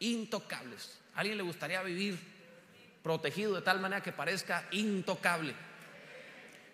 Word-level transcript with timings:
intocables. 0.00 0.98
¿A 1.14 1.20
alguien 1.20 1.38
le 1.38 1.44
gustaría 1.44 1.82
vivir 1.82 2.18
protegido 3.02 3.54
de 3.54 3.62
tal 3.62 3.80
manera 3.80 4.02
que 4.02 4.12
parezca 4.12 4.66
intocable? 4.72 5.54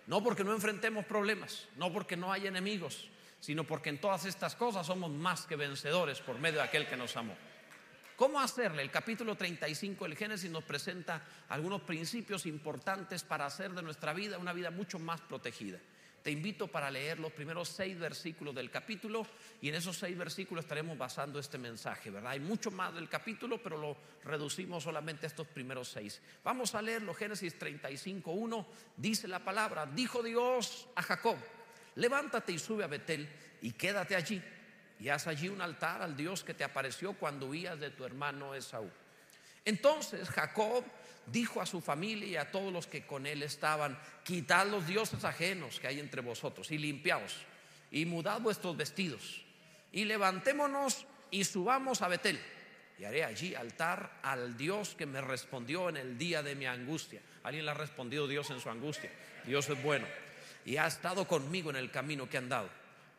No 0.07 0.23
porque 0.23 0.43
no 0.43 0.53
enfrentemos 0.53 1.05
problemas, 1.05 1.67
no 1.75 1.91
porque 1.91 2.17
no 2.17 2.31
haya 2.31 2.47
enemigos, 2.49 3.09
sino 3.39 3.65
porque 3.65 3.89
en 3.89 3.99
todas 3.99 4.25
estas 4.25 4.55
cosas 4.55 4.87
somos 4.87 5.11
más 5.11 5.45
que 5.45 5.55
vencedores 5.55 6.19
por 6.19 6.39
medio 6.39 6.59
de 6.59 6.65
aquel 6.65 6.87
que 6.87 6.97
nos 6.97 7.15
amó. 7.17 7.35
¿Cómo 8.15 8.39
hacerle? 8.39 8.81
El 8.81 8.89
capítulo 8.89 9.35
35 9.35 10.05
del 10.05 10.17
Génesis 10.17 10.49
nos 10.49 10.63
presenta 10.63 11.21
algunos 11.49 11.81
principios 11.83 12.47
importantes 12.47 13.23
para 13.23 13.45
hacer 13.45 13.73
de 13.73 13.83
nuestra 13.83 14.11
vida 14.13 14.39
una 14.39 14.53
vida 14.53 14.71
mucho 14.71 14.97
más 14.97 15.21
protegida. 15.21 15.77
Te 16.27 16.31
invito 16.31 16.67
para 16.67 16.91
leer 16.91 17.19
los 17.19 17.31
primeros 17.31 17.69
seis 17.69 17.97
versículos 17.97 18.53
del 18.53 18.69
capítulo 18.69 19.25
y 19.61 19.69
en 19.69 19.75
esos 19.75 19.95
seis 19.95 20.17
versículos 20.17 20.65
estaremos 20.65 20.97
basando 20.97 21.39
este 21.39 21.57
mensaje, 21.57 22.09
¿verdad? 22.09 22.33
Hay 22.33 22.41
mucho 22.41 22.69
más 22.69 22.93
del 22.93 23.07
capítulo, 23.07 23.63
pero 23.63 23.77
lo 23.77 23.95
reducimos 24.25 24.83
solamente 24.83 25.25
a 25.25 25.29
estos 25.29 25.47
primeros 25.47 25.87
seis. 25.87 26.21
Vamos 26.43 26.75
a 26.75 26.81
leerlo, 26.81 27.13
Génesis 27.13 27.57
35, 27.57 28.29
1, 28.29 28.67
dice 28.97 29.29
la 29.29 29.39
palabra, 29.39 29.85
dijo 29.85 30.21
Dios 30.21 30.89
a 30.95 31.01
Jacob, 31.01 31.37
levántate 31.95 32.51
y 32.51 32.59
sube 32.59 32.83
a 32.83 32.87
Betel 32.87 33.29
y 33.61 33.71
quédate 33.71 34.13
allí 34.13 34.43
y 34.99 35.07
haz 35.07 35.27
allí 35.27 35.47
un 35.47 35.61
altar 35.61 36.01
al 36.01 36.17
Dios 36.17 36.43
que 36.43 36.53
te 36.53 36.65
apareció 36.65 37.13
cuando 37.13 37.45
huías 37.45 37.79
de 37.79 37.91
tu 37.91 38.03
hermano 38.03 38.53
Esaú. 38.53 38.91
Entonces 39.63 40.27
Jacob 40.27 40.83
dijo 41.31 41.61
a 41.61 41.65
su 41.65 41.81
familia 41.81 42.27
y 42.27 42.35
a 42.35 42.51
todos 42.51 42.71
los 42.71 42.87
que 42.87 43.05
con 43.05 43.25
él 43.25 43.43
estaban, 43.43 43.99
quitad 44.23 44.67
los 44.67 44.87
dioses 44.87 45.23
ajenos 45.23 45.79
que 45.79 45.87
hay 45.87 45.99
entre 45.99 46.21
vosotros 46.21 46.71
y 46.71 46.77
limpiaos 46.77 47.35
y 47.91 48.05
mudad 48.05 48.41
vuestros 48.41 48.75
vestidos 48.75 49.43
y 49.91 50.05
levantémonos 50.05 51.05
y 51.31 51.43
subamos 51.43 52.01
a 52.01 52.07
Betel 52.07 52.39
y 52.99 53.03
haré 53.03 53.23
allí 53.23 53.53
altar 53.53 54.19
al 54.23 54.57
Dios 54.57 54.95
que 54.95 55.05
me 55.05 55.21
respondió 55.21 55.89
en 55.89 55.97
el 55.97 56.17
día 56.17 56.41
de 56.41 56.55
mi 56.55 56.65
angustia. 56.65 57.21
Alguien 57.43 57.65
le 57.65 57.71
ha 57.71 57.75
respondido 57.75 58.27
Dios 58.27 58.49
en 58.49 58.59
su 58.59 58.69
angustia. 58.69 59.11
Dios 59.45 59.69
es 59.69 59.81
bueno 59.83 60.07
y 60.65 60.77
ha 60.77 60.87
estado 60.87 61.27
conmigo 61.27 61.69
en 61.69 61.75
el 61.75 61.91
camino 61.91 62.29
que 62.29 62.37
han 62.37 62.49
dado. 62.49 62.69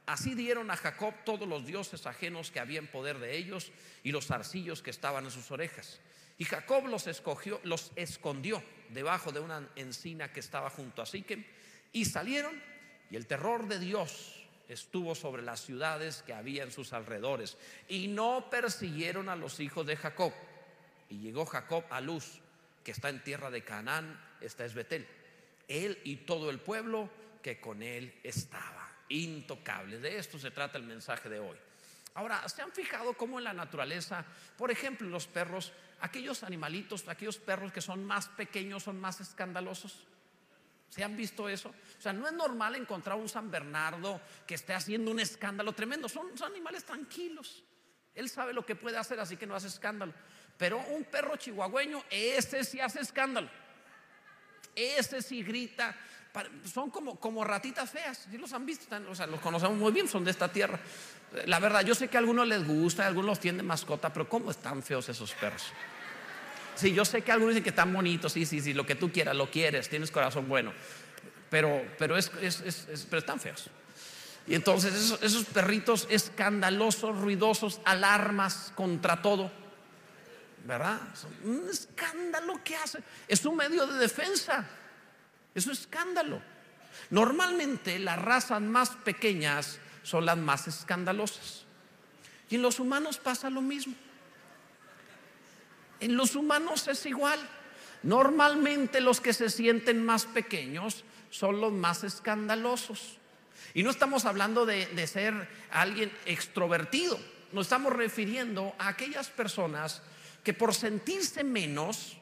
Así 0.07 0.35
dieron 0.35 0.71
a 0.71 0.77
Jacob 0.77 1.15
todos 1.25 1.47
los 1.47 1.67
dioses 1.67 2.07
ajenos 2.07 2.51
que 2.51 2.61
había 2.61 2.79
en 2.79 2.87
poder 2.87 3.19
de 3.19 3.37
ellos 3.37 3.71
y 4.03 4.11
los 4.11 4.27
zarcillos 4.27 4.83
que 4.83 4.91
estaban 4.91 5.25
en 5.25 5.31
sus 5.31 5.51
orejas. 5.51 6.01
Y 6.39 6.45
Jacob 6.45 6.87
los 6.87 7.07
escogió, 7.09 7.61
los 7.65 7.91
escondió 7.97 8.63
debajo 8.91 9.33
de 9.33 9.41
una 9.41 9.69
encina 9.77 10.33
que 10.33 10.41
estaba 10.41 10.71
junto 10.71 11.03
a 11.03 11.07
Siquem 11.07 11.45
y 11.93 12.05
salieron 12.05 12.61
y 13.11 13.17
el 13.17 13.27
terror 13.27 13.67
de 13.67 13.79
Dios 13.79 14.47
estuvo 14.69 15.15
sobre 15.15 15.43
las 15.43 15.61
ciudades 15.61 16.23
que 16.23 16.35
había 16.35 16.63
en 16.63 16.71
sus 16.71 16.93
alrededores 16.93 17.57
y 17.89 18.09
no 18.09 18.49
persiguieron 18.51 19.29
a 19.29 19.37
los 19.37 19.61
hijos 19.61 19.87
de 19.87 19.97
Jacob. 19.97 20.33
Y 21.09 21.19
llegó 21.19 21.47
Jacob 21.47 21.85
a 21.91 22.01
Luz, 22.01 22.41
que 22.85 22.93
está 22.93 23.09
en 23.09 23.25
tierra 23.25 23.51
de 23.51 23.65
Canaán, 23.65 24.21
esta 24.41 24.65
es 24.65 24.75
Betel, 24.75 25.09
él 25.67 25.99
y 26.05 26.17
todo 26.17 26.51
el 26.51 26.61
pueblo 26.61 27.11
que 27.43 27.61
con 27.61 27.83
él 27.83 28.15
estaba 28.23 28.93
intocable. 29.09 29.99
De 29.99 30.19
esto 30.19 30.39
se 30.39 30.51
trata 30.51 30.79
el 30.79 30.85
mensaje 30.85 31.29
de 31.29 31.39
hoy. 31.39 31.57
Ahora, 32.15 32.47
¿se 32.49 32.63
han 32.63 32.73
fijado 32.73 33.15
cómo 33.15 33.39
en 33.39 33.45
la 33.45 33.53
naturaleza, 33.53 34.25
por 34.57 34.71
ejemplo, 34.71 35.09
los 35.09 35.27
perros, 35.27 35.73
aquellos 36.01 36.43
animalitos, 36.43 37.07
aquellos 37.09 37.39
perros 37.39 37.73
que 37.73 37.81
son 37.81 38.05
más 38.05 38.29
pequeños 38.29 38.83
son 38.85 39.01
más 39.01 39.21
escandalosos? 39.21 40.07
¿Se 40.89 41.05
han 41.05 41.17
visto 41.17 41.49
eso? 41.49 41.69
O 41.69 42.01
sea, 42.01 42.13
no 42.13 42.27
es 42.27 42.33
normal 42.33 42.75
encontrar 42.75 43.19
un 43.19 43.29
San 43.29 43.51
Bernardo 43.51 44.21
que 44.47 44.55
esté 44.55 44.73
haciendo 44.73 45.11
un 45.11 45.21
escándalo 45.21 45.73
tremendo. 45.73 46.09
Son, 46.09 46.37
son 46.37 46.51
animales 46.51 46.85
tranquilos. 46.85 47.63
Él 48.15 48.29
sabe 48.29 48.53
lo 48.53 48.65
que 48.65 48.75
puede 48.75 48.97
hacer, 48.97 49.21
así 49.21 49.37
que 49.37 49.47
no 49.47 49.55
hace 49.55 49.69
escándalo. 49.69 50.15
Pero 50.57 50.79
un 50.79 51.05
perro 51.05 51.37
chihuahueño, 51.37 52.03
ese 52.11 52.65
sí 52.65 52.81
hace 52.81 53.01
escándalo. 53.01 53.49
Ese 54.75 55.23
sí 55.23 55.43
grita, 55.43 55.95
son 56.65 56.91
como, 56.91 57.19
como 57.19 57.45
ratitas 57.45 57.91
feas, 57.91 58.27
si 58.31 58.39
los 58.39 58.53
han 58.53 58.67
visto? 58.67 58.99
Los 59.01 59.41
conocemos 59.41 59.77
muy 59.77 59.93
bien, 59.93 60.09
son 60.09 60.25
de 60.25 60.31
esta 60.31 60.49
tierra. 60.49 60.79
La 61.47 61.59
verdad, 61.59 61.85
yo 61.85 61.95
sé 61.95 62.09
que 62.09 62.17
a 62.17 62.21
algunos 62.21 62.47
les 62.47 62.67
gusta, 62.67 63.05
a 63.05 63.07
algunos 63.07 63.31
los 63.31 63.41
tienen 63.41 63.67
mascota, 63.67 64.13
pero 64.13 64.29
¿cómo 64.29 64.51
están 64.51 64.83
feos 64.83 65.09
esos 65.09 65.33
perros? 65.35 65.67
Sí, 66.75 66.93
yo 66.93 67.05
sé 67.05 67.23
que 67.23 67.33
algunos 67.33 67.55
dicen 67.55 67.65
que 67.65 67.71
están 67.71 67.93
bonitos, 67.93 68.33
sí, 68.33 68.47
sí, 68.47 68.61
sí, 68.61 68.73
lo 68.73 68.87
que 68.87 68.95
tú 68.95 69.11
quieras, 69.11 69.35
lo 69.35 69.51
quieres, 69.51 69.89
tienes 69.89 70.11
corazón 70.11 70.49
bueno, 70.49 70.73
pero, 71.51 71.83
pero, 71.99 72.17
es, 72.17 72.31
pero 73.11 73.19
están 73.19 73.41
feos. 73.41 73.69
Y 74.47 74.55
entonces 74.55 74.95
esos, 74.95 75.23
esos 75.23 75.45
perritos 75.45 76.07
escandalosos, 76.09 77.19
ruidosos, 77.19 77.81
alarmas 77.85 78.73
contra 78.75 79.21
todo, 79.21 79.51
¿verdad? 80.65 81.01
Un 81.45 81.69
escándalo 81.71 82.63
que 82.63 82.77
hace, 82.77 83.01
es 83.27 83.45
un 83.45 83.57
medio 83.57 83.87
de 83.87 83.99
defensa. 83.99 84.67
Es 85.55 85.67
escándalo. 85.67 86.41
Normalmente 87.11 87.99
las 87.99 88.21
razas 88.21 88.61
más 88.61 88.91
pequeñas 88.91 89.79
son 90.03 90.27
las 90.27 90.37
más 90.37 90.69
escandalosas. 90.69 91.65
Y 92.51 92.57
en 92.57 92.63
los 92.63 92.81
humanos 92.81 93.19
pasa 93.19 93.51
lo 93.51 93.61
mismo. 93.61 93.95
En 96.01 96.17
los 96.17 96.35
humanos 96.35 96.89
es 96.89 97.05
igual. 97.07 97.39
Normalmente 98.03 99.01
los 99.01 99.21
que 99.21 99.33
se 99.33 99.51
sienten 99.51 100.05
más 100.05 100.25
pequeños 100.25 101.05
son 101.31 101.61
los 101.61 101.73
más 101.73 102.05
escandalosos. 102.05 103.19
Y 103.75 103.83
no 103.83 103.91
estamos 103.91 104.25
hablando 104.25 104.65
de, 104.65 104.87
de 104.87 105.07
ser 105.07 105.49
alguien 105.71 106.13
extrovertido. 106.25 107.19
Nos 107.53 107.67
estamos 107.67 107.93
refiriendo 107.93 108.75
a 108.79 108.89
aquellas 108.89 109.29
personas 109.29 110.03
que 110.45 110.55
por 110.55 110.75
sentirse 110.75 111.45
menos 111.45 112.17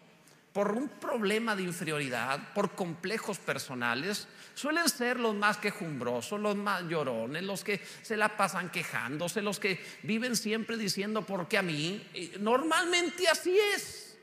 por 0.56 0.72
un 0.72 0.88
problema 0.88 1.54
de 1.54 1.64
inferioridad, 1.64 2.54
por 2.54 2.74
complejos 2.74 3.38
personales, 3.38 4.26
suelen 4.54 4.88
ser 4.88 5.20
los 5.20 5.34
más 5.34 5.58
quejumbrosos, 5.58 6.40
los 6.40 6.56
más 6.56 6.82
llorones, 6.84 7.42
los 7.42 7.62
que 7.62 7.78
se 8.00 8.16
la 8.16 8.38
pasan 8.38 8.70
quejándose, 8.70 9.42
los 9.42 9.60
que 9.60 9.84
viven 10.02 10.34
siempre 10.34 10.78
diciendo, 10.78 11.26
¿por 11.26 11.46
qué 11.46 11.58
a 11.58 11.62
mí? 11.62 12.02
Normalmente 12.40 13.28
así 13.28 13.54
es. 13.74 14.16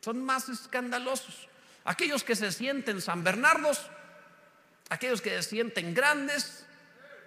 Son 0.00 0.24
más 0.24 0.48
escandalosos. 0.48 1.48
Aquellos 1.86 2.22
que 2.22 2.36
se 2.36 2.52
sienten 2.52 3.00
San 3.00 3.24
Bernardos, 3.24 3.90
aquellos 4.90 5.20
que 5.20 5.30
se 5.30 5.42
sienten 5.42 5.92
grandes, 5.92 6.64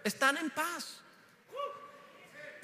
están 0.06 0.38
en 0.38 0.52
paz. 0.52 1.02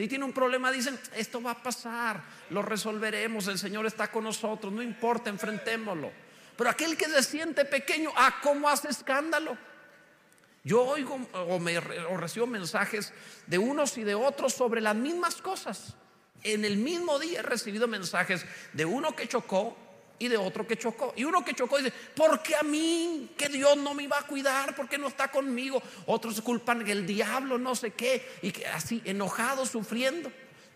Si 0.02 0.08
tiene 0.08 0.26
un 0.26 0.34
problema, 0.34 0.72
dicen, 0.72 1.00
esto 1.16 1.44
va 1.44 1.52
a 1.52 1.62
pasar, 1.62 2.24
lo 2.50 2.64
resolveremos, 2.64 3.46
el 3.46 3.60
Señor 3.60 3.86
está 3.86 4.10
con 4.10 4.24
nosotros, 4.24 4.74
no 4.74 4.82
importa, 4.82 5.30
enfrentémoslo. 5.30 6.12
Pero 6.58 6.72
aquel 6.72 6.98
que 6.98 7.06
se 7.06 7.22
siente 7.22 7.66
pequeño, 7.66 8.10
ah, 8.16 8.40
¿cómo 8.42 8.68
hace 8.68 8.90
escándalo? 8.90 9.56
Yo 10.64 10.82
oigo 10.82 11.20
o, 11.34 11.60
me, 11.60 11.78
o 11.78 12.18
recibo 12.18 12.48
mensajes 12.48 13.14
de 13.46 13.60
unos 13.60 13.96
y 14.00 14.04
de 14.04 14.16
otros 14.16 14.54
sobre 14.54 14.82
las 14.82 14.96
mismas 14.96 15.36
cosas. 15.36 15.94
En 16.42 16.66
el 16.66 16.78
mismo 16.78 17.20
día 17.20 17.42
he 17.42 17.44
recibido 17.44 17.88
mensajes 17.88 18.44
de 18.74 18.86
uno 18.86 19.16
que 19.16 19.28
chocó 19.28 19.78
y 20.22 20.28
de 20.28 20.38
otro 20.38 20.68
que 20.68 20.78
chocó. 20.78 21.14
Y 21.18 21.24
uno 21.24 21.44
que 21.44 21.56
chocó 21.56 21.80
dice, 21.80 21.92
¿por 22.16 22.44
qué 22.44 22.56
a 22.56 22.62
mí? 22.62 23.32
Que 23.36 23.50
Dios 23.50 23.76
no 23.76 23.96
me 23.96 24.04
iba 24.04 24.20
a 24.20 24.28
cuidar, 24.28 24.76
porque 24.76 25.00
no 25.00 25.08
está 25.08 25.32
conmigo. 25.32 25.82
Otros 26.06 26.40
culpan 26.42 26.88
el 26.88 27.08
diablo 27.08 27.58
no 27.58 27.76
sé 27.76 27.92
qué, 27.92 28.38
y 28.44 28.52
que 28.52 28.68
así 28.68 29.02
enojado, 29.04 29.66
sufriendo. 29.66 30.32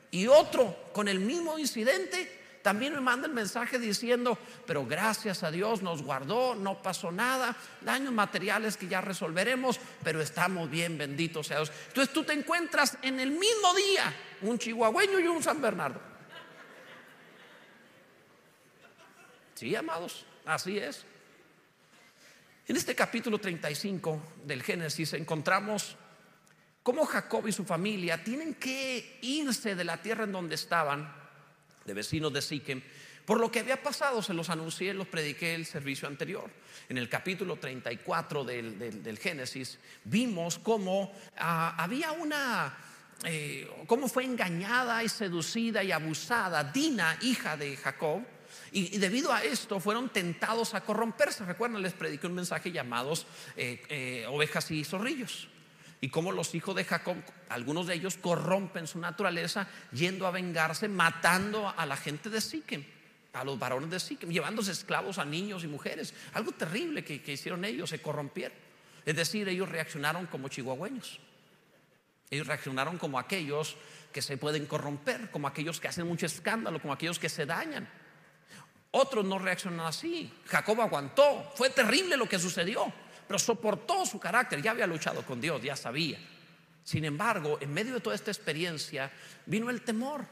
Y 0.10 0.26
otro 0.26 0.76
con 0.94 1.08
el 1.08 1.20
mismo 1.20 1.60
incidente 1.60 2.42
también 2.64 2.94
me 2.94 3.02
manda 3.02 3.28
el 3.28 3.34
mensaje 3.34 3.78
diciendo, 3.78 4.36
pero 4.66 4.84
gracias 4.84 5.44
a 5.44 5.52
Dios 5.52 5.84
nos 5.84 6.02
guardó, 6.02 6.56
no 6.56 6.82
pasó 6.82 7.12
nada, 7.12 7.56
daños 7.82 8.14
materiales 8.14 8.78
que 8.78 8.88
ya 8.88 9.02
resolveremos, 9.02 9.80
pero 10.04 10.20
estamos 10.20 10.72
bien, 10.72 10.98
benditos 10.98 11.46
sea 11.46 11.58
Dios. 11.58 11.72
Entonces 11.90 12.12
tú 12.12 12.24
te 12.24 12.34
encuentras 12.34 12.98
en 13.04 13.20
el 13.20 13.30
mismo 13.30 13.76
día 13.76 14.12
un 14.42 14.58
chihuahueño 14.58 15.20
y 15.20 15.28
un 15.28 15.44
San 15.44 15.62
Bernardo. 15.62 16.15
Sí, 19.56 19.74
amados, 19.74 20.26
así 20.46 20.78
es. 20.78 21.06
En 22.68 22.76
este 22.76 22.94
capítulo 22.94 23.40
35 23.40 24.34
del 24.44 24.62
Génesis 24.62 25.14
encontramos 25.14 25.96
cómo 26.84 27.06
Jacob 27.06 27.48
y 27.48 27.54
su 27.54 27.64
familia 27.64 28.22
tienen 28.22 28.56
que 28.56 29.18
irse 29.22 29.76
de 29.76 29.86
la 29.86 30.02
tierra 30.02 30.26
en 30.26 30.34
donde 30.34 30.56
estaban, 30.56 31.10
de 31.86 31.94
vecinos 31.94 32.34
de 32.34 32.42
Siquem, 32.42 32.82
por 33.24 33.40
lo 33.40 33.50
que 33.50 33.62
había 33.62 33.82
pasado, 33.82 34.22
se 34.22 34.34
los 34.34 34.50
anuncié, 34.50 34.94
los 34.94 35.08
prediqué 35.08 35.56
el 35.56 35.66
servicio 35.66 36.10
anterior. 36.10 36.52
En 36.90 36.98
el 36.98 37.08
capítulo 37.08 37.56
34 37.56 38.44
del, 38.44 39.20
Génesis 39.22 39.80
vimos 40.04 40.60
cómo 40.60 41.14
ah, 41.38 41.76
había 41.78 42.12
una, 42.12 42.78
eh, 43.24 43.70
cómo 43.88 44.10
fue 44.10 44.26
engañada 44.26 45.02
y 45.02 45.08
seducida 45.08 45.82
y 45.82 45.94
abusada 45.94 46.62
Dina, 46.66 47.18
hija 47.22 47.56
de 47.56 47.78
Jacob, 47.78 48.35
y, 48.76 48.98
debido 48.98 49.32
a 49.32 49.42
esto 49.42 49.80
fueron 49.80 50.10
tentados 50.10 50.74
a 50.74 50.82
corromperse. 50.82 51.46
Recuerdan, 51.46 51.82
les 51.82 51.94
prediqué 51.94 52.28
un 52.28 52.34
mensaje 52.34 52.74
llamados 52.74 53.26
eh, 53.56 53.82
eh, 53.88 54.26
ovejas 54.28 54.70
y 54.70 54.84
zorrillos. 54.84 55.48
Y 56.02 56.10
cómo 56.10 56.34
los 56.34 56.54
hijos 56.56 56.76
de 56.76 56.84
Jacob, 56.84 57.16
algunos 57.48 57.88
de 57.88 57.94
ellos 57.94 58.18
corrompen 58.18 58.86
su 58.86 59.00
naturaleza 59.00 59.70
yendo 59.94 60.28
a 60.28 60.32
vengarse, 60.32 60.90
matando 60.90 61.74
a 61.76 61.86
la 61.86 61.96
gente 61.96 62.30
de 62.30 62.42
Siquem, 62.42 62.84
a 63.32 63.46
los 63.46 63.58
varones 63.58 63.90
de 63.90 64.00
Siquem, 64.02 64.30
llevándose 64.30 64.74
esclavos 64.74 65.20
a 65.20 65.26
niños 65.26 65.64
y 65.64 65.68
mujeres. 65.68 66.14
Algo 66.34 66.52
terrible 66.52 67.06
que, 67.06 67.22
que 67.22 67.32
hicieron 67.32 67.64
ellos, 67.64 67.92
se 67.92 68.02
corrompieron. 68.02 68.58
Es 69.06 69.16
decir, 69.16 69.48
ellos 69.48 69.70
reaccionaron 69.70 70.26
como 70.26 70.50
chihuahueños. 70.50 71.22
Ellos 72.30 72.46
reaccionaron 72.46 72.98
como 72.98 73.20
aquellos 73.20 73.78
que 74.12 74.22
se 74.22 74.36
pueden 74.36 74.66
corromper, 74.66 75.32
como 75.32 75.48
aquellos 75.48 75.80
que 75.80 75.88
hacen 75.88 76.08
mucho 76.08 76.26
escándalo, 76.26 76.82
como 76.82 76.94
aquellos 76.94 77.20
que 77.20 77.30
se 77.30 77.46
dañan. 77.46 77.88
Otros 78.98 79.26
no 79.26 79.38
reaccionan 79.38 79.88
así. 79.88 80.32
Jacob 80.46 80.80
aguantó. 80.80 81.52
Fue 81.56 81.70
terrible 81.70 82.16
lo 82.16 82.30
que 82.30 82.40
sucedió, 82.40 82.94
pero 83.28 83.38
soportó 83.38 84.06
su 84.06 84.18
carácter. 84.22 84.62
Ya 84.62 84.72
había 84.72 84.88
luchado 84.88 85.22
con 85.24 85.42
Dios, 85.42 85.62
ya 85.62 85.76
sabía. 85.76 86.18
Sin 86.82 87.04
embargo, 87.04 87.58
en 87.60 87.74
medio 87.74 87.96
de 87.96 88.00
toda 88.00 88.16
esta 88.16 88.32
experiencia 88.32 89.12
vino 89.48 89.70
el 89.70 89.82
temor. 89.82 90.26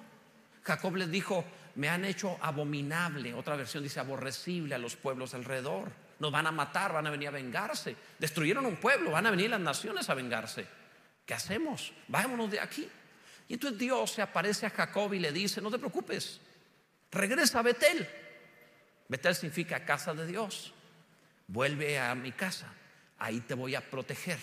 Jacob 0.63 0.95
les 0.95 1.12
dijo, 1.12 1.44
me 1.75 1.89
han 1.89 2.06
hecho 2.06 2.38
abominable. 2.39 3.33
Otra 3.33 3.57
versión 3.57 3.83
dice 3.83 4.00
aborrecible 4.00 4.75
a 4.75 4.77
los 4.77 4.95
pueblos 4.95 5.33
alrededor. 5.33 5.92
Nos 6.19 6.31
van 6.31 6.48
a 6.48 6.51
matar, 6.54 6.94
van 6.94 7.07
a 7.07 7.12
venir 7.12 7.27
a 7.27 7.31
vengarse. 7.31 7.98
Destruyeron 8.18 8.65
un 8.65 8.77
pueblo, 8.77 9.12
van 9.12 9.27
a 9.27 9.31
venir 9.31 9.50
las 9.50 9.60
naciones 9.60 10.10
a 10.10 10.13
vengarse. 10.13 10.65
¿Qué 11.25 11.33
hacemos? 11.33 11.92
Vámonos 12.07 12.50
de 12.50 12.62
aquí. 12.62 12.88
Y 13.50 13.56
entonces 13.56 13.77
Dios 13.77 14.12
se 14.12 14.21
aparece 14.21 14.65
a 14.68 14.69
Jacob 14.69 15.13
y 15.13 15.19
le 15.19 15.33
dice, 15.33 15.60
no 15.60 15.69
te 15.69 15.77
preocupes, 15.77 16.39
regresa 17.12 17.60
a 17.60 17.63
Betel. 17.63 18.22
Betel 19.07 19.35
significa 19.35 19.85
casa 19.85 20.13
de 20.13 20.25
Dios. 20.25 20.73
Vuelve 21.47 22.00
a 22.00 22.15
mi 22.15 22.31
casa, 22.31 22.73
ahí 23.19 23.41
te 23.41 23.53
voy 23.53 23.75
a 23.75 23.81
proteger 23.81 24.39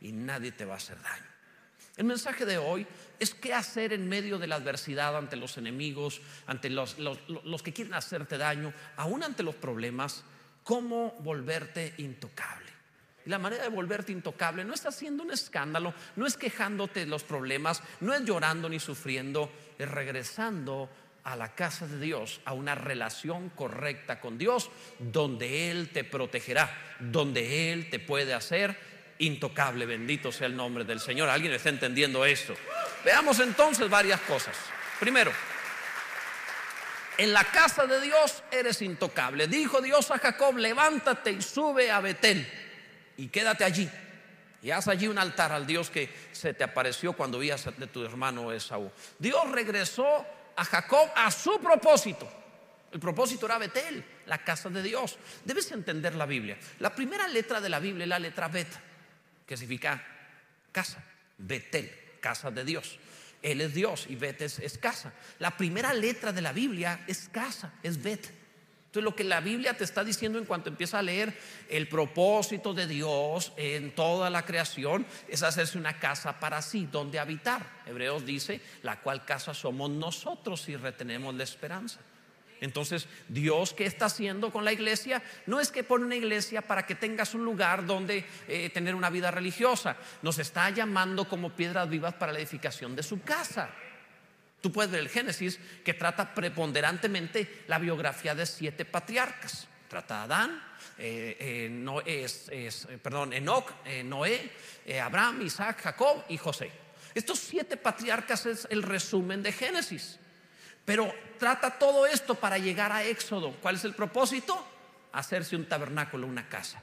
y 0.00 0.12
nadie 0.12 0.52
te 0.52 0.64
va 0.64 0.74
a 0.74 0.78
hacer 0.78 1.00
daño. 1.02 1.30
El 1.96 2.04
mensaje 2.04 2.46
de 2.46 2.56
hoy 2.56 2.86
es 3.18 3.34
qué 3.34 3.52
hacer 3.52 3.92
en 3.92 4.08
medio 4.08 4.38
de 4.38 4.46
la 4.46 4.56
adversidad 4.56 5.16
ante 5.16 5.36
los 5.36 5.58
enemigos, 5.58 6.22
ante 6.46 6.70
los, 6.70 6.96
los 6.98 7.62
que 7.62 7.72
quieren 7.72 7.94
hacerte 7.94 8.38
daño, 8.38 8.72
aún 8.96 9.22
ante 9.22 9.42
los 9.42 9.54
problemas, 9.54 10.24
cómo 10.64 11.16
volverte 11.20 11.94
intocable. 11.98 12.70
La 13.26 13.38
manera 13.38 13.64
de 13.64 13.68
volverte 13.68 14.12
intocable 14.12 14.64
no 14.64 14.72
es 14.72 14.86
haciendo 14.86 15.22
un 15.22 15.30
escándalo, 15.30 15.92
no 16.16 16.26
es 16.26 16.36
quejándote 16.36 17.00
de 17.00 17.06
los 17.06 17.22
problemas, 17.22 17.82
no 18.00 18.14
es 18.14 18.22
llorando 18.24 18.68
ni 18.68 18.80
sufriendo, 18.80 19.52
es 19.78 19.90
regresando 19.90 20.88
a 21.24 21.36
la 21.36 21.54
casa 21.54 21.86
de 21.86 22.00
Dios, 22.00 22.40
a 22.44 22.52
una 22.52 22.74
relación 22.74 23.50
correcta 23.50 24.20
con 24.20 24.38
Dios, 24.38 24.70
donde 24.98 25.70
Él 25.70 25.90
te 25.90 26.04
protegerá, 26.04 26.96
donde 26.98 27.72
Él 27.72 27.90
te 27.90 27.98
puede 27.98 28.34
hacer 28.34 28.76
intocable. 29.18 29.86
Bendito 29.86 30.32
sea 30.32 30.46
el 30.46 30.56
nombre 30.56 30.84
del 30.84 31.00
Señor. 31.00 31.28
¿Alguien 31.28 31.52
está 31.52 31.68
entendiendo 31.68 32.24
esto? 32.24 32.54
Veamos 33.04 33.38
entonces 33.40 33.88
varias 33.88 34.20
cosas. 34.22 34.56
Primero, 34.98 35.32
en 37.18 37.32
la 37.32 37.44
casa 37.44 37.86
de 37.86 38.00
Dios 38.00 38.42
eres 38.50 38.80
intocable. 38.82 39.46
Dijo 39.46 39.80
Dios 39.80 40.10
a 40.10 40.18
Jacob, 40.18 40.56
levántate 40.56 41.32
y 41.32 41.42
sube 41.42 41.90
a 41.90 42.00
Betel 42.00 42.50
y 43.16 43.28
quédate 43.28 43.64
allí. 43.64 43.88
Y 44.62 44.70
haz 44.70 44.88
allí 44.88 45.06
un 45.06 45.18
altar 45.18 45.52
al 45.52 45.66
Dios 45.66 45.88
que 45.90 46.10
se 46.32 46.52
te 46.52 46.64
apareció 46.64 47.14
cuando 47.14 47.38
vías 47.38 47.66
de 47.76 47.86
tu 47.86 48.04
hermano 48.04 48.52
Esaú. 48.52 48.90
Dios 49.18 49.50
regresó 49.50 50.26
a 50.60 50.64
Jacob 50.66 51.08
a 51.16 51.30
su 51.30 51.58
propósito. 51.58 52.30
El 52.92 53.00
propósito 53.00 53.46
era 53.46 53.56
Betel, 53.56 54.04
la 54.26 54.44
casa 54.44 54.68
de 54.68 54.82
Dios. 54.82 55.16
Debes 55.42 55.72
entender 55.72 56.14
la 56.14 56.26
Biblia. 56.26 56.58
La 56.80 56.94
primera 56.94 57.26
letra 57.28 57.62
de 57.62 57.70
la 57.70 57.78
Biblia 57.78 58.04
es 58.04 58.08
la 58.08 58.18
letra 58.18 58.48
Bet, 58.48 58.68
que 59.46 59.56
significa 59.56 60.04
casa. 60.70 61.02
Betel, 61.38 61.90
casa 62.20 62.50
de 62.50 62.64
Dios. 62.64 62.98
Él 63.40 63.62
es 63.62 63.72
Dios 63.72 64.04
y 64.10 64.16
Bet 64.16 64.42
es, 64.42 64.58
es 64.58 64.76
casa. 64.76 65.14
La 65.38 65.56
primera 65.56 65.94
letra 65.94 66.30
de 66.30 66.42
la 66.42 66.52
Biblia 66.52 67.04
es 67.06 67.30
casa, 67.30 67.72
es 67.82 68.02
Bet. 68.02 68.30
Entonces 68.90 69.04
lo 69.04 69.14
que 69.14 69.22
la 69.22 69.40
Biblia 69.40 69.76
te 69.76 69.84
está 69.84 70.02
diciendo 70.02 70.36
en 70.36 70.44
cuanto 70.44 70.68
empieza 70.68 70.98
a 70.98 71.02
leer 71.02 71.32
el 71.68 71.86
propósito 71.86 72.74
de 72.74 72.88
Dios 72.88 73.52
en 73.56 73.94
toda 73.94 74.30
la 74.30 74.44
creación 74.44 75.06
es 75.28 75.44
hacerse 75.44 75.78
una 75.78 76.00
casa 76.00 76.40
para 76.40 76.60
sí, 76.60 76.88
donde 76.90 77.20
habitar. 77.20 77.64
Hebreos 77.86 78.26
dice, 78.26 78.60
la 78.82 79.00
cual 79.00 79.24
casa 79.24 79.54
somos 79.54 79.90
nosotros 79.90 80.62
si 80.62 80.74
retenemos 80.74 81.32
la 81.36 81.44
esperanza. 81.44 82.00
Entonces, 82.60 83.06
Dios, 83.28 83.74
¿qué 83.74 83.86
está 83.86 84.06
haciendo 84.06 84.50
con 84.50 84.64
la 84.64 84.72
iglesia? 84.72 85.22
No 85.46 85.60
es 85.60 85.70
que 85.70 85.84
pone 85.84 86.04
una 86.04 86.16
iglesia 86.16 86.60
para 86.60 86.84
que 86.84 86.96
tengas 86.96 87.32
un 87.32 87.44
lugar 87.44 87.86
donde 87.86 88.26
eh, 88.48 88.70
tener 88.70 88.96
una 88.96 89.08
vida 89.08 89.30
religiosa. 89.30 89.98
Nos 90.22 90.40
está 90.40 90.68
llamando 90.70 91.28
como 91.28 91.50
piedras 91.50 91.88
vivas 91.88 92.14
para 92.14 92.32
la 92.32 92.40
edificación 92.40 92.96
de 92.96 93.04
su 93.04 93.22
casa. 93.22 93.70
Tú 94.60 94.70
puedes 94.72 94.90
ver 94.90 95.00
el 95.00 95.08
Génesis 95.08 95.58
que 95.84 95.94
trata 95.94 96.34
preponderantemente 96.34 97.64
la 97.66 97.78
biografía 97.78 98.34
de 98.34 98.46
siete 98.46 98.84
patriarcas. 98.84 99.66
Trata 99.88 100.20
a 100.20 100.22
Adán, 100.24 100.62
eh, 100.98 101.36
eh, 101.40 102.26
eh, 102.50 102.98
perdón, 103.02 103.32
Enoch, 103.32 103.72
Noé, 104.04 104.52
Abraham, 105.02 105.42
Isaac, 105.42 105.80
Jacob 105.82 106.24
y 106.28 106.36
José. 106.36 106.70
Estos 107.14 107.38
siete 107.38 107.76
patriarcas 107.76 108.46
es 108.46 108.68
el 108.70 108.82
resumen 108.82 109.42
de 109.42 109.52
Génesis. 109.52 110.18
Pero 110.84 111.12
trata 111.38 111.78
todo 111.78 112.06
esto 112.06 112.34
para 112.34 112.58
llegar 112.58 112.92
a 112.92 113.04
Éxodo. 113.04 113.52
¿Cuál 113.60 113.76
es 113.76 113.84
el 113.84 113.94
propósito? 113.94 114.66
Hacerse 115.12 115.56
un 115.56 115.66
tabernáculo, 115.66 116.26
una 116.26 116.48
casa. 116.48 116.82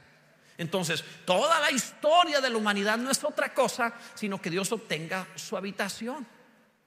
Entonces, 0.58 1.04
toda 1.24 1.60
la 1.60 1.70
historia 1.70 2.40
de 2.40 2.50
la 2.50 2.56
humanidad 2.56 2.98
no 2.98 3.10
es 3.10 3.22
otra 3.22 3.54
cosa, 3.54 3.94
sino 4.14 4.42
que 4.42 4.50
Dios 4.50 4.72
obtenga 4.72 5.28
su 5.36 5.56
habitación. 5.56 6.26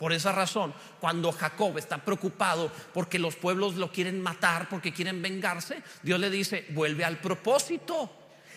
Por 0.01 0.13
esa 0.13 0.31
razón, 0.31 0.73
cuando 0.99 1.31
Jacob 1.31 1.77
está 1.77 2.03
preocupado 2.03 2.71
porque 2.91 3.19
los 3.19 3.35
pueblos 3.35 3.75
lo 3.75 3.91
quieren 3.91 4.19
matar, 4.19 4.67
porque 4.67 4.91
quieren 4.91 5.21
vengarse, 5.21 5.83
Dios 6.01 6.19
le 6.19 6.31
dice, 6.31 6.65
vuelve 6.69 7.05
al 7.05 7.19
propósito, 7.19 8.11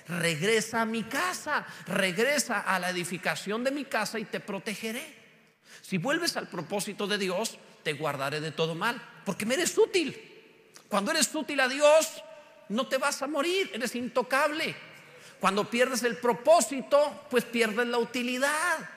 regresa 0.09 0.81
a 0.81 0.87
mi 0.87 1.03
casa, 1.03 1.67
regresa 1.87 2.61
a 2.61 2.79
la 2.79 2.89
edificación 2.89 3.63
de 3.63 3.73
mi 3.73 3.85
casa 3.85 4.19
y 4.19 4.25
te 4.25 4.41
protegeré. 4.41 5.05
Si 5.83 5.99
vuelves 5.99 6.39
al 6.39 6.49
propósito 6.49 7.07
de 7.07 7.19
Dios, 7.19 7.59
te 7.83 7.93
guardaré 7.93 8.41
de 8.41 8.51
todo 8.51 8.75
mal, 8.75 9.07
porque 9.27 9.45
me 9.45 9.53
eres 9.53 9.77
útil. 9.77 10.19
Cuando 10.89 11.11
eres 11.11 11.35
útil 11.35 11.61
a 11.61 11.69
Dios, 11.69 12.25
no 12.71 12.87
te 12.87 12.97
vas 12.97 13.21
a 13.21 13.27
morir, 13.27 13.71
eres 13.75 13.95
intocable. 13.95 14.75
Cuando 15.41 15.69
pierdes 15.69 16.05
el 16.05 16.17
propósito, 16.17 17.27
pues 17.29 17.45
pierdes 17.45 17.87
la 17.87 17.99
utilidad. 17.99 18.95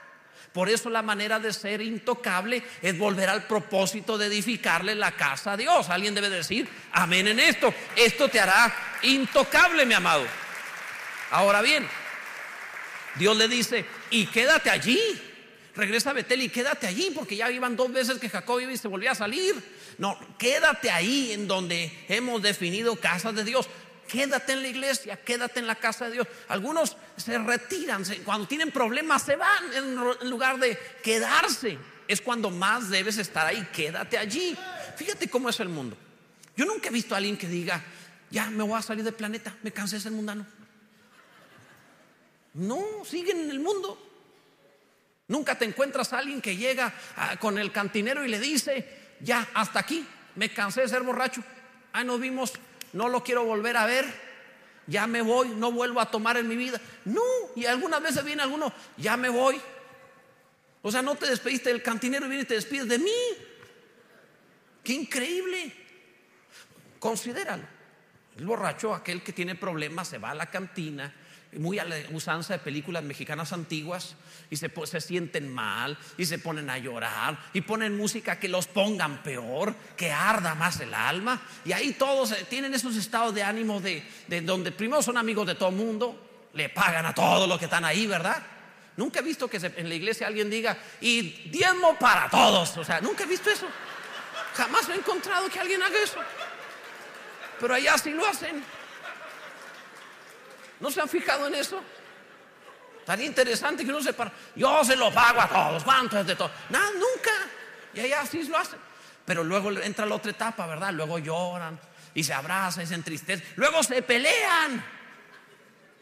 Por 0.53 0.69
eso 0.69 0.89
la 0.89 1.01
manera 1.01 1.39
de 1.39 1.53
ser 1.53 1.81
intocable 1.81 2.63
es 2.81 2.97
volver 2.97 3.29
al 3.29 3.45
propósito 3.45 4.17
de 4.17 4.27
edificarle 4.27 4.95
la 4.95 5.11
casa 5.11 5.53
a 5.53 5.57
Dios. 5.57 5.89
Alguien 5.89 6.15
debe 6.15 6.29
decir, 6.29 6.67
amén 6.91 7.27
en 7.27 7.39
esto. 7.39 7.73
Esto 7.95 8.27
te 8.27 8.39
hará 8.39 8.73
intocable, 9.03 9.85
mi 9.85 9.93
amado. 9.93 10.25
Ahora 11.31 11.61
bien, 11.61 11.87
Dios 13.15 13.35
le 13.37 13.47
dice, 13.47 13.85
y 14.09 14.25
quédate 14.27 14.69
allí. 14.69 14.99
Regresa 15.75 16.09
a 16.09 16.13
Betel 16.13 16.41
y 16.41 16.49
quédate 16.49 16.87
allí, 16.87 17.11
porque 17.13 17.35
ya 17.35 17.51
iban 17.51 17.75
dos 17.75 17.91
veces 17.91 18.17
que 18.17 18.29
Jacob 18.29 18.59
iba 18.59 18.71
y 18.71 18.77
se 18.77 18.87
volvía 18.87 19.11
a 19.11 19.15
salir. 19.15 19.55
No, 19.99 20.17
quédate 20.39 20.89
ahí 20.89 21.33
en 21.33 21.47
donde 21.47 21.91
hemos 22.07 22.41
definido 22.41 22.95
casa 22.95 23.31
de 23.31 23.43
Dios. 23.43 23.69
Quédate 24.07 24.53
en 24.53 24.61
la 24.61 24.67
iglesia, 24.69 25.17
quédate 25.17 25.59
en 25.59 25.67
la 25.67 25.75
casa 25.75 26.05
de 26.05 26.13
Dios. 26.13 26.27
Algunos 26.47 26.95
se 27.17 27.37
retiran, 27.37 28.03
cuando 28.23 28.47
tienen 28.47 28.71
problemas 28.71 29.23
se 29.23 29.35
van 29.35 29.73
en 29.73 30.29
lugar 30.29 30.59
de 30.59 30.77
quedarse. 31.03 31.77
Es 32.07 32.21
cuando 32.21 32.49
más 32.49 32.89
debes 32.89 33.17
estar 33.17 33.45
ahí, 33.45 33.67
quédate 33.73 34.17
allí. 34.17 34.57
Fíjate 34.95 35.29
cómo 35.29 35.49
es 35.49 35.59
el 35.59 35.69
mundo. 35.69 35.97
Yo 36.55 36.65
nunca 36.65 36.87
he 36.87 36.91
visto 36.91 37.13
a 37.13 37.17
alguien 37.17 37.37
que 37.37 37.47
diga, 37.47 37.83
ya 38.31 38.49
me 38.49 38.63
voy 38.63 38.79
a 38.79 38.81
salir 38.81 39.03
del 39.03 39.13
planeta, 39.13 39.55
me 39.61 39.71
cansé 39.71 39.97
de 39.97 40.01
ser 40.03 40.11
mundano. 40.11 40.45
No, 42.53 42.81
siguen 43.05 43.41
en 43.41 43.51
el 43.51 43.59
mundo. 43.59 44.03
Nunca 45.27 45.57
te 45.57 45.65
encuentras 45.65 46.13
a 46.13 46.19
alguien 46.19 46.41
que 46.41 46.55
llega 46.55 46.93
ah, 47.17 47.37
con 47.37 47.57
el 47.57 47.71
cantinero 47.71 48.25
y 48.25 48.29
le 48.29 48.39
dice, 48.39 49.15
ya, 49.19 49.47
hasta 49.53 49.79
aquí, 49.79 50.07
me 50.35 50.53
cansé 50.53 50.81
de 50.81 50.87
ser 50.87 51.03
borracho. 51.03 51.43
Ah, 51.91 52.03
nos 52.03 52.19
vimos 52.19 52.53
no 52.97 53.09
lo 53.09 53.23
quiero 53.23 53.45
volver 53.45 53.77
a 53.77 53.85
ver, 53.85 54.05
ya 54.87 55.05
me 55.05 55.21
voy, 55.21 55.49
no 55.49 55.71
vuelvo 55.71 56.01
a 56.01 56.09
tomar 56.09 56.35
en 56.37 56.47
mi 56.47 56.55
vida. 56.55 56.81
No, 57.05 57.21
y 57.55 57.65
algunas 57.65 58.01
veces 58.01 58.25
viene 58.25 58.41
alguno, 58.41 58.73
ya 58.97 59.15
me 59.15 59.29
voy. 59.29 59.61
O 60.81 60.91
sea, 60.91 61.03
no 61.03 61.13
te 61.13 61.27
despediste 61.27 61.69
del 61.69 61.83
cantinero 61.83 62.25
y 62.25 62.29
viene 62.29 62.43
y 62.43 62.47
te 62.47 62.55
despides 62.55 62.87
de 62.87 62.97
mí. 62.97 63.11
Qué 64.83 64.93
increíble. 64.93 65.71
Considéralo. 66.99 67.65
El 68.35 68.45
borracho, 68.45 68.95
aquel 68.95 69.21
que 69.21 69.31
tiene 69.31 69.53
problemas, 69.53 70.07
se 70.07 70.17
va 70.17 70.31
a 70.31 70.35
la 70.35 70.47
cantina 70.47 71.13
muy 71.53 71.79
a 71.79 71.85
la 71.85 71.95
usanza 72.11 72.53
de 72.53 72.59
películas 72.59 73.03
mexicanas 73.03 73.53
antiguas 73.53 74.15
y 74.49 74.57
se, 74.57 74.71
se, 74.85 75.01
sienten 75.01 75.51
mal 75.51 75.97
y 76.17 76.25
se 76.25 76.39
ponen 76.39 76.69
a 76.69 76.77
llorar 76.77 77.37
y 77.53 77.61
ponen 77.61 77.97
música 77.97 78.39
que 78.39 78.47
los 78.47 78.67
pongan 78.67 79.23
peor, 79.23 79.73
que 79.95 80.11
arda 80.11 80.55
más 80.55 80.79
el 80.79 80.93
alma. 80.93 81.41
Y 81.65 81.71
ahí 81.71 81.93
todos 81.93 82.31
eh, 82.31 82.45
tienen 82.49 82.73
esos 82.73 82.95
estados 82.95 83.33
de 83.33 83.43
ánimo 83.43 83.79
de, 83.79 84.03
de 84.27 84.41
donde 84.41 84.71
primero 84.71 85.01
son 85.01 85.17
amigos 85.17 85.47
de 85.47 85.55
todo 85.55 85.69
el 85.69 85.75
mundo, 85.75 86.49
le 86.53 86.69
pagan 86.69 87.05
a 87.05 87.13
todos 87.13 87.47
los 87.47 87.57
que 87.57 87.65
están 87.65 87.85
ahí, 87.85 88.07
¿verdad? 88.07 88.43
Nunca 88.97 89.19
he 89.19 89.23
visto 89.23 89.47
que 89.47 89.57
en 89.57 89.89
la 89.89 89.95
iglesia 89.95 90.25
alguien 90.25 90.49
diga, 90.49 90.75
y 90.99 91.21
diezmo 91.49 91.97
para 91.99 92.29
todos. 92.29 92.77
O 92.77 92.83
sea, 92.83 92.99
nunca 92.99 93.23
he 93.23 93.27
visto 93.27 93.49
eso. 93.49 93.67
Jamás 94.55 94.89
he 94.89 94.95
encontrado 94.95 95.47
que 95.49 95.59
alguien 95.59 95.81
haga 95.83 95.99
eso. 96.03 96.17
Pero 97.59 97.75
allá 97.75 97.95
sí 97.99 98.09
lo 98.09 98.25
hacen. 98.25 98.63
¿No 100.79 100.91
se 100.91 101.01
han 101.01 101.09
fijado 101.09 101.47
en 101.47 101.55
eso? 101.55 101.81
Tan 103.05 103.21
interesante 103.21 103.85
que 103.85 103.89
uno 103.89 104.01
se 104.01 104.13
para. 104.13 104.31
Yo 104.55 104.83
se 104.83 104.95
lo 104.95 105.13
pago 105.13 105.39
a 105.39 105.47
todos. 105.47 105.83
¿Cuánto 105.83 106.21
de 106.23 106.35
todo? 106.35 106.51
Nada, 106.69 106.91
nunca. 106.91 107.31
Y 107.93 108.01
allá 108.01 108.25
sí 108.25 108.43
lo 108.43 108.57
hacen. 108.57 108.79
Pero 109.25 109.43
luego 109.43 109.71
entra 109.71 110.05
la 110.05 110.15
otra 110.15 110.31
etapa, 110.31 110.67
¿verdad? 110.67 110.93
Luego 110.93 111.17
lloran 111.19 111.79
y 112.13 112.23
se 112.23 112.33
abrazan 112.33 112.83
y 112.83 112.87
se 112.87 112.95
entristecen. 112.95 113.45
Luego 113.55 113.81
se 113.81 114.01
pelean. 114.01 114.83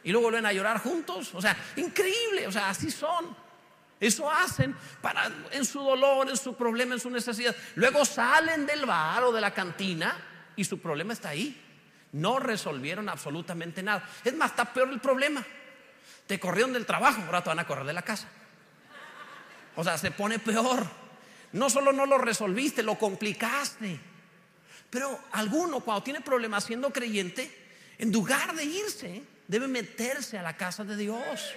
Y 0.03 0.11
luego 0.11 0.27
vuelven 0.27 0.45
a 0.45 0.53
llorar 0.53 0.79
juntos. 0.79 1.29
O 1.33 1.41
sea, 1.41 1.55
increíble. 1.75 2.47
O 2.47 2.51
sea, 2.51 2.69
así 2.69 2.89
son. 2.89 3.35
Eso 3.99 4.29
hacen 4.29 4.75
para, 5.01 5.31
en 5.51 5.63
su 5.63 5.79
dolor, 5.79 6.29
en 6.29 6.37
su 6.37 6.55
problema, 6.55 6.95
en 6.95 6.99
su 6.99 7.09
necesidad. 7.09 7.55
Luego 7.75 8.03
salen 8.03 8.65
del 8.65 8.85
bar 8.85 9.23
o 9.23 9.31
de 9.31 9.41
la 9.41 9.53
cantina 9.53 10.17
y 10.55 10.63
su 10.63 10.79
problema 10.79 11.13
está 11.13 11.29
ahí. 11.29 11.64
No 12.15 12.39
resolvieron 12.39 13.09
absolutamente 13.09 13.83
nada. 13.83 14.07
Es 14.23 14.33
más, 14.33 14.51
está 14.51 14.71
peor 14.73 14.89
el 14.89 15.01
problema. 15.01 15.45
Te 16.25 16.39
corrieron 16.39 16.71
del 16.71 16.85
trabajo, 16.85 17.21
ahora 17.23 17.43
te 17.43 17.49
van 17.49 17.59
a 17.59 17.67
correr 17.67 17.85
de 17.85 17.91
la 17.91 18.03
casa. 18.03 18.29
O 19.75 19.83
sea, 19.83 19.97
se 19.97 20.11
pone 20.11 20.39
peor. 20.39 20.87
No 21.51 21.69
solo 21.69 21.91
no 21.91 22.05
lo 22.05 22.17
resolviste, 22.17 22.83
lo 22.83 22.97
complicaste. 22.97 23.99
Pero 24.89 25.19
alguno 25.33 25.81
cuando 25.81 26.03
tiene 26.03 26.21
problemas 26.21 26.63
siendo 26.63 26.89
creyente, 26.89 27.53
en 27.97 28.13
lugar 28.13 28.55
de 28.55 28.63
irse, 28.63 29.21
debe 29.45 29.67
meterse 29.67 30.37
a 30.37 30.41
la 30.41 30.55
casa 30.55 30.85
de 30.85 30.95
Dios. 30.95 31.53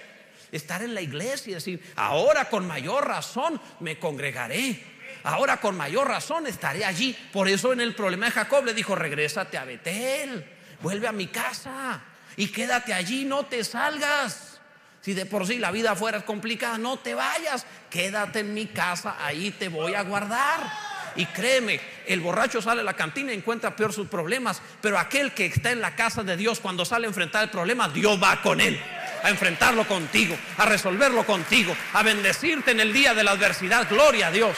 Estar 0.50 0.82
en 0.82 0.92
la 0.92 1.02
iglesia 1.02 1.52
y 1.52 1.54
decir, 1.54 1.92
ahora 1.94 2.50
con 2.50 2.66
mayor 2.66 3.06
razón 3.06 3.60
me 3.78 4.00
congregaré. 4.00 4.97
Ahora 5.28 5.58
con 5.58 5.76
mayor 5.76 6.08
razón 6.08 6.46
estaré 6.46 6.86
allí. 6.86 7.14
Por 7.34 7.48
eso 7.48 7.74
en 7.74 7.82
el 7.82 7.94
problema 7.94 8.26
de 8.26 8.32
Jacob 8.32 8.64
le 8.64 8.72
dijo, 8.72 8.94
regrésate 8.94 9.58
a 9.58 9.64
Betel, 9.64 10.42
vuelve 10.80 11.06
a 11.06 11.12
mi 11.12 11.26
casa 11.26 12.00
y 12.36 12.48
quédate 12.48 12.94
allí, 12.94 13.26
no 13.26 13.44
te 13.44 13.62
salgas. 13.62 14.58
Si 15.02 15.12
de 15.12 15.26
por 15.26 15.46
sí 15.46 15.58
la 15.58 15.70
vida 15.70 15.90
afuera 15.90 16.16
es 16.16 16.24
complicada, 16.24 16.78
no 16.78 16.98
te 16.98 17.14
vayas, 17.14 17.66
quédate 17.90 18.38
en 18.38 18.54
mi 18.54 18.68
casa, 18.68 19.16
ahí 19.20 19.50
te 19.50 19.68
voy 19.68 19.94
a 19.94 20.00
guardar. 20.00 20.60
Y 21.14 21.26
créeme, 21.26 21.78
el 22.06 22.20
borracho 22.20 22.62
sale 22.62 22.80
a 22.80 22.84
la 22.84 22.94
cantina 22.94 23.30
y 23.30 23.36
encuentra 23.36 23.76
peor 23.76 23.92
sus 23.92 24.08
problemas, 24.08 24.62
pero 24.80 24.98
aquel 24.98 25.34
que 25.34 25.44
está 25.44 25.72
en 25.72 25.82
la 25.82 25.94
casa 25.94 26.22
de 26.22 26.38
Dios 26.38 26.58
cuando 26.58 26.86
sale 26.86 27.04
a 27.04 27.08
enfrentar 27.08 27.42
el 27.42 27.50
problema, 27.50 27.90
Dios 27.90 28.18
va 28.22 28.40
con 28.40 28.62
él, 28.62 28.80
a 29.22 29.28
enfrentarlo 29.28 29.86
contigo, 29.86 30.38
a 30.56 30.64
resolverlo 30.64 31.26
contigo, 31.26 31.76
a 31.92 32.02
bendecirte 32.02 32.70
en 32.70 32.80
el 32.80 32.94
día 32.94 33.12
de 33.12 33.24
la 33.24 33.32
adversidad. 33.32 33.86
Gloria 33.90 34.28
a 34.28 34.30
Dios. 34.30 34.56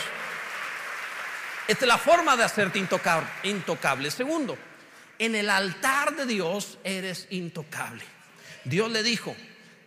Esta 1.70 1.84
es 1.84 1.88
la 1.88 1.98
forma 1.98 2.36
de 2.36 2.42
hacerte 2.42 2.84
intocable. 3.44 4.10
Segundo, 4.10 4.58
en 5.16 5.36
el 5.36 5.48
altar 5.48 6.16
de 6.16 6.26
Dios 6.26 6.78
eres 6.82 7.28
intocable. 7.30 8.02
Dios 8.64 8.90
le 8.90 9.04
dijo, 9.04 9.36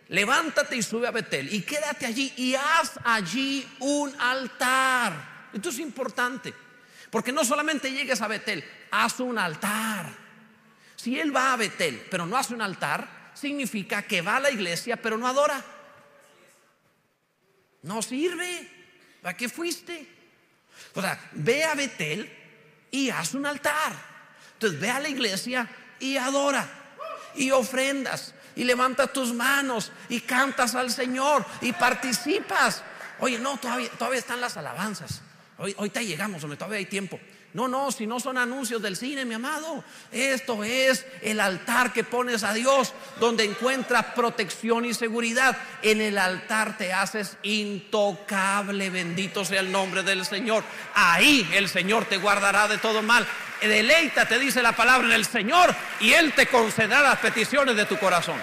levántate 0.07 0.77
y 0.77 0.81
sube 0.81 1.09
a 1.09 1.11
Betel 1.11 1.53
y 1.53 1.61
quédate 1.63 2.05
allí 2.05 2.33
y 2.37 2.55
haz 2.55 2.93
allí 3.03 3.67
un 3.81 4.15
altar. 4.17 5.49
Esto 5.51 5.71
es 5.71 5.79
importante, 5.79 6.53
porque 7.09 7.33
no 7.33 7.43
solamente 7.43 7.91
llegues 7.91 8.21
a 8.21 8.29
Betel, 8.29 8.63
haz 8.89 9.19
un 9.19 9.37
altar. 9.37 10.05
Si 10.95 11.19
él 11.19 11.35
va 11.35 11.51
a 11.51 11.57
Betel, 11.57 12.07
pero 12.09 12.25
no 12.25 12.37
hace 12.37 12.53
un 12.53 12.61
altar, 12.61 13.31
significa 13.33 14.03
que 14.03 14.21
va 14.21 14.37
a 14.37 14.39
la 14.39 14.51
iglesia, 14.51 14.95
pero 14.95 15.17
no 15.17 15.27
adora. 15.27 15.61
No 17.81 18.01
sirve. 18.01 18.69
¿Para 19.21 19.35
qué 19.35 19.49
fuiste? 19.49 20.22
O 20.93 21.01
sea, 21.01 21.19
ve 21.33 21.63
a 21.63 21.75
Betel 21.75 22.31
y 22.91 23.09
haz 23.09 23.33
un 23.33 23.45
altar. 23.45 23.93
Entonces 24.53 24.79
ve 24.79 24.89
a 24.89 24.99
la 24.99 25.09
iglesia 25.09 25.67
y 25.99 26.17
adora 26.17 26.67
y 27.35 27.51
ofrendas 27.51 28.33
y 28.55 28.63
levantas 28.63 29.11
tus 29.11 29.33
manos 29.33 29.91
y 30.09 30.21
cantas 30.21 30.75
al 30.75 30.91
Señor 30.91 31.45
y 31.61 31.73
participas. 31.73 32.83
Oye, 33.19 33.39
no, 33.39 33.57
todavía, 33.57 33.89
todavía 33.89 34.19
están 34.19 34.41
las 34.41 34.57
alabanzas. 34.57 35.21
Hoy, 35.57 35.75
ahorita 35.77 36.01
llegamos, 36.01 36.41
todavía 36.41 36.77
hay 36.77 36.85
tiempo. 36.85 37.19
No, 37.53 37.67
no, 37.67 37.91
si 37.91 38.07
no 38.07 38.19
son 38.19 38.37
anuncios 38.37 38.81
del 38.81 38.97
cine, 38.97 39.25
mi 39.25 39.35
amado. 39.35 39.83
Esto 40.11 40.63
es 40.63 41.05
el 41.21 41.39
altar 41.39 41.93
que 41.93 42.03
pones 42.03 42.43
a 42.43 42.53
Dios, 42.53 42.93
donde 43.19 43.43
encuentras 43.43 44.05
protección 44.15 44.85
y 44.85 44.93
seguridad. 44.93 45.55
En 45.81 46.01
el 46.01 46.17
altar 46.17 46.77
te 46.77 46.93
haces 46.93 47.37
intocable. 47.43 48.89
Bendito 48.89 49.45
sea 49.45 49.59
el 49.59 49.71
nombre 49.71 50.01
del 50.01 50.25
Señor. 50.25 50.63
Ahí 50.95 51.47
el 51.53 51.69
Señor 51.69 52.05
te 52.05 52.17
guardará 52.17 52.67
de 52.67 52.79
todo 52.79 53.03
mal. 53.03 53.27
Deleita, 53.67 54.27
te 54.27 54.39
dice 54.39 54.61
la 54.61 54.73
palabra 54.73 55.07
en 55.07 55.13
el 55.13 55.25
Señor, 55.25 55.73
y 55.99 56.13
Él 56.13 56.33
te 56.33 56.47
concederá 56.47 57.01
las 57.01 57.19
peticiones 57.19 57.75
de 57.75 57.85
tu 57.85 57.97
corazón. 57.97 58.37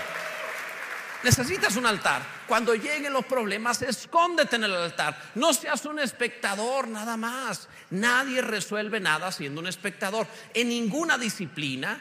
Necesitas 1.22 1.76
un 1.76 1.84
altar. 1.84 2.22
Cuando 2.46 2.74
lleguen 2.74 3.12
los 3.12 3.26
problemas, 3.26 3.82
escóndete 3.82 4.56
en 4.56 4.64
el 4.64 4.74
altar. 4.74 5.16
No 5.34 5.52
seas 5.52 5.84
un 5.84 5.98
espectador 5.98 6.88
nada 6.88 7.16
más. 7.18 7.68
Nadie 7.90 8.40
resuelve 8.40 9.00
nada 9.00 9.32
siendo 9.32 9.60
un 9.60 9.66
espectador. 9.66 10.26
En 10.54 10.68
ninguna 10.68 11.18
disciplina 11.18 11.98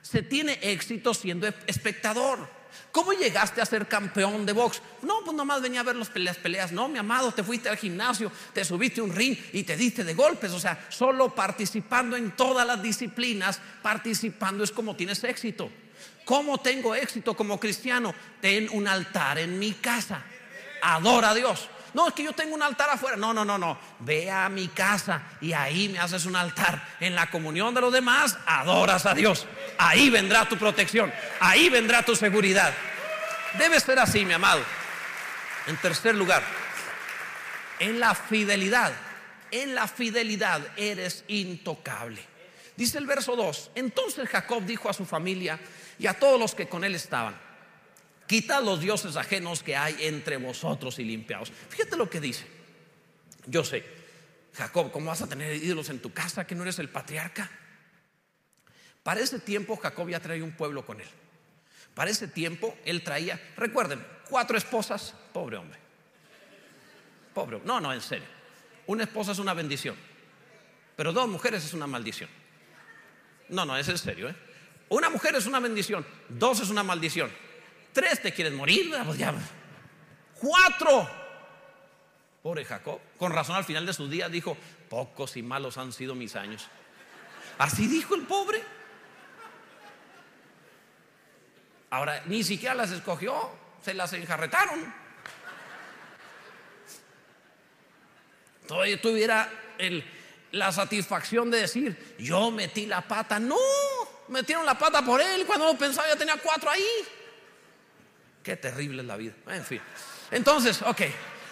se 0.00 0.22
tiene 0.22 0.58
éxito 0.62 1.14
siendo 1.14 1.46
espectador. 1.66 2.62
¿Cómo 2.90 3.12
llegaste 3.12 3.60
a 3.60 3.66
ser 3.66 3.86
campeón 3.86 4.44
de 4.46 4.52
box? 4.52 4.82
No, 5.02 5.20
pues 5.24 5.36
nomás 5.36 5.62
venía 5.62 5.80
a 5.80 5.84
ver 5.84 5.96
las 5.96 6.10
peleas, 6.10 6.36
peleas. 6.36 6.72
No, 6.72 6.88
mi 6.88 6.98
amado, 6.98 7.32
te 7.32 7.42
fuiste 7.42 7.68
al 7.68 7.76
gimnasio, 7.76 8.30
te 8.52 8.64
subiste 8.64 9.00
un 9.00 9.14
ring 9.14 9.36
y 9.52 9.62
te 9.62 9.76
diste 9.76 10.04
de 10.04 10.14
golpes. 10.14 10.52
O 10.52 10.60
sea, 10.60 10.86
solo 10.88 11.34
participando 11.34 12.16
en 12.16 12.32
todas 12.32 12.66
las 12.66 12.82
disciplinas, 12.82 13.60
participando 13.82 14.64
es 14.64 14.70
como 14.70 14.96
tienes 14.96 15.22
éxito. 15.24 15.70
¿Cómo 16.24 16.58
tengo 16.58 16.94
éxito 16.94 17.34
como 17.34 17.58
cristiano? 17.58 18.14
Ten 18.40 18.68
un 18.70 18.86
altar 18.86 19.38
en 19.38 19.58
mi 19.58 19.72
casa. 19.72 20.22
Adora 20.82 21.30
a 21.30 21.34
Dios. 21.34 21.68
No, 21.94 22.08
es 22.08 22.14
que 22.14 22.22
yo 22.22 22.32
tengo 22.32 22.54
un 22.54 22.62
altar 22.62 22.90
afuera. 22.90 23.16
No, 23.16 23.34
no, 23.34 23.44
no, 23.44 23.58
no. 23.58 23.78
Ve 24.00 24.30
a 24.30 24.48
mi 24.48 24.68
casa 24.68 25.22
y 25.40 25.52
ahí 25.52 25.88
me 25.88 25.98
haces 25.98 26.24
un 26.24 26.36
altar. 26.36 26.82
En 27.00 27.14
la 27.14 27.30
comunión 27.30 27.74
de 27.74 27.80
los 27.80 27.92
demás, 27.92 28.38
adoras 28.46 29.06
a 29.06 29.14
Dios. 29.14 29.46
Ahí 29.78 30.10
vendrá 30.10 30.48
tu 30.48 30.56
protección. 30.56 31.12
Ahí 31.40 31.68
vendrá 31.68 32.02
tu 32.02 32.16
seguridad. 32.16 32.72
Debe 33.58 33.78
ser 33.80 33.98
así, 33.98 34.24
mi 34.24 34.32
amado. 34.32 34.62
En 35.66 35.76
tercer 35.76 36.14
lugar, 36.14 36.42
en 37.78 38.00
la 38.00 38.14
fidelidad. 38.14 38.92
En 39.50 39.74
la 39.74 39.86
fidelidad 39.86 40.62
eres 40.76 41.24
intocable. 41.28 42.22
Dice 42.76 42.98
el 42.98 43.06
verso 43.06 43.36
2. 43.36 43.72
Entonces 43.74 44.28
Jacob 44.28 44.64
dijo 44.64 44.88
a 44.88 44.94
su 44.94 45.04
familia 45.04 45.58
y 45.98 46.06
a 46.06 46.14
todos 46.14 46.40
los 46.40 46.54
que 46.54 46.68
con 46.68 46.84
él 46.84 46.94
estaban, 46.94 47.38
quitad 48.32 48.62
los 48.62 48.80
dioses 48.80 49.16
ajenos 49.16 49.62
que 49.62 49.76
hay 49.76 49.94
entre 50.00 50.38
vosotros 50.38 50.98
y 50.98 51.04
limpiados. 51.04 51.52
Fíjate 51.68 51.98
lo 51.98 52.08
que 52.08 52.18
dice. 52.18 52.46
Yo 53.44 53.62
sé, 53.62 53.84
Jacob, 54.54 54.90
¿cómo 54.90 55.08
vas 55.08 55.20
a 55.20 55.26
tener 55.26 55.54
ídolos 55.56 55.90
en 55.90 56.00
tu 56.00 56.14
casa 56.14 56.46
que 56.46 56.54
no 56.54 56.62
eres 56.62 56.78
el 56.78 56.88
patriarca? 56.88 57.50
Para 59.02 59.20
ese 59.20 59.38
tiempo 59.38 59.76
Jacob 59.76 60.08
ya 60.08 60.18
traía 60.18 60.44
un 60.44 60.52
pueblo 60.52 60.86
con 60.86 60.98
él. 61.02 61.08
Para 61.94 62.10
ese 62.10 62.26
tiempo 62.26 62.74
él 62.86 63.04
traía, 63.04 63.38
recuerden, 63.54 64.02
cuatro 64.30 64.56
esposas, 64.56 65.14
pobre 65.34 65.58
hombre. 65.58 65.78
Pobre, 67.34 67.60
no, 67.66 67.82
no, 67.82 67.92
en 67.92 68.00
serio. 68.00 68.28
Una 68.86 69.04
esposa 69.04 69.32
es 69.32 69.40
una 69.40 69.52
bendición, 69.52 69.94
pero 70.96 71.12
dos 71.12 71.28
mujeres 71.28 71.66
es 71.66 71.74
una 71.74 71.86
maldición. 71.86 72.30
No, 73.50 73.66
no, 73.66 73.76
es 73.76 73.90
en 73.90 73.98
serio, 73.98 74.30
¿eh? 74.30 74.36
Una 74.88 75.10
mujer 75.10 75.34
es 75.34 75.44
una 75.44 75.60
bendición, 75.60 76.06
dos 76.30 76.60
es 76.60 76.70
una 76.70 76.82
maldición, 76.82 77.30
tres 77.92 78.20
te 78.22 78.32
quieres 78.32 78.52
morir, 78.52 78.94
pues 79.04 79.18
Cuatro. 80.40 81.08
Pobre 82.42 82.64
Jacob, 82.64 83.00
con 83.18 83.32
razón 83.32 83.54
al 83.54 83.64
final 83.64 83.86
de 83.86 83.92
sus 83.92 84.10
días 84.10 84.30
dijo, 84.30 84.56
pocos 84.88 85.36
y 85.36 85.42
malos 85.42 85.78
han 85.78 85.92
sido 85.92 86.14
mis 86.14 86.34
años. 86.34 86.66
Así 87.58 87.86
dijo 87.86 88.16
el 88.16 88.22
pobre. 88.22 88.60
Ahora, 91.90 92.22
ni 92.26 92.42
siquiera 92.42 92.74
las 92.74 92.90
escogió, 92.90 93.50
se 93.84 93.94
las 93.94 94.12
enjarretaron. 94.14 94.92
Todavía 98.66 99.00
tuviera 99.00 99.48
la 100.52 100.72
satisfacción 100.72 101.50
de 101.50 101.60
decir, 101.60 102.16
yo 102.18 102.50
metí 102.50 102.86
la 102.86 103.02
pata. 103.02 103.38
No, 103.38 103.58
metieron 104.28 104.64
la 104.64 104.78
pata 104.78 105.04
por 105.04 105.20
él. 105.20 105.44
Cuando 105.46 105.76
pensaba 105.76 106.08
ya 106.08 106.16
tenía 106.16 106.38
cuatro 106.38 106.70
ahí. 106.70 106.82
Qué 108.42 108.56
terrible 108.56 109.02
es 109.02 109.08
la 109.08 109.16
vida. 109.16 109.34
En 109.48 109.64
fin. 109.64 109.80
Entonces, 110.30 110.82
ok. 110.82 111.02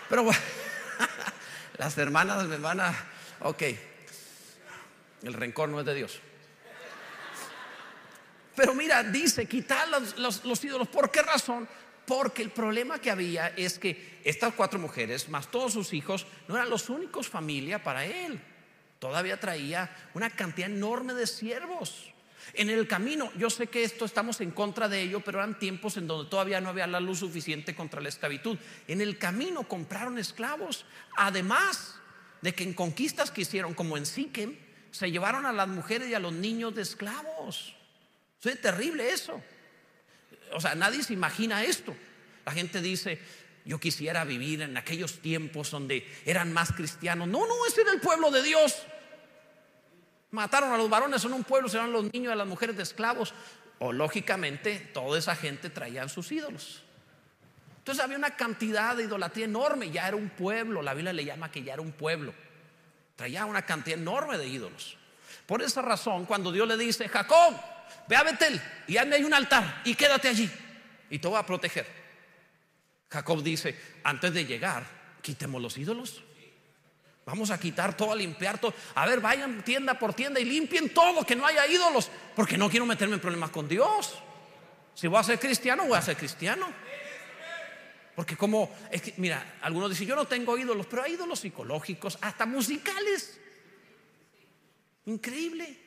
Pero 0.09 0.25
bueno, 0.25 0.40
las 1.78 1.97
hermanas 1.99 2.47
me 2.47 2.56
van 2.56 2.80
a. 2.80 2.94
Ok. 3.40 3.62
El 5.23 5.35
rencor 5.35 5.68
no 5.68 5.80
es 5.80 5.87
de 5.87 5.94
Dios. 5.94 6.20
Pero 8.56 8.75
mira, 8.75 9.02
dice, 9.02 9.47
quitar 9.47 9.88
los, 9.88 10.44
los, 10.44 10.64
ídolos. 10.64 10.88
¿Por 10.88 11.11
qué 11.11 11.23
razón? 11.23 11.68
Porque 12.06 12.42
el 12.42 12.50
problema 12.50 12.99
que 12.99 13.11
había 13.11 13.49
es 13.56 13.78
que 13.78 14.20
estas 14.25 14.52
cuatro 14.54 14.78
mujeres, 14.78 15.28
más 15.28 15.50
todos 15.50 15.73
sus 15.73 15.92
hijos, 15.92 16.26
no 16.49 16.56
eran 16.56 16.68
los 16.68 16.90
únicos 16.90 17.28
familia 17.28 17.82
para 17.82 18.04
él. 18.04 18.40
Todavía 18.99 19.38
traía 19.38 19.97
una 20.12 20.28
cantidad 20.28 20.68
enorme 20.68 21.14
de 21.14 21.26
siervos. 21.26 22.09
En 22.54 22.71
el 22.71 22.87
camino, 22.87 23.30
yo 23.37 23.50
sé 23.50 23.69
que 23.69 23.85
esto 23.85 24.04
estamos 24.04 24.40
en 24.40 24.50
contra 24.50 24.88
de 24.88 25.02
ello, 25.02 25.21
pero 25.21 25.38
eran 25.38 25.59
tiempos 25.59 25.97
en 25.97 26.07
donde 26.07 26.30
todavía 26.30 26.61
no 26.61 26.69
había 26.69 26.87
la 26.87 27.00
luz 27.00 27.21
suficiente 27.21 27.75
contra 27.75 28.00
la 28.00 28.09
esclavitud. 28.09 28.59
En 28.88 29.00
el 29.00 29.19
camino 29.19 29.69
compraron 29.69 30.19
esclavos. 30.19 30.85
Además 31.16 31.97
de 32.42 32.54
que 32.54 32.64
en 32.64 32.75
conquistas 32.75 33.30
que 33.30 33.42
hicieron, 33.42 33.75
como 33.75 33.97
en 33.97 34.07
Siquem, 34.07 34.57
se 34.90 35.11
llevaron 35.11 35.47
a 35.47 35.52
las 35.52 35.69
mujeres 35.69 36.09
y 36.09 36.14
a 36.14 36.19
los 36.19 36.33
niños 36.33 36.75
de 36.75 36.83
esclavos. 36.83 37.75
Es 38.42 38.61
terrible 38.61 39.11
eso. 39.11 39.40
O 40.52 40.61
sea, 40.61 40.75
nadie 40.75 41.02
se 41.02 41.12
imagina 41.12 41.62
esto. 41.62 41.95
La 42.45 42.52
gente 42.52 42.80
dice, 42.80 43.21
yo 43.64 43.78
quisiera 43.78 44.25
vivir 44.25 44.62
en 44.62 44.76
aquellos 44.76 45.21
tiempos 45.21 45.71
donde 45.71 46.07
eran 46.25 46.52
más 46.52 46.73
cristianos. 46.73 47.28
No, 47.28 47.47
no, 47.47 47.66
ese 47.66 47.83
era 47.83 47.92
el 47.92 48.00
pueblo 48.00 48.30
de 48.30 48.42
Dios. 48.42 48.75
Mataron 50.30 50.72
a 50.72 50.76
los 50.76 50.88
varones 50.88 51.25
en 51.25 51.32
un 51.32 51.44
pueblo, 51.44 51.68
se 51.68 51.78
los 51.78 52.12
niños 52.12 52.32
a 52.32 52.37
las 52.37 52.46
mujeres 52.46 52.76
de 52.76 52.82
esclavos. 52.82 53.34
O 53.78 53.92
lógicamente, 53.92 54.90
toda 54.92 55.18
esa 55.18 55.34
gente 55.34 55.70
traían 55.70 56.08
sus 56.08 56.30
ídolos. 56.30 56.82
Entonces 57.78 58.04
había 58.04 58.18
una 58.18 58.37
cantidad 58.37 58.94
de 58.94 59.04
idolatría 59.04 59.46
enorme. 59.46 59.90
Ya 59.90 60.06
era 60.06 60.16
un 60.16 60.28
pueblo. 60.28 60.82
La 60.82 60.94
Biblia 60.94 61.12
le 61.12 61.25
llama 61.25 61.50
que 61.50 61.62
ya 61.62 61.72
era 61.72 61.82
un 61.82 61.92
pueblo. 61.92 62.34
Traía 63.16 63.46
una 63.46 63.62
cantidad 63.62 63.99
enorme 63.99 64.37
de 64.38 64.46
ídolos. 64.46 64.96
Por 65.46 65.62
esa 65.62 65.82
razón, 65.82 66.26
cuando 66.26 66.52
Dios 66.52 66.68
le 66.68 66.76
dice, 66.76 67.08
Jacob, 67.08 67.54
ve 68.08 68.16
a 68.16 68.22
Betel 68.22 68.60
y 68.87 68.96
hazme 68.99 69.16
ahí 69.16 69.25
un 69.25 69.34
altar 69.34 69.82
y 69.84 69.94
quédate 69.94 70.28
allí 70.28 70.50
y 71.10 71.18
te 71.18 71.26
voy 71.26 71.38
a 71.38 71.44
proteger. 71.44 71.87
Jacob 73.10 73.42
dice, 73.42 73.76
antes 74.04 74.32
de 74.32 74.44
llegar, 74.44 74.84
quitemos 75.20 75.60
los 75.60 75.76
ídolos. 75.76 76.22
Vamos 77.24 77.50
a 77.50 77.58
quitar 77.58 77.96
todo, 77.96 78.12
a 78.12 78.16
limpiar 78.16 78.58
todo. 78.58 78.74
A 78.94 79.06
ver, 79.06 79.20
vayan 79.20 79.62
tienda 79.62 79.98
por 79.98 80.14
tienda 80.14 80.40
y 80.40 80.44
limpien 80.44 80.92
todo, 80.92 81.24
que 81.24 81.36
no 81.36 81.46
haya 81.46 81.66
ídolos, 81.66 82.10
porque 82.34 82.56
no 82.56 82.68
quiero 82.68 82.86
meterme 82.86 83.14
en 83.14 83.20
problemas 83.20 83.50
con 83.50 83.68
Dios. 83.68 84.18
Si 84.94 85.06
voy 85.06 85.18
a 85.18 85.22
ser 85.22 85.38
cristiano, 85.38 85.86
voy 85.86 85.96
a 85.96 86.02
ser 86.02 86.16
cristiano. 86.16 86.66
Porque 88.16 88.36
como, 88.36 88.74
es 88.90 89.02
que, 89.02 89.14
mira, 89.16 89.58
algunos 89.62 89.90
dicen, 89.90 90.08
yo 90.08 90.16
no 90.16 90.26
tengo 90.26 90.58
ídolos, 90.58 90.86
pero 90.86 91.02
hay 91.02 91.12
ídolos 91.12 91.40
psicológicos, 91.40 92.18
hasta 92.20 92.46
musicales. 92.46 93.38
Increíble. 95.06 95.78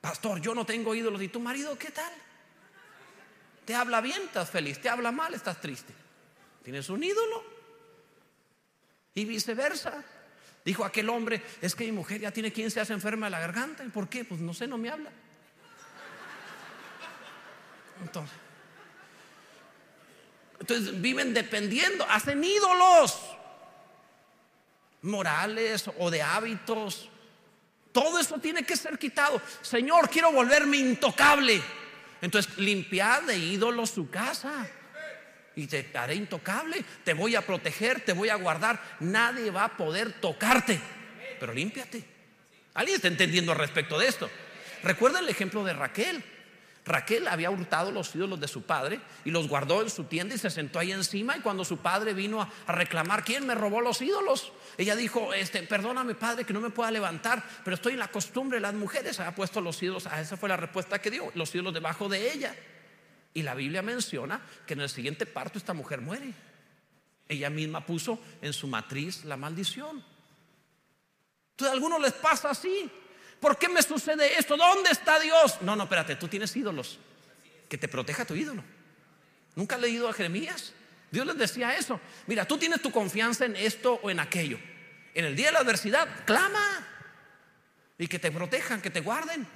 Pastor, 0.00 0.40
yo 0.40 0.54
no 0.54 0.66
tengo 0.66 0.94
ídolos. 0.94 1.22
¿Y 1.22 1.28
tu 1.28 1.40
marido 1.40 1.78
qué 1.78 1.90
tal? 1.90 2.12
Te 3.64 3.74
habla 3.74 4.00
bien, 4.00 4.22
estás 4.22 4.50
feliz. 4.50 4.78
Te 4.80 4.88
habla 4.88 5.10
mal, 5.10 5.32
estás 5.34 5.60
triste. 5.60 5.94
¿Tienes 6.62 6.88
un 6.90 7.02
ídolo? 7.02 7.53
Y 9.14 9.24
viceversa. 9.24 10.02
Dijo 10.64 10.84
aquel 10.84 11.10
hombre, 11.10 11.42
es 11.60 11.74
que 11.74 11.84
mi 11.84 11.92
mujer 11.92 12.20
ya 12.20 12.30
tiene 12.30 12.52
quien 12.52 12.70
se 12.70 12.80
hace 12.80 12.92
enferma 12.92 13.26
de 13.26 13.30
la 13.30 13.40
garganta. 13.40 13.84
¿Y 13.84 13.88
por 13.88 14.08
qué? 14.08 14.24
Pues 14.24 14.40
no 14.40 14.54
sé, 14.54 14.66
no 14.66 14.78
me 14.78 14.90
habla. 14.90 15.10
Entonces, 18.02 18.36
entonces 20.58 21.00
viven 21.00 21.32
dependiendo, 21.34 22.04
hacen 22.08 22.42
ídolos 22.42 23.20
morales 25.02 25.84
o 25.98 26.10
de 26.10 26.22
hábitos. 26.22 27.08
Todo 27.92 28.18
eso 28.18 28.38
tiene 28.38 28.64
que 28.64 28.76
ser 28.76 28.98
quitado. 28.98 29.40
Señor, 29.62 30.08
quiero 30.10 30.32
volverme 30.32 30.78
intocable. 30.78 31.62
Entonces 32.20 32.56
limpiad 32.58 33.22
de 33.22 33.36
ídolos 33.38 33.90
su 33.90 34.08
casa 34.10 34.66
y 35.56 35.66
te 35.66 35.90
haré 35.94 36.14
intocable, 36.14 36.84
te 37.04 37.14
voy 37.14 37.36
a 37.36 37.46
proteger, 37.46 38.00
te 38.00 38.12
voy 38.12 38.28
a 38.28 38.36
guardar, 38.36 38.80
nadie 39.00 39.50
va 39.50 39.64
a 39.64 39.76
poder 39.76 40.12
tocarte, 40.20 40.80
pero 41.38 41.52
límpiate. 41.52 42.04
¿Alguien 42.74 42.96
está 42.96 43.08
entendiendo 43.08 43.52
al 43.52 43.58
respecto 43.58 43.98
de 43.98 44.08
esto? 44.08 44.28
Recuerda 44.82 45.20
el 45.20 45.28
ejemplo 45.28 45.64
de 45.64 45.72
Raquel. 45.72 46.22
Raquel 46.86 47.28
había 47.28 47.50
hurtado 47.50 47.90
los 47.90 48.14
ídolos 48.14 48.38
de 48.40 48.48
su 48.48 48.62
padre 48.62 49.00
y 49.24 49.30
los 49.30 49.48
guardó 49.48 49.80
en 49.80 49.88
su 49.88 50.04
tienda 50.04 50.34
y 50.34 50.38
se 50.38 50.50
sentó 50.50 50.78
ahí 50.78 50.92
encima 50.92 51.34
y 51.36 51.40
cuando 51.40 51.64
su 51.64 51.78
padre 51.78 52.12
vino 52.12 52.42
a, 52.42 52.50
reclamar 52.72 53.24
quién 53.24 53.46
me 53.46 53.54
robó 53.54 53.80
los 53.80 54.02
ídolos, 54.02 54.52
ella 54.76 54.94
dijo, 54.94 55.32
este, 55.32 55.62
perdóname 55.62 56.14
padre 56.14 56.44
que 56.44 56.52
no 56.52 56.60
me 56.60 56.68
pueda 56.68 56.90
levantar, 56.90 57.42
pero 57.64 57.76
estoy 57.76 57.94
en 57.94 58.00
la 58.00 58.08
costumbre, 58.08 58.60
las 58.60 58.74
mujeres 58.74 59.18
ha 59.20 59.34
puesto 59.34 59.62
los 59.62 59.82
ídolos, 59.82 60.06
a 60.06 60.20
esa 60.20 60.36
fue 60.36 60.50
la 60.50 60.58
respuesta 60.58 61.00
que 61.00 61.10
dio, 61.10 61.32
los 61.34 61.54
ídolos 61.54 61.72
debajo 61.72 62.10
de 62.10 62.30
ella. 62.30 62.54
Y 63.34 63.42
la 63.42 63.54
Biblia 63.54 63.82
menciona 63.82 64.40
que 64.66 64.74
en 64.74 64.80
el 64.80 64.88
siguiente 64.88 65.26
parto 65.26 65.58
esta 65.58 65.74
mujer 65.74 66.00
muere. 66.00 66.32
Ella 67.28 67.50
misma 67.50 67.84
puso 67.84 68.20
en 68.40 68.52
su 68.52 68.68
matriz 68.68 69.24
la 69.24 69.36
maldición. 69.36 70.04
Entonces 71.50 71.70
a 71.70 71.72
algunos 71.72 72.00
les 72.00 72.12
pasa 72.12 72.50
así. 72.50 72.90
¿Por 73.40 73.58
qué 73.58 73.68
me 73.68 73.82
sucede 73.82 74.38
esto? 74.38 74.56
¿Dónde 74.56 74.90
está 74.90 75.18
Dios? 75.18 75.60
No, 75.62 75.74
no, 75.74 75.82
espérate, 75.82 76.16
tú 76.16 76.28
tienes 76.28 76.54
ídolos. 76.56 76.98
Que 77.68 77.76
te 77.76 77.88
proteja 77.88 78.24
tu 78.24 78.34
ídolo. 78.34 78.62
¿Nunca 79.56 79.74
has 79.74 79.80
leído 79.80 80.08
a 80.08 80.12
Jeremías? 80.12 80.72
Dios 81.10 81.26
les 81.26 81.36
decía 81.36 81.76
eso. 81.76 82.00
Mira, 82.26 82.44
tú 82.44 82.58
tienes 82.58 82.82
tu 82.82 82.90
confianza 82.90 83.44
en 83.44 83.56
esto 83.56 84.00
o 84.02 84.10
en 84.10 84.20
aquello. 84.20 84.58
En 85.14 85.24
el 85.24 85.36
día 85.36 85.46
de 85.46 85.52
la 85.52 85.60
adversidad, 85.60 86.08
clama. 86.24 86.86
Y 87.98 88.06
que 88.08 88.18
te 88.18 88.32
protejan, 88.32 88.80
que 88.80 88.90
te 88.90 89.00
guarden. 89.00 89.46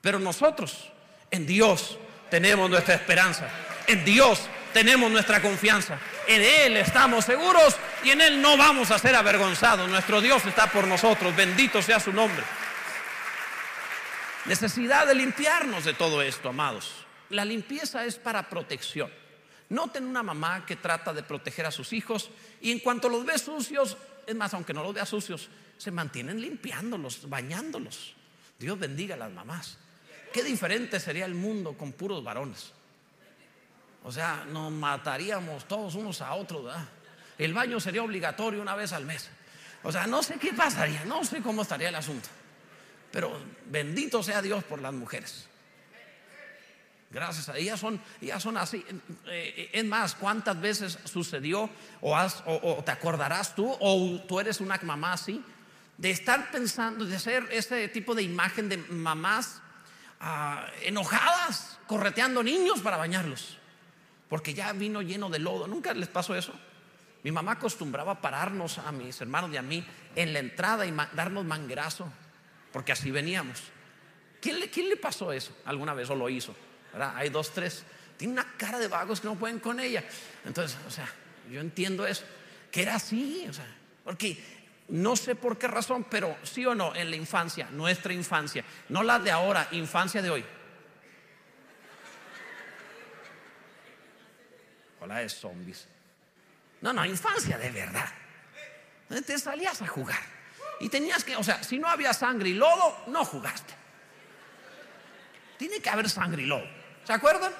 Pero 0.00 0.18
nosotros, 0.18 0.92
en 1.30 1.46
Dios, 1.46 1.98
tenemos 2.32 2.70
nuestra 2.70 2.94
esperanza. 2.94 3.46
En 3.86 4.06
Dios 4.06 4.48
tenemos 4.72 5.10
nuestra 5.10 5.42
confianza. 5.42 5.98
En 6.26 6.40
Él 6.40 6.78
estamos 6.78 7.26
seguros 7.26 7.76
y 8.02 8.08
en 8.08 8.22
Él 8.22 8.40
no 8.40 8.56
vamos 8.56 8.90
a 8.90 8.98
ser 8.98 9.14
avergonzados. 9.14 9.86
Nuestro 9.90 10.18
Dios 10.22 10.42
está 10.46 10.66
por 10.68 10.86
nosotros. 10.86 11.36
Bendito 11.36 11.82
sea 11.82 12.00
su 12.00 12.10
nombre. 12.10 12.42
Necesidad 14.46 15.06
de 15.06 15.14
limpiarnos 15.14 15.84
de 15.84 15.92
todo 15.92 16.22
esto, 16.22 16.48
amados. 16.48 17.04
La 17.28 17.44
limpieza 17.44 18.06
es 18.06 18.16
para 18.16 18.48
protección. 18.48 19.12
Noten 19.68 20.06
una 20.06 20.22
mamá 20.22 20.64
que 20.64 20.76
trata 20.76 21.12
de 21.12 21.22
proteger 21.22 21.66
a 21.66 21.70
sus 21.70 21.92
hijos 21.92 22.30
y 22.62 22.72
en 22.72 22.78
cuanto 22.78 23.10
los 23.10 23.26
ve 23.26 23.38
sucios, 23.38 23.98
es 24.26 24.34
más, 24.34 24.54
aunque 24.54 24.72
no 24.72 24.82
los 24.82 24.94
vea 24.94 25.04
sucios, 25.04 25.50
se 25.76 25.90
mantienen 25.90 26.40
limpiándolos, 26.40 27.28
bañándolos. 27.28 28.14
Dios 28.58 28.78
bendiga 28.78 29.16
a 29.16 29.18
las 29.18 29.32
mamás. 29.32 29.81
Qué 30.32 30.42
diferente 30.42 30.98
sería 30.98 31.26
el 31.26 31.34
mundo 31.34 31.74
con 31.74 31.92
puros 31.92 32.24
varones. 32.24 32.72
O 34.04 34.10
sea, 34.10 34.44
nos 34.50 34.72
mataríamos 34.72 35.66
todos 35.68 35.94
unos 35.94 36.20
a 36.20 36.34
otros. 36.34 36.74
El 37.38 37.54
baño 37.54 37.78
sería 37.78 38.02
obligatorio 38.02 38.60
una 38.60 38.74
vez 38.74 38.92
al 38.92 39.04
mes. 39.04 39.28
O 39.84 39.92
sea, 39.92 40.06
no 40.06 40.22
sé 40.22 40.38
qué 40.38 40.52
pasaría, 40.52 41.04
no 41.04 41.24
sé 41.24 41.42
cómo 41.42 41.62
estaría 41.62 41.88
el 41.88 41.94
asunto. 41.94 42.28
Pero 43.10 43.38
bendito 43.66 44.22
sea 44.22 44.42
Dios 44.42 44.64
por 44.64 44.80
las 44.80 44.92
mujeres. 44.92 45.48
Gracias 47.10 47.50
a 47.50 47.58
ellas 47.58 47.78
son, 47.78 48.00
ellas 48.22 48.42
son 48.42 48.56
así. 48.56 48.84
Eh, 49.26 49.70
es 49.72 49.84
más, 49.84 50.14
¿cuántas 50.14 50.58
veces 50.58 50.98
sucedió 51.04 51.68
o, 52.00 52.16
o, 52.46 52.82
te 52.82 52.90
acordarás 52.90 53.54
tú 53.54 53.76
o 53.80 54.20
tú 54.26 54.40
eres 54.40 54.60
una 54.60 54.80
mamá 54.82 55.12
así? 55.12 55.44
De 55.98 56.10
estar 56.10 56.50
pensando, 56.50 57.04
de 57.04 57.18
ser 57.18 57.46
ese 57.52 57.86
tipo 57.88 58.14
de 58.14 58.22
imagen 58.22 58.68
de 58.68 58.78
mamás 58.78 59.61
Enojadas, 60.82 61.78
correteando 61.86 62.42
niños 62.42 62.80
para 62.80 62.96
bañarlos, 62.96 63.58
porque 64.28 64.54
ya 64.54 64.72
vino 64.72 65.02
lleno 65.02 65.28
de 65.28 65.40
lodo. 65.40 65.66
¿Nunca 65.66 65.92
les 65.94 66.08
pasó 66.08 66.34
eso? 66.34 66.52
Mi 67.24 67.32
mamá 67.32 67.52
acostumbraba 67.52 68.20
pararnos 68.20 68.78
a 68.78 68.92
mis 68.92 69.20
hermanos 69.20 69.50
y 69.52 69.56
a 69.56 69.62
mí 69.62 69.84
en 70.14 70.32
la 70.32 70.38
entrada 70.38 70.86
y 70.86 70.94
darnos 71.14 71.44
mangrazo, 71.44 72.12
porque 72.72 72.92
así 72.92 73.10
veníamos. 73.10 73.62
¿Quién 74.40 74.58
le, 74.58 74.70
¿Quién 74.70 74.88
le 74.88 74.96
pasó 74.96 75.32
eso 75.32 75.56
alguna 75.64 75.94
vez 75.94 76.10
o 76.10 76.14
lo 76.14 76.28
hizo? 76.28 76.54
Hay 77.14 77.28
dos, 77.28 77.52
tres. 77.52 77.84
Tiene 78.16 78.34
una 78.34 78.56
cara 78.56 78.78
de 78.78 78.88
vagos 78.88 79.20
que 79.20 79.28
no 79.28 79.36
pueden 79.36 79.60
con 79.60 79.80
ella. 79.80 80.04
Entonces, 80.44 80.78
o 80.86 80.90
sea, 80.90 81.08
yo 81.50 81.60
entiendo 81.60 82.06
eso, 82.06 82.24
que 82.70 82.82
era 82.82 82.96
así, 82.96 83.46
o 83.48 83.52
sea, 83.52 83.66
porque 84.04 84.61
no 84.92 85.16
sé 85.16 85.34
por 85.34 85.56
qué 85.56 85.68
razón, 85.68 86.04
pero 86.04 86.36
sí 86.42 86.66
o 86.66 86.74
no, 86.74 86.94
en 86.94 87.08
la 87.08 87.16
infancia, 87.16 87.66
nuestra 87.70 88.12
infancia, 88.12 88.62
no 88.90 89.02
la 89.02 89.18
de 89.18 89.30
ahora, 89.30 89.66
infancia 89.70 90.20
de 90.20 90.28
hoy. 90.28 90.44
Hola 95.00 95.20
de 95.20 95.30
zombies. 95.30 95.88
No, 96.82 96.92
no, 96.92 97.06
infancia 97.06 97.56
de 97.56 97.70
verdad. 97.70 98.06
Te 99.26 99.38
salías 99.38 99.80
a 99.80 99.86
jugar. 99.86 100.20
Y 100.80 100.90
tenías 100.90 101.24
que, 101.24 101.36
o 101.36 101.42
sea, 101.42 101.62
si 101.62 101.78
no 101.78 101.88
había 101.88 102.12
sangre 102.12 102.50
y 102.50 102.54
lodo, 102.54 103.04
no 103.06 103.24
jugaste. 103.24 103.72
Tiene 105.56 105.80
que 105.80 105.88
haber 105.88 106.10
sangre 106.10 106.42
y 106.42 106.46
lodo. 106.46 106.68
¿Se 107.04 107.14
acuerdan? 107.14 107.54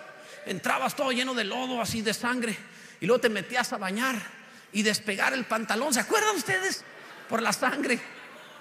Entrabas 0.44 0.94
todo 0.94 1.12
lleno 1.12 1.32
de 1.32 1.44
lodo, 1.44 1.80
así 1.80 2.02
de 2.02 2.12
sangre, 2.12 2.54
y 3.00 3.06
luego 3.06 3.22
te 3.22 3.30
metías 3.30 3.72
a 3.72 3.78
bañar 3.78 4.16
y 4.70 4.82
despegar 4.82 5.32
el 5.32 5.46
pantalón. 5.46 5.94
¿Se 5.94 6.00
acuerdan 6.00 6.36
ustedes? 6.36 6.84
Por 7.28 7.42
la 7.42 7.52
sangre. 7.52 8.00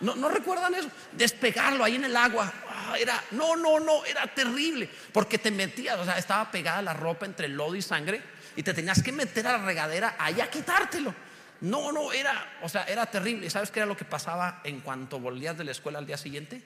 ¿No, 0.02 0.16
¿No 0.16 0.30
recuerdan 0.30 0.74
eso? 0.74 0.90
Despegarlo 1.12 1.84
ahí 1.84 1.96
en 1.96 2.06
el 2.06 2.16
agua. 2.18 2.52
ah, 2.70 2.96
era, 3.00 3.24
no, 3.32 3.56
no, 3.56 3.80
no, 3.80 4.04
era 4.06 4.26
terrible, 4.28 4.90
porque 5.14 5.38
te 5.38 5.52
metías, 5.52 5.98
o 6.00 6.06
sea, 6.06 6.18
estaba 6.18 6.50
pegada 6.50 6.82
la 6.82 6.94
ropa 6.94 7.26
entre 7.26 7.48
lodo 7.48 7.76
y 7.76 7.82
sangre 7.82 8.22
y 8.56 8.64
te 8.64 8.74
tenías 8.74 9.02
que 9.02 9.12
meter 9.12 9.48
a 9.48 9.58
la 9.58 9.66
regadera 9.66 10.16
allá 10.18 10.46
a 10.46 10.50
quitártelo. 10.50 11.14
No, 11.62 11.92
no, 11.92 12.12
era, 12.12 12.58
o 12.64 12.70
sea, 12.70 12.86
era 12.86 13.06
terrible. 13.06 13.46
¿Y 13.46 13.50
sabes 13.52 13.70
qué 13.70 13.80
era 13.80 13.86
lo 13.86 13.96
que 13.96 14.06
pasaba 14.06 14.62
en 14.64 14.82
cuanto 14.82 15.20
volvías 15.20 15.58
de 15.58 15.64
la 15.64 15.72
escuela 15.72 16.00
al 16.00 16.08
día 16.08 16.18
siguiente? 16.18 16.62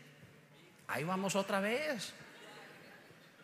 Ahí 0.87 1.03
vamos 1.03 1.35
otra 1.35 1.59
vez. 1.59 2.13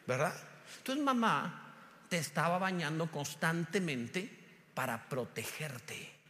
¿Verdad? 0.07 0.33
Entonces 0.77 1.03
mamá 1.03 1.73
te 2.07 2.17
estaba 2.17 2.57
bañando 2.57 3.11
constantemente 3.11 4.29
para 4.73 5.09
protegerte. 5.09 6.20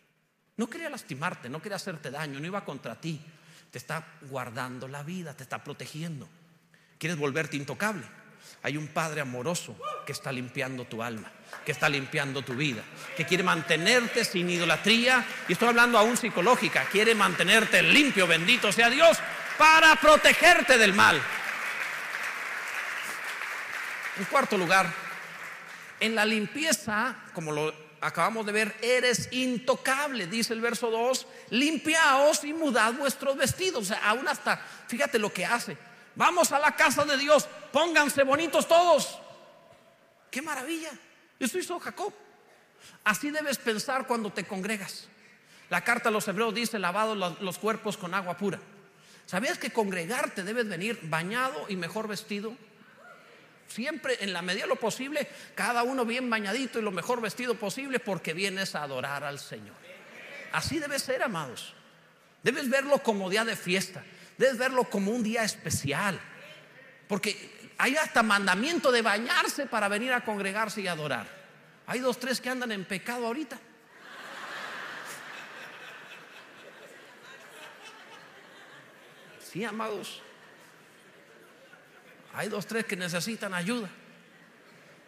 No 0.61 0.69
quería 0.69 0.91
lastimarte, 0.91 1.49
no 1.49 1.59
quería 1.59 1.77
hacerte 1.77 2.11
daño, 2.11 2.39
no 2.39 2.45
iba 2.45 2.63
contra 2.63 2.93
ti. 2.93 3.19
Te 3.71 3.79
está 3.79 4.05
guardando 4.29 4.87
la 4.87 5.01
vida, 5.01 5.33
te 5.33 5.41
está 5.41 5.63
protegiendo. 5.63 6.29
¿Quieres 6.99 7.17
volverte 7.17 7.57
intocable? 7.57 8.03
Hay 8.61 8.77
un 8.77 8.89
Padre 8.89 9.21
amoroso 9.21 9.75
que 10.05 10.11
está 10.11 10.31
limpiando 10.31 10.85
tu 10.85 11.01
alma, 11.01 11.31
que 11.65 11.71
está 11.71 11.89
limpiando 11.89 12.43
tu 12.43 12.53
vida, 12.53 12.83
que 13.17 13.25
quiere 13.25 13.41
mantenerte 13.41 14.23
sin 14.23 14.51
idolatría. 14.51 15.25
Y 15.47 15.53
estoy 15.53 15.69
hablando 15.69 15.97
aún 15.97 16.15
psicológica, 16.15 16.85
quiere 16.91 17.15
mantenerte 17.15 17.81
limpio, 17.81 18.27
bendito 18.27 18.71
sea 18.71 18.91
Dios, 18.91 19.17
para 19.57 19.95
protegerte 19.95 20.77
del 20.77 20.93
mal. 20.93 21.19
En 24.19 24.25
cuarto 24.25 24.59
lugar, 24.59 24.93
en 25.99 26.13
la 26.13 26.23
limpieza, 26.23 27.15
como 27.33 27.51
lo 27.51 27.90
acabamos 28.01 28.45
de 28.45 28.51
ver, 28.51 28.75
eres 28.81 29.29
intocable, 29.31 30.27
dice 30.27 30.53
el 30.53 30.61
verso 30.61 30.89
2, 30.89 31.27
limpiaos 31.51 32.43
y 32.43 32.53
mudad 32.53 32.93
vuestros 32.93 33.37
vestidos. 33.37 33.91
Aún 33.91 34.27
hasta, 34.27 34.57
fíjate 34.87 35.19
lo 35.19 35.31
que 35.31 35.45
hace. 35.45 35.77
Vamos 36.15 36.51
a 36.51 36.59
la 36.59 36.75
casa 36.75 37.05
de 37.05 37.17
Dios, 37.17 37.47
pónganse 37.71 38.23
bonitos 38.23 38.67
todos. 38.67 39.19
Qué 40.29 40.41
maravilla. 40.41 40.91
Eso 41.39 41.57
hizo 41.57 41.79
Jacob. 41.79 42.13
Así 43.03 43.31
debes 43.31 43.57
pensar 43.57 44.07
cuando 44.07 44.31
te 44.31 44.45
congregas. 44.45 45.07
La 45.69 45.83
carta 45.83 46.09
a 46.09 46.11
los 46.11 46.27
hebreos 46.27 46.53
dice, 46.53 46.79
lavado 46.79 47.15
los 47.15 47.57
cuerpos 47.57 47.97
con 47.97 48.13
agua 48.13 48.35
pura. 48.35 48.59
¿Sabías 49.25 49.57
que 49.57 49.71
congregarte 49.71 50.43
debes 50.43 50.67
venir 50.67 50.99
bañado 51.03 51.65
y 51.69 51.77
mejor 51.77 52.07
vestido? 52.07 52.53
Siempre, 53.71 54.17
en 54.19 54.33
la 54.33 54.41
medida 54.41 54.63
de 54.63 54.69
lo 54.69 54.75
posible, 54.75 55.27
cada 55.55 55.83
uno 55.83 56.03
bien 56.05 56.29
bañadito 56.29 56.77
y 56.77 56.81
lo 56.81 56.91
mejor 56.91 57.21
vestido 57.21 57.55
posible 57.55 57.99
porque 57.99 58.33
vienes 58.33 58.75
a 58.75 58.83
adorar 58.83 59.23
al 59.23 59.39
Señor. 59.39 59.75
Así 60.51 60.77
debe 60.79 60.99
ser, 60.99 61.23
amados. 61.23 61.73
Debes 62.43 62.69
verlo 62.69 63.01
como 63.01 63.29
día 63.29 63.45
de 63.45 63.55
fiesta. 63.55 64.03
Debes 64.37 64.57
verlo 64.57 64.89
como 64.89 65.11
un 65.11 65.23
día 65.23 65.43
especial. 65.43 66.19
Porque 67.07 67.73
hay 67.77 67.95
hasta 67.95 68.23
mandamiento 68.23 68.91
de 68.91 69.01
bañarse 69.01 69.67
para 69.67 69.87
venir 69.87 70.11
a 70.11 70.25
congregarse 70.25 70.81
y 70.81 70.87
adorar. 70.87 71.27
Hay 71.87 71.99
dos, 71.99 72.19
tres 72.19 72.41
que 72.41 72.49
andan 72.49 72.73
en 72.73 72.83
pecado 72.83 73.25
ahorita. 73.25 73.57
Sí, 79.39 79.63
amados. 79.63 80.21
Hay 82.33 82.49
dos, 82.49 82.65
tres 82.65 82.85
que 82.85 82.95
necesitan 82.95 83.53
ayuda. 83.53 83.89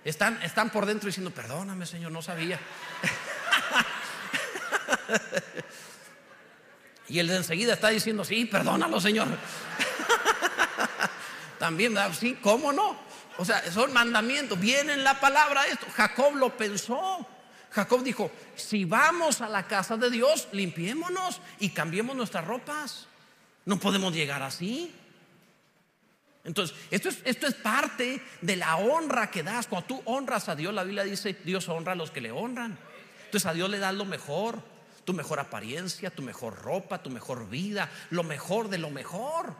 Están, 0.03 0.41
están 0.43 0.69
por 0.69 0.85
dentro 0.85 1.07
diciendo, 1.07 1.31
perdóname 1.31 1.85
Señor, 1.85 2.11
no 2.11 2.21
sabía. 2.21 2.59
y 7.07 7.19
él 7.19 7.29
enseguida 7.29 7.73
está 7.73 7.87
diciendo, 7.89 8.25
sí, 8.25 8.45
perdónalo 8.45 8.99
Señor. 8.99 9.27
También, 11.59 11.95
sí, 12.19 12.37
¿cómo 12.41 12.73
no? 12.73 12.97
O 13.37 13.45
sea, 13.45 13.71
son 13.71 13.93
mandamientos, 13.93 14.59
viene 14.59 14.93
en 14.93 15.03
la 15.03 15.19
palabra 15.19 15.65
esto. 15.67 15.85
Jacob 15.93 16.35
lo 16.35 16.55
pensó. 16.55 17.27
Jacob 17.71 18.03
dijo, 18.03 18.31
si 18.55 18.85
vamos 18.85 19.41
a 19.41 19.49
la 19.49 19.65
casa 19.65 19.97
de 19.97 20.11
Dios, 20.11 20.47
limpiémonos 20.51 21.41
y 21.59 21.69
cambiemos 21.69 22.15
nuestras 22.15 22.45
ropas. 22.45 23.07
No 23.65 23.79
podemos 23.79 24.13
llegar 24.13 24.43
así. 24.43 24.93
Entonces, 26.43 26.75
esto 26.91 27.09
es, 27.09 27.19
esto 27.23 27.47
es 27.47 27.53
parte 27.53 28.21
de 28.41 28.55
la 28.55 28.75
honra 28.77 29.31
que 29.31 29.43
das. 29.43 29.67
Cuando 29.67 29.87
tú 29.87 30.01
honras 30.05 30.49
a 30.49 30.55
Dios, 30.55 30.73
la 30.73 30.83
Biblia 30.83 31.03
dice, 31.03 31.37
Dios 31.43 31.69
honra 31.69 31.93
a 31.93 31.95
los 31.95 32.11
que 32.11 32.21
le 32.21 32.31
honran. 32.31 32.77
Entonces 33.25 33.45
a 33.49 33.53
Dios 33.53 33.69
le 33.69 33.79
das 33.79 33.95
lo 33.95 34.05
mejor, 34.05 34.61
tu 35.05 35.13
mejor 35.13 35.39
apariencia, 35.39 36.09
tu 36.09 36.21
mejor 36.21 36.61
ropa, 36.61 37.01
tu 37.01 37.09
mejor 37.09 37.49
vida, 37.49 37.89
lo 38.09 38.23
mejor 38.23 38.69
de 38.69 38.77
lo 38.77 38.89
mejor. 38.89 39.55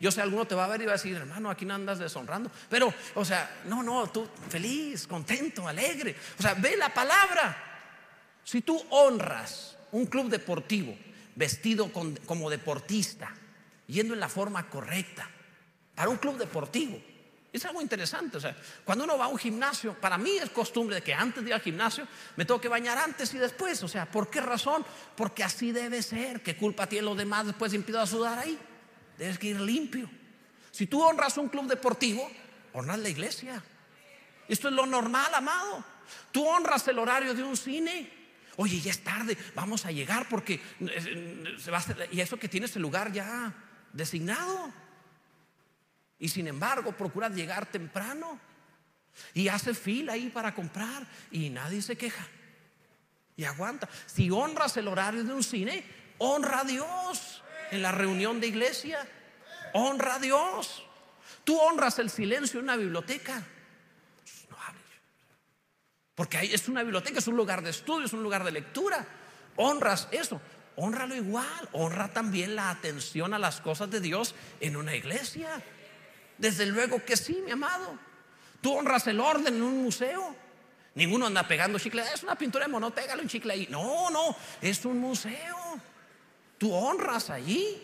Yo 0.00 0.12
sé, 0.12 0.22
alguno 0.22 0.46
te 0.46 0.54
va 0.54 0.64
a 0.64 0.68
ver 0.68 0.80
y 0.80 0.86
va 0.86 0.92
a 0.92 0.96
decir, 0.96 1.16
hermano, 1.16 1.50
aquí 1.50 1.64
no 1.64 1.74
andas 1.74 1.98
deshonrando. 1.98 2.50
Pero, 2.68 2.94
o 3.16 3.24
sea, 3.24 3.62
no, 3.64 3.82
no, 3.82 4.06
tú 4.08 4.28
feliz, 4.48 5.08
contento, 5.08 5.66
alegre. 5.66 6.14
O 6.38 6.42
sea, 6.42 6.54
ve 6.54 6.76
la 6.76 6.94
palabra. 6.94 7.64
Si 8.44 8.62
tú 8.62 8.80
honras 8.90 9.76
un 9.90 10.06
club 10.06 10.28
deportivo 10.28 10.96
vestido 11.34 11.90
como 11.92 12.48
deportista, 12.48 13.34
yendo 13.88 14.14
en 14.14 14.20
la 14.20 14.28
forma 14.28 14.68
correcta, 14.68 15.28
para 15.98 16.10
un 16.10 16.16
club 16.16 16.38
deportivo. 16.38 16.96
Es 17.52 17.64
algo 17.64 17.82
interesante, 17.82 18.36
o 18.36 18.40
sea, 18.40 18.56
cuando 18.84 19.02
uno 19.02 19.18
va 19.18 19.24
a 19.24 19.28
un 19.28 19.36
gimnasio, 19.36 19.94
para 19.94 20.16
mí 20.16 20.30
es 20.30 20.48
costumbre 20.50 20.94
de 20.94 21.02
que 21.02 21.12
antes 21.12 21.42
de 21.42 21.50
ir 21.50 21.54
al 21.54 21.60
gimnasio 21.60 22.06
me 22.36 22.44
tengo 22.44 22.60
que 22.60 22.68
bañar 22.68 22.96
antes 22.98 23.34
y 23.34 23.38
después, 23.38 23.82
o 23.82 23.88
sea, 23.88 24.08
¿por 24.08 24.30
qué 24.30 24.40
razón? 24.40 24.86
Porque 25.16 25.42
así 25.42 25.72
debe 25.72 26.00
ser, 26.02 26.40
¿qué 26.40 26.56
culpa 26.56 26.86
tienen 26.86 27.06
los 27.06 27.18
demás 27.18 27.46
después 27.46 27.72
de 27.72 27.98
a 27.98 28.06
sudar 28.06 28.38
ahí? 28.38 28.56
Debes 29.18 29.40
que 29.40 29.48
ir 29.48 29.60
limpio. 29.60 30.08
Si 30.70 30.86
tú 30.86 31.02
honras 31.02 31.36
un 31.36 31.48
club 31.48 31.66
deportivo, 31.66 32.30
honras 32.74 33.00
la 33.00 33.08
iglesia. 33.08 33.60
Esto 34.46 34.68
es 34.68 34.74
lo 34.74 34.86
normal, 34.86 35.34
amado. 35.34 35.84
Tú 36.30 36.46
honras 36.46 36.86
el 36.86 37.00
horario 37.00 37.34
de 37.34 37.42
un 37.42 37.56
cine. 37.56 38.08
Oye, 38.54 38.80
ya 38.80 38.92
es 38.92 39.02
tarde, 39.02 39.36
vamos 39.56 39.84
a 39.84 39.90
llegar 39.90 40.28
porque 40.28 40.60
se 41.58 41.72
va 41.72 41.78
a 41.78 41.80
hacer, 41.80 42.08
y 42.12 42.20
eso 42.20 42.36
que 42.36 42.48
tienes 42.48 42.76
el 42.76 42.82
lugar 42.82 43.10
ya 43.10 43.52
designado. 43.92 44.72
Y 46.18 46.28
sin 46.28 46.48
embargo, 46.48 46.92
procura 46.92 47.28
llegar 47.28 47.66
temprano. 47.66 48.38
Y 49.34 49.48
hace 49.48 49.74
fila 49.74 50.14
ahí 50.14 50.28
para 50.30 50.54
comprar. 50.54 51.06
Y 51.30 51.50
nadie 51.50 51.82
se 51.82 51.96
queja. 51.96 52.26
Y 53.36 53.44
aguanta. 53.44 53.88
Si 54.06 54.30
honras 54.30 54.76
el 54.76 54.88
horario 54.88 55.24
de 55.24 55.32
un 55.32 55.42
cine, 55.42 55.84
honra 56.18 56.60
a 56.60 56.64
Dios. 56.64 57.42
En 57.70 57.82
la 57.82 57.92
reunión 57.92 58.40
de 58.40 58.46
iglesia, 58.46 59.06
honra 59.74 60.16
a 60.16 60.18
Dios. 60.18 60.82
Tú 61.44 61.58
honras 61.58 61.98
el 61.98 62.10
silencio 62.10 62.58
en 62.58 62.64
una 62.64 62.76
biblioteca. 62.76 63.42
No 64.50 64.56
hables. 64.66 64.82
Porque 66.14 66.38
ahí 66.38 66.52
es 66.52 66.66
una 66.68 66.82
biblioteca, 66.82 67.18
es 67.18 67.28
un 67.28 67.36
lugar 67.36 67.62
de 67.62 67.70
estudio, 67.70 68.06
es 68.06 68.12
un 68.12 68.22
lugar 68.22 68.42
de 68.42 68.52
lectura. 68.52 69.06
Honras 69.56 70.08
eso. 70.10 70.40
Honralo 70.76 71.14
igual. 71.14 71.68
Honra 71.72 72.08
también 72.12 72.56
la 72.56 72.70
atención 72.70 73.34
a 73.34 73.38
las 73.38 73.60
cosas 73.60 73.90
de 73.90 74.00
Dios 74.00 74.34
en 74.60 74.76
una 74.76 74.96
iglesia. 74.96 75.62
Desde 76.38 76.66
luego 76.66 77.04
que 77.04 77.16
sí, 77.16 77.42
mi 77.44 77.50
amado. 77.50 77.98
Tú 78.60 78.72
honras 78.72 79.06
el 79.06 79.20
orden 79.20 79.54
en 79.56 79.62
un 79.62 79.82
museo. 79.82 80.34
Ninguno 80.94 81.26
anda 81.26 81.46
pegando 81.46 81.78
chicle. 81.78 82.02
Es 82.14 82.22
una 82.22 82.36
pintura 82.36 82.64
de 82.64 82.70
mono, 82.70 82.92
pégale 82.92 83.22
un 83.22 83.28
chicle 83.28 83.52
ahí. 83.52 83.68
No, 83.70 84.10
no, 84.10 84.34
es 84.60 84.84
un 84.84 84.98
museo. 84.98 85.80
Tú 86.58 86.72
honras 86.72 87.30
allí 87.30 87.80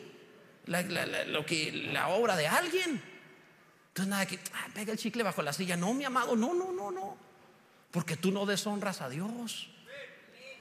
la, 0.66 0.82
lo 1.26 1.44
que, 1.44 1.70
la 1.92 2.08
obra 2.08 2.36
de 2.36 2.46
alguien. 2.46 3.02
Entonces 3.88 4.10
nada 4.10 4.26
que, 4.26 4.40
ah, 4.54 4.66
pega 4.74 4.92
el 4.92 4.98
chicle 4.98 5.22
bajo 5.22 5.42
la 5.42 5.52
silla. 5.52 5.76
No, 5.76 5.94
mi 5.94 6.04
amado, 6.04 6.34
no, 6.34 6.54
no, 6.54 6.72
no, 6.72 6.90
no. 6.90 7.16
Porque 7.90 8.16
tú 8.16 8.32
no 8.32 8.46
deshonras 8.46 9.00
a 9.00 9.08
Dios. 9.08 9.68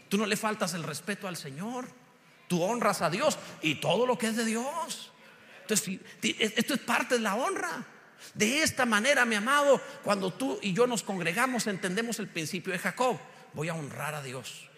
Tú 0.09 0.17
no 0.17 0.27
le 0.27 0.37
faltas 0.37 0.75
el 0.75 0.83
respeto 0.83 1.27
al 1.27 1.37
Señor. 1.37 1.87
Tú 2.47 2.61
honras 2.61 3.01
a 3.01 3.09
Dios 3.09 3.39
y 3.63 3.75
todo 3.75 4.05
lo 4.05 4.19
que 4.19 4.27
es 4.27 4.35
de 4.35 4.45
Dios. 4.45 5.11
Entonces, 5.63 5.99
esto 6.21 6.73
es 6.73 6.79
parte 6.81 7.15
de 7.15 7.21
la 7.21 7.35
honra. 7.35 7.85
De 8.33 8.63
esta 8.63 8.85
manera, 8.85 9.25
mi 9.25 9.35
amado, 9.35 9.81
cuando 10.03 10.31
tú 10.31 10.59
y 10.61 10.73
yo 10.73 10.87
nos 10.87 11.03
congregamos, 11.03 11.67
entendemos 11.67 12.19
el 12.19 12.27
principio 12.27 12.73
de 12.73 12.79
Jacob. 12.79 13.17
Voy 13.53 13.69
a 13.69 13.73
honrar 13.73 14.15
a 14.15 14.23
Dios. 14.23 14.69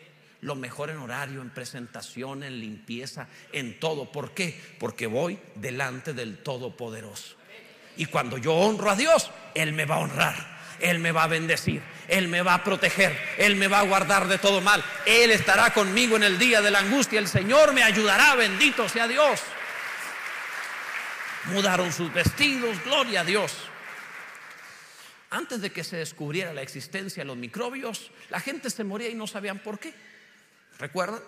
Lo 0.41 0.55
mejor 0.55 0.89
en 0.89 0.97
horario, 0.97 1.41
en 1.41 1.49
presentación, 1.49 2.43
en 2.43 2.59
limpieza, 2.59 3.27
en 3.51 3.79
todo. 3.79 4.11
¿Por 4.11 4.33
qué? 4.33 4.59
Porque 4.79 5.07
voy 5.07 5.39
delante 5.55 6.13
del 6.13 6.39
Todopoderoso. 6.39 7.35
Y 7.97 8.05
cuando 8.07 8.37
yo 8.37 8.53
honro 8.53 8.89
a 8.91 8.95
Dios, 8.95 9.31
Él 9.53 9.73
me 9.73 9.85
va 9.85 9.95
a 9.95 9.99
honrar. 9.99 10.55
Él 10.81 10.99
me 10.99 11.13
va 11.13 11.23
a 11.23 11.27
bendecir, 11.27 11.81
Él 12.09 12.27
me 12.27 12.41
va 12.41 12.55
a 12.55 12.63
proteger, 12.65 13.17
Él 13.37 13.55
me 13.55 13.69
va 13.69 13.79
a 13.79 13.83
guardar 13.83 14.27
de 14.27 14.37
todo 14.37 14.59
mal. 14.59 14.83
Él 15.05 15.31
estará 15.31 15.73
conmigo 15.73 16.17
en 16.17 16.23
el 16.23 16.37
día 16.37 16.61
de 16.61 16.69
la 16.69 16.79
angustia. 16.79 17.17
El 17.17 17.29
Señor 17.29 17.73
me 17.73 17.81
ayudará, 17.81 18.35
bendito 18.35 18.89
sea 18.89 19.07
Dios 19.07 19.39
mudaron 21.47 21.91
sus 21.91 22.13
vestidos, 22.13 22.83
gloria 22.83 23.21
a 23.21 23.23
Dios. 23.23 23.53
Antes 25.29 25.61
de 25.61 25.71
que 25.71 25.83
se 25.83 25.97
descubriera 25.97 26.53
la 26.53 26.61
existencia 26.61 27.23
de 27.23 27.27
los 27.27 27.37
microbios, 27.37 28.11
la 28.29 28.39
gente 28.39 28.69
se 28.69 28.83
moría 28.83 29.09
y 29.09 29.15
no 29.15 29.27
sabían 29.27 29.59
por 29.59 29.79
qué. 29.79 29.93
¿Recuerdan? 30.79 31.21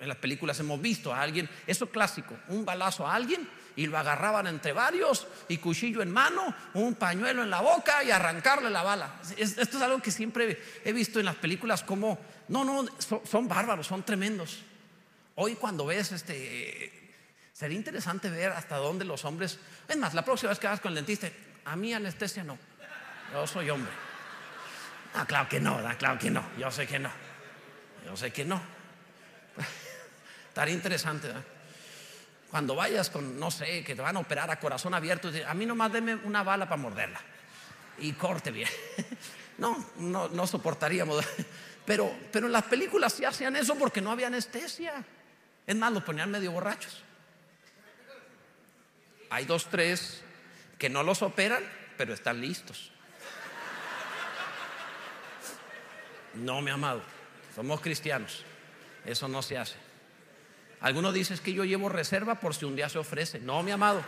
En 0.00 0.08
las 0.08 0.16
películas 0.16 0.58
hemos 0.60 0.80
visto 0.80 1.12
a 1.12 1.20
alguien, 1.20 1.48
eso 1.66 1.90
clásico, 1.90 2.34
un 2.48 2.64
balazo 2.64 3.06
a 3.06 3.14
alguien 3.14 3.46
y 3.76 3.86
lo 3.86 3.98
agarraban 3.98 4.46
entre 4.46 4.72
varios 4.72 5.26
y 5.48 5.58
cuchillo 5.58 6.00
en 6.00 6.10
mano, 6.10 6.54
un 6.72 6.94
pañuelo 6.94 7.42
en 7.42 7.50
la 7.50 7.60
boca 7.60 8.02
y 8.02 8.10
arrancarle 8.10 8.70
la 8.70 8.82
bala. 8.82 9.20
Esto 9.36 9.76
es 9.76 9.82
algo 9.82 10.00
que 10.00 10.10
siempre 10.10 10.58
he 10.84 10.92
visto 10.94 11.20
en 11.20 11.26
las 11.26 11.36
películas 11.36 11.82
como, 11.82 12.18
no, 12.48 12.64
no, 12.64 12.86
son, 12.98 13.46
bárbaros, 13.46 13.86
son 13.86 14.02
tremendos. 14.02 14.60
Hoy 15.34 15.54
cuando 15.54 15.84
ves 15.86 16.12
este, 16.12 16.99
sería 17.60 17.76
interesante 17.76 18.30
ver 18.30 18.52
hasta 18.52 18.78
dónde 18.78 19.04
los 19.04 19.22
hombres, 19.26 19.58
es 19.86 19.96
más, 19.98 20.14
la 20.14 20.24
próxima 20.24 20.48
vez 20.48 20.58
que 20.58 20.66
vas 20.66 20.80
con 20.80 20.92
el 20.92 20.94
dentista, 20.94 21.28
a 21.66 21.76
mí 21.76 21.92
anestesia 21.92 22.42
no, 22.42 22.56
yo 23.34 23.46
soy 23.46 23.68
hombre. 23.68 23.92
Ah, 25.12 25.26
claro 25.26 25.46
que 25.46 25.60
no, 25.60 25.78
claro 25.98 26.18
que 26.18 26.30
no, 26.30 26.42
yo 26.58 26.70
sé 26.70 26.86
que 26.86 26.98
no, 26.98 27.10
yo 28.06 28.16
sé 28.16 28.32
que 28.32 28.46
no. 28.46 28.62
Estaría 30.48 30.72
interesante. 30.72 31.28
Cuando 32.50 32.74
vayas 32.74 33.10
con, 33.10 33.38
no 33.38 33.50
sé, 33.50 33.84
que 33.84 33.94
te 33.94 34.00
van 34.00 34.16
a 34.16 34.20
operar 34.20 34.50
a 34.50 34.58
corazón 34.58 34.94
abierto, 34.94 35.30
a 35.46 35.52
mí 35.52 35.66
nomás 35.66 35.92
deme 35.92 36.14
una 36.14 36.42
bala 36.42 36.64
para 36.64 36.80
morderla 36.80 37.20
y 37.98 38.12
corte 38.14 38.50
bien. 38.50 38.70
No, 39.58 39.76
no, 39.98 40.26
no 40.30 40.46
soportaríamos. 40.46 41.22
Pero, 41.84 42.10
pero 42.32 42.46
en 42.46 42.52
las 42.52 42.64
películas 42.64 43.12
sí 43.12 43.26
hacían 43.26 43.56
eso 43.56 43.74
porque 43.74 44.00
no 44.00 44.10
había 44.10 44.28
anestesia. 44.28 45.04
Es 45.66 45.76
más, 45.76 45.92
los 45.92 46.02
ponían 46.02 46.30
medio 46.30 46.52
borrachos. 46.52 47.04
Hay 49.30 49.44
dos, 49.44 49.66
tres 49.70 50.22
que 50.76 50.90
no 50.90 51.04
los 51.04 51.22
operan, 51.22 51.62
pero 51.96 52.12
están 52.12 52.40
listos. 52.40 52.90
No, 56.34 56.60
mi 56.60 56.70
amado, 56.70 57.02
somos 57.54 57.80
cristianos. 57.80 58.44
Eso 59.04 59.28
no 59.28 59.40
se 59.42 59.56
hace. 59.56 59.76
Algunos 60.80 61.14
dicen 61.14 61.38
que 61.38 61.52
yo 61.52 61.64
llevo 61.64 61.88
reserva 61.88 62.36
por 62.36 62.54
si 62.54 62.64
un 62.64 62.74
día 62.74 62.88
se 62.88 62.98
ofrece. 62.98 63.38
No, 63.38 63.62
mi 63.62 63.70
amado, 63.70 64.02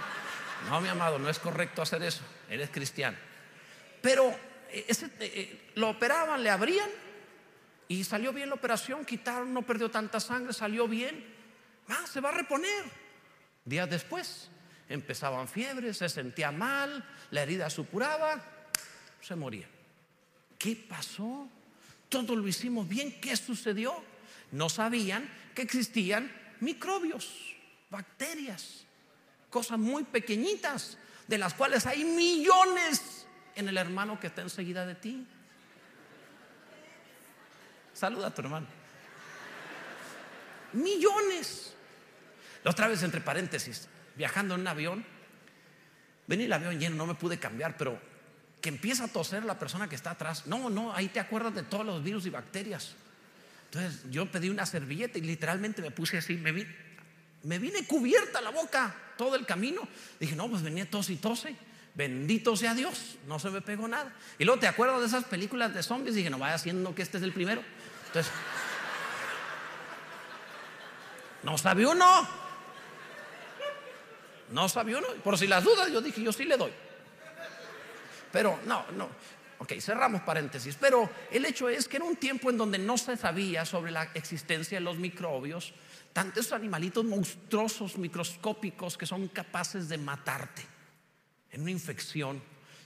no, 0.69 0.81
mi 0.81 0.89
amado, 0.89 1.19
no 1.19 1.29
es 1.29 1.39
correcto 1.39 1.83
hacer 1.83 2.03
eso. 2.03 2.23
Eres 2.51 2.71
cristiano. 2.71 3.17
Pero 4.01 4.35
ese, 4.71 5.07
eh, 5.07 5.11
eh, 5.21 5.71
lo 5.77 5.91
operaban, 5.91 6.43
le 6.43 6.51
abrían 6.51 6.89
y 7.87 8.03
salió 8.05 8.33
bien 8.33 8.49
la 8.49 8.55
operación, 8.57 9.05
quitaron, 9.05 9.53
no 9.53 9.63
perdió 9.63 9.91
tanta 9.91 10.19
sangre, 10.19 10.53
salió 10.53 10.89
bien. 10.89 11.25
Ah, 11.89 12.07
se 12.11 12.21
va 12.21 12.31
a 12.31 12.33
reponer. 12.33 12.85
Días 13.65 13.89
después 13.89 14.49
empezaban 14.89 15.49
fiebres, 15.49 15.99
se 15.99 16.09
sentía 16.09 16.53
mal, 16.53 17.05
la 17.31 17.43
herida 17.43 17.71
supuraba, 17.71 18.43
se 19.21 19.37
moría. 19.37 19.69
¿Qué 20.59 20.77
pasó? 20.77 21.49
Todo 22.09 22.37
lo 22.37 22.47
hicimos 22.47 22.89
bien, 22.89 23.21
¿qué 23.21 23.37
sucedió? 23.37 23.95
No 24.51 24.69
sabían 24.69 25.29
que 25.55 25.63
existían 25.63 26.31
microbios, 26.61 27.57
bacterias, 27.91 28.85
cosas 29.51 29.79
muy 29.79 30.05
pequeñitas, 30.05 30.99
de 31.27 31.39
las 31.39 31.55
cuales 31.55 31.87
hay 31.87 32.05
millones 32.05 33.27
en 33.55 33.69
el 33.69 33.77
hermano 33.77 34.19
que 34.21 34.27
está 34.27 34.43
enseguida 34.43 34.87
de 34.87 34.95
ti. 34.95 35.27
Saluda 37.95 38.29
a 38.29 38.35
tu 38.35 38.43
hermano. 38.43 38.67
Millones. 40.73 41.75
Otra 42.65 42.89
vez, 42.89 43.03
entre 43.03 43.21
paréntesis, 43.21 43.89
viajando 44.17 44.55
en 44.55 44.63
un 44.63 44.69
avión, 44.69 45.05
venía 46.27 46.47
el 46.47 46.53
avión 46.53 46.79
lleno, 46.79 46.97
no 46.97 47.07
me 47.07 47.15
pude 47.15 47.39
cambiar, 47.39 47.77
pero 47.77 48.01
que 48.61 48.69
empieza 48.69 49.05
a 49.05 49.09
toser 49.09 49.45
la 49.45 49.59
persona 49.59 49.89
que 49.89 49.97
está 49.97 50.13
atrás. 50.13 50.47
No, 50.47 50.71
no, 50.71 50.95
ahí 50.95 51.09
te 51.09 51.21
acuerdas 51.21 51.55
de 51.55 51.65
todos 51.65 51.85
los 51.85 52.03
virus 52.03 52.27
y 52.27 52.31
bacterias. 52.31 52.95
Entonces 53.67 54.03
yo 54.11 54.31
pedí 54.31 54.49
una 54.49 54.67
servilleta 54.67 55.19
y 55.19 55.23
literalmente 55.23 55.83
me 55.83 55.91
puse 55.91 56.19
así, 56.19 56.37
me, 56.37 56.53
me 57.43 57.59
vine 57.59 57.87
cubierta 57.87 58.41
la 58.41 58.51
boca 58.51 58.95
todo 59.17 59.35
el 59.35 59.47
camino. 59.47 59.89
Dije, 60.21 60.37
no, 60.37 60.49
pues 60.49 60.63
venía 60.63 60.89
tos 60.89 61.11
y 61.11 61.17
tose. 61.17 61.57
Bendito 61.95 62.57
sea 62.57 62.75
Dios, 62.75 63.17
no 63.27 63.39
se 63.39 63.51
me 63.51 63.61
pegó 63.61 63.87
nada. 63.87 64.15
Y 64.39 64.45
luego 64.45 64.61
te 64.61 64.67
acuerdas 64.67 65.01
de 65.01 65.07
esas 65.07 65.25
películas 65.25 65.75
de 65.75 65.83
zombies. 65.83 66.15
Dije, 66.15 66.31
no 66.31 66.39
vaya 66.39 66.55
haciendo 66.55 66.95
que 66.95 67.03
este 67.03 67.19
es 67.19 67.23
el 67.23 67.33
primero. 67.33 67.63
Entonces, 68.07 68.33
no 71.43 71.59
sabe 71.59 71.87
uno. 71.87 72.42
No 74.53 74.69
sabe 74.69 74.95
uno. 74.95 75.07
Por 75.25 75.39
si 75.39 75.47
las 75.47 75.65
dudas, 75.65 75.91
yo 75.91 76.01
dije, 76.01 76.23
yo 76.23 76.33
sí 76.33 76.45
le 76.45 76.57
doy. 76.57 76.73
Pero 78.31 78.61
no, 78.67 78.85
no. 78.93 79.09
Ok, 79.59 79.75
cerramos 79.81 80.23
paréntesis, 80.23 80.77
pero 80.81 81.09
el 81.31 81.45
hecho 81.45 81.69
es 81.69 81.87
que 81.87 81.97
era 81.97 82.05
un 82.05 82.17
tiempo 82.17 82.51
en 82.51 82.59
donde 82.59 82.79
no 82.79 82.99
se 82.99 83.17
sabía 83.17 83.65
sobre 83.65 83.93
la 83.93 84.03
existencia 84.15 84.79
de 84.79 84.85
los 84.85 84.99
microbios, 84.99 85.73
tantos 86.13 86.51
animalitos 86.51 87.05
monstruosos, 87.05 87.97
microscópicos, 87.97 88.99
que 88.99 89.07
son 89.07 89.29
capaces 89.29 89.89
de 89.89 89.99
matarte 89.99 90.63
en 91.53 91.63
una 91.63 91.71
infección, 91.71 92.43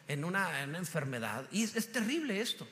en 0.07 0.23
una, 0.23 0.63
enfermedad. 0.65 1.49
Y 1.51 1.63
es, 1.63 1.93
terrible 1.93 2.43
esto. 2.43 2.69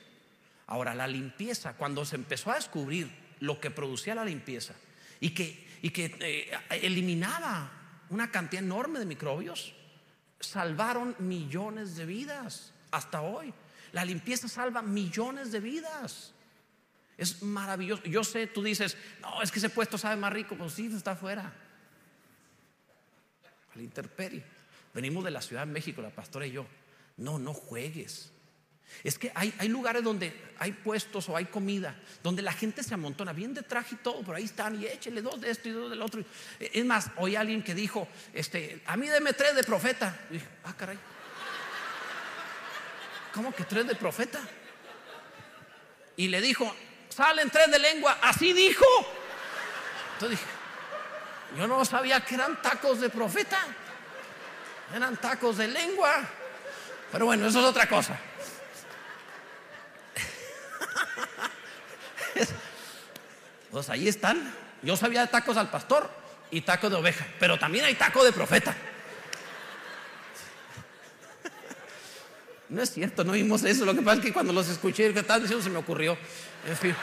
Ahora, 0.67 0.93
la 0.93 1.07
limpieza, 1.07 1.73
cuando 1.73 2.05
se 2.05 2.15
empezó 2.15 2.51
a 2.51 2.55
descubrir 2.55 3.09
lo 3.39 3.59
que 3.59 3.71
producía 3.71 4.13
la 4.13 4.25
limpieza 4.25 4.75
y 5.19 5.31
que, 5.31 5.67
y 5.81 5.89
que 5.89 6.15
eh, 6.19 6.51
eliminaba 6.69 7.71
una 8.09 8.31
cantidad 8.31 8.63
enorme 8.63 8.99
de 8.99 9.05
microbios, 9.05 9.73
salvaron 10.39 11.15
millones 11.19 11.95
de 11.95 12.05
vidas 12.05 12.73
hasta 12.91 13.21
hoy. 13.21 13.53
La 13.91 14.05
limpieza 14.05 14.47
salva 14.47 14.81
millones 14.81 15.51
de 15.51 15.59
vidas. 15.59 16.33
Es 17.17 17.41
maravilloso. 17.41 18.03
Yo 18.03 18.23
sé, 18.23 18.47
tú 18.47 18.61
dices, 18.61 18.97
no, 19.21 19.41
es 19.41 19.51
que 19.51 19.59
ese 19.59 19.69
puesto 19.69 19.97
sabe 19.97 20.17
más 20.17 20.33
rico. 20.33 20.55
Pues 20.57 20.73
sí, 20.73 20.87
está 20.87 21.11
afuera. 21.11 21.53
Al 23.73 23.81
interperio. 23.81 24.43
Venimos 24.93 25.23
de 25.23 25.31
la 25.31 25.41
Ciudad 25.41 25.65
de 25.65 25.71
México, 25.71 26.01
la 26.01 26.09
pastora 26.09 26.45
y 26.45 26.51
yo. 26.51 26.65
No, 27.17 27.39
no 27.39 27.53
juegues. 27.53 28.31
Es 29.03 29.19
que 29.19 29.31
hay, 29.35 29.53
hay, 29.59 29.67
lugares 29.67 30.03
donde 30.03 30.33
hay 30.57 30.71
puestos 30.71 31.29
o 31.29 31.35
hay 31.35 31.45
comida, 31.45 31.95
donde 32.23 32.41
la 32.41 32.53
gente 32.53 32.81
se 32.83 32.93
amontona, 32.93 33.33
bien 33.33 33.53
de 33.53 33.61
traje 33.61 33.95
y 33.95 33.97
todo, 33.97 34.21
por 34.21 34.35
ahí 34.35 34.45
están, 34.45 34.81
y 34.81 34.85
échele 34.85 35.21
dos 35.21 35.39
de 35.41 35.51
esto 35.51 35.69
y 35.69 35.71
dos 35.71 35.89
del 35.89 36.01
otro. 36.01 36.23
Es 36.59 36.85
más, 36.85 37.07
a 37.07 37.39
alguien 37.39 37.63
que 37.63 37.75
dijo, 37.75 38.07
este, 38.33 38.81
a 38.85 38.97
mí 38.97 39.07
deme 39.07 39.33
tres 39.33 39.55
de 39.55 39.63
profeta. 39.63 40.17
Y 40.29 40.35
dije, 40.35 40.47
ah, 40.63 40.73
caray. 40.75 40.97
¿Cómo 43.33 43.53
que 43.53 43.65
tres 43.65 43.85
de 43.85 43.95
profeta? 43.95 44.39
Y 46.17 46.29
le 46.29 46.39
dijo, 46.39 46.73
salen 47.09 47.49
tres 47.49 47.69
de 47.69 47.79
lengua, 47.79 48.19
así 48.21 48.53
dijo. 48.53 48.85
Entonces 50.13 50.39
dije, 50.39 50.51
yo 51.57 51.67
no 51.67 51.83
sabía 51.83 52.21
que 52.21 52.35
eran 52.35 52.61
tacos 52.61 53.01
de 53.01 53.09
profeta, 53.09 53.59
eran 54.95 55.17
tacos 55.17 55.57
de 55.57 55.67
lengua. 55.67 56.23
Pero 57.11 57.25
bueno, 57.25 57.47
eso 57.47 57.59
es 57.59 57.65
otra 57.65 57.87
cosa. 57.87 58.17
Pues 63.75 63.89
ahí 63.89 64.07
están. 64.07 64.53
Yo 64.83 64.95
sabía 64.95 65.19
de 65.19 65.27
tacos 65.27 65.57
al 65.57 65.69
pastor 65.69 66.09
y 66.49 66.61
tacos 66.61 66.89
de 66.89 66.95
oveja, 66.95 67.27
pero 67.41 67.59
también 67.59 67.83
hay 67.83 67.95
taco 67.95 68.23
de 68.23 68.31
profeta. 68.31 68.73
No 72.69 72.81
es 72.81 72.93
cierto, 72.93 73.25
no 73.25 73.33
vimos 73.33 73.65
eso. 73.65 73.83
Lo 73.83 73.93
que 73.93 74.01
pasa 74.01 74.19
es 74.19 74.25
que 74.27 74.31
cuando 74.31 74.53
los 74.53 74.69
escuché, 74.69 75.11
que 75.11 75.19
estaban 75.19 75.41
diciendo, 75.41 75.61
se 75.61 75.69
me 75.69 75.79
ocurrió. 75.79 76.17
En 76.65 76.77
fin. 76.77 76.95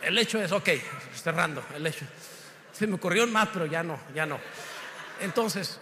El 0.00 0.16
hecho 0.16 0.40
es, 0.40 0.50
ok, 0.50 0.70
cerrando, 1.22 1.62
el 1.74 1.86
hecho. 1.86 2.06
Se 2.72 2.86
me 2.86 2.94
ocurrió 2.94 3.26
más, 3.26 3.50
pero 3.52 3.66
ya 3.66 3.82
no, 3.82 4.00
ya 4.14 4.24
no. 4.24 4.40
Entonces, 5.20 5.78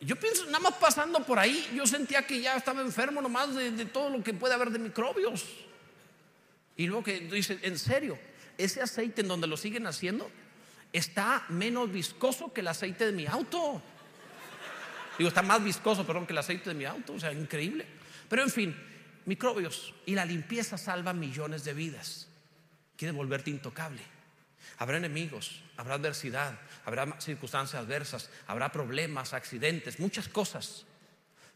yo 0.00 0.16
pienso, 0.16 0.46
nada 0.46 0.58
más 0.58 0.74
pasando 0.74 1.24
por 1.24 1.38
ahí, 1.38 1.70
yo 1.76 1.86
sentía 1.86 2.26
que 2.26 2.40
ya 2.40 2.56
estaba 2.56 2.80
enfermo 2.80 3.22
nomás 3.22 3.54
de, 3.54 3.70
de 3.70 3.84
todo 3.84 4.10
lo 4.10 4.20
que 4.20 4.34
puede 4.34 4.54
haber 4.54 4.70
de 4.70 4.80
microbios. 4.80 5.69
Y 6.80 6.86
luego 6.86 7.04
que 7.04 7.20
dice, 7.20 7.58
en 7.60 7.78
serio, 7.78 8.18
ese 8.56 8.80
aceite 8.80 9.20
en 9.20 9.28
donde 9.28 9.46
lo 9.46 9.58
siguen 9.58 9.86
haciendo 9.86 10.30
está 10.94 11.44
menos 11.50 11.92
viscoso 11.92 12.54
que 12.54 12.62
el 12.62 12.68
aceite 12.68 13.04
de 13.04 13.12
mi 13.12 13.26
auto. 13.26 13.82
Digo, 15.18 15.28
está 15.28 15.42
más 15.42 15.62
viscoso, 15.62 16.06
perdón, 16.06 16.24
que 16.24 16.32
el 16.32 16.38
aceite 16.38 16.70
de 16.70 16.74
mi 16.74 16.86
auto, 16.86 17.12
o 17.12 17.20
sea, 17.20 17.34
increíble. 17.34 17.84
Pero 18.30 18.42
en 18.42 18.48
fin, 18.48 18.74
microbios 19.26 19.92
y 20.06 20.14
la 20.14 20.24
limpieza 20.24 20.78
salva 20.78 21.12
millones 21.12 21.64
de 21.64 21.74
vidas. 21.74 22.28
Quiere 22.96 23.12
volverte 23.12 23.50
intocable. 23.50 24.00
Habrá 24.78 24.96
enemigos, 24.96 25.60
habrá 25.76 25.96
adversidad, 25.96 26.58
habrá 26.86 27.20
circunstancias 27.20 27.82
adversas, 27.82 28.30
habrá 28.46 28.72
problemas, 28.72 29.34
accidentes, 29.34 30.00
muchas 30.00 30.28
cosas. 30.28 30.86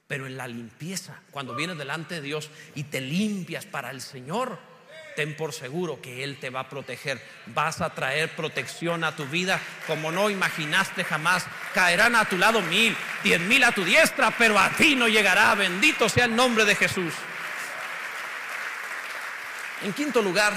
Pero 0.07 0.27
en 0.27 0.37
la 0.37 0.47
limpieza, 0.47 1.23
cuando 1.31 1.55
vienes 1.55 1.79
delante 1.79 2.17
de 2.17 2.21
Dios 2.21 2.51
y 2.75 2.85
te 2.85 3.01
limpias 3.01 3.65
para 3.65 3.91
el 3.91 4.03
Señor, 4.03 4.74
ten 5.15 5.37
por 5.37 5.53
seguro 5.53 6.01
que 6.01 6.25
Él 6.25 6.39
te 6.39 6.51
va 6.51 6.61
a 6.61 6.69
proteger. 6.69 7.21
Vas 7.47 7.81
a 7.81 7.91
traer 7.95 8.35
protección 8.35 9.05
a 9.05 9.17
tu 9.17 9.27
vida 9.27 9.61
como 9.87 10.13
no 10.13 10.31
imaginaste 10.31 11.05
jamás. 11.05 11.47
Caerán 11.73 12.17
a 12.17 12.29
tu 12.29 12.37
lado 12.37 12.61
mil, 12.63 12.97
diez 13.23 13.41
mil 13.41 13.65
a 13.65 13.73
tu 13.73 13.85
diestra, 13.85 14.31
pero 14.37 14.59
a 14.59 14.71
ti 14.71 14.95
no 14.95 15.09
llegará. 15.09 15.55
Bendito 15.55 16.09
sea 16.09 16.27
el 16.27 16.37
nombre 16.37 16.65
de 16.65 16.75
Jesús. 16.75 17.15
En 19.83 19.93
quinto 19.93 20.23
lugar, 20.23 20.55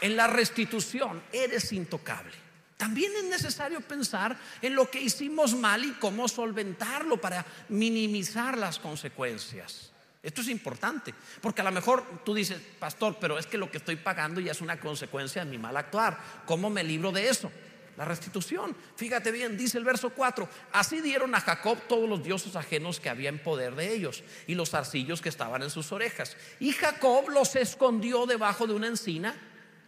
en 0.00 0.16
la 0.16 0.26
restitución 0.26 1.22
eres 1.32 1.72
intocable. 1.72 2.32
También 2.76 3.12
es 3.16 3.24
necesario 3.24 3.80
pensar 3.80 4.36
en 4.60 4.74
lo 4.74 4.90
que 4.90 5.00
hicimos 5.00 5.54
mal 5.54 5.84
y 5.84 5.92
cómo 5.92 6.28
solventarlo 6.28 7.18
para 7.18 7.46
minimizar 7.68 8.58
las 8.58 8.78
consecuencias. 8.78 9.93
Esto 10.24 10.40
es 10.40 10.48
importante, 10.48 11.14
porque 11.42 11.60
a 11.60 11.64
lo 11.64 11.70
mejor 11.70 12.24
tú 12.24 12.34
dices, 12.34 12.58
pastor, 12.78 13.18
pero 13.20 13.38
es 13.38 13.46
que 13.46 13.58
lo 13.58 13.70
que 13.70 13.76
estoy 13.76 13.96
pagando 13.96 14.40
ya 14.40 14.52
es 14.52 14.62
una 14.62 14.80
consecuencia 14.80 15.44
de 15.44 15.50
mi 15.50 15.58
mal 15.58 15.76
actuar. 15.76 16.18
¿Cómo 16.46 16.70
me 16.70 16.82
libro 16.82 17.12
de 17.12 17.28
eso? 17.28 17.52
La 17.98 18.06
restitución. 18.06 18.74
Fíjate 18.96 19.30
bien, 19.30 19.56
dice 19.58 19.76
el 19.76 19.84
verso 19.84 20.10
4, 20.10 20.48
así 20.72 21.02
dieron 21.02 21.34
a 21.34 21.40
Jacob 21.40 21.78
todos 21.86 22.08
los 22.08 22.24
dioses 22.24 22.56
ajenos 22.56 23.00
que 23.00 23.10
había 23.10 23.28
en 23.28 23.38
poder 23.38 23.74
de 23.74 23.94
ellos 23.94 24.24
y 24.46 24.54
los 24.54 24.72
arcillos 24.72 25.20
que 25.20 25.28
estaban 25.28 25.62
en 25.62 25.68
sus 25.68 25.92
orejas. 25.92 26.38
Y 26.58 26.72
Jacob 26.72 27.28
los 27.28 27.54
escondió 27.54 28.24
debajo 28.24 28.66
de 28.66 28.72
una 28.72 28.86
encina 28.86 29.34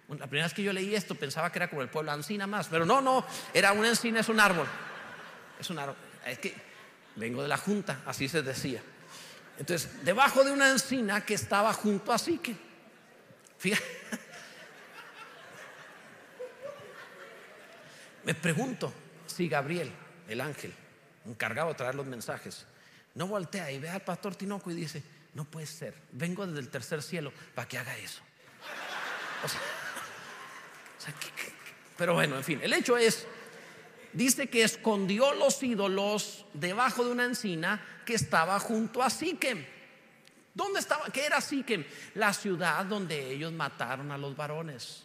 la 0.09 0.27
primera 0.27 0.45
vez 0.45 0.55
que 0.55 0.63
yo 0.63 0.73
leí 0.73 0.95
esto 0.95 1.15
pensaba 1.17 1.51
que 1.51 1.59
era 1.59 1.69
como 1.69 1.83
el 1.83 1.89
pueblo 1.89 2.13
encina 2.13 2.47
más, 2.47 2.69
pero 2.69 2.87
no, 2.87 3.01
no, 3.01 3.25
era 3.53 3.73
una 3.73 3.89
encina, 3.89 4.21
es 4.21 4.29
un 4.29 4.39
árbol. 4.39 4.67
Es 5.59 5.69
un 5.71 5.79
árbol. 5.79 5.97
Es 6.25 6.39
que 6.39 6.55
vengo 7.17 7.43
de 7.43 7.49
la 7.49 7.57
junta, 7.57 8.03
así 8.07 8.29
se 8.29 8.43
decía. 8.43 8.83
Entonces, 9.59 10.05
debajo 10.05 10.45
de 10.45 10.53
una 10.53 10.71
encina 10.71 11.25
que 11.25 11.35
estaba 11.35 11.73
junto 11.73 12.13
a 12.13 12.19
Sique. 12.19 12.57
Fíjate. 13.59 13.85
Me 18.25 18.35
pregunto 18.35 18.93
si 19.27 19.49
Gabriel, 19.49 19.91
el 20.29 20.41
ángel, 20.41 20.75
encargado 21.25 21.69
de 21.69 21.75
traer 21.75 21.95
los 21.95 22.07
mensajes, 22.07 22.67
no 23.15 23.29
voltea 23.29 23.71
y 23.71 23.79
ve 23.79 23.89
al 23.89 24.03
pastor 24.03 24.35
Tinoco 24.35 24.71
y 24.71 24.75
dice, 24.75 25.03
no 25.35 25.45
puede 25.45 25.67
ser, 25.67 25.95
vengo 26.13 26.47
desde 26.47 26.61
el 26.61 26.69
tercer 26.69 27.03
cielo 27.03 27.33
para 27.55 27.69
que 27.69 27.79
haga 27.79 27.97
eso. 27.97 28.21
O 29.45 29.49
sea, 29.49 29.61
pero 31.97 32.15
bueno, 32.15 32.37
en 32.37 32.45
fin, 32.45 32.61
el 32.63 32.73
hecho 32.73 32.97
es, 32.97 33.27
dice 34.17 34.49
que 34.49 34.63
escondió 34.63 35.35
los 35.35 35.63
ídolos 35.63 36.47
debajo 36.55 37.05
de 37.05 37.13
una 37.13 37.25
encina 37.25 37.85
que 38.07 38.15
estaba 38.15 38.59
junto 38.59 39.03
a 39.03 39.11
Siquem. 39.11 39.65
¿Dónde 40.55 40.81
estaba? 40.81 41.05
¿Qué 41.11 41.27
era 41.27 41.43
Siquem? 41.43 41.85
La 42.15 42.33
ciudad 42.33 42.87
donde 42.87 43.33
ellos 43.33 43.53
mataron 43.53 44.11
a 44.11 44.17
los 44.17 44.35
varones. 44.35 45.05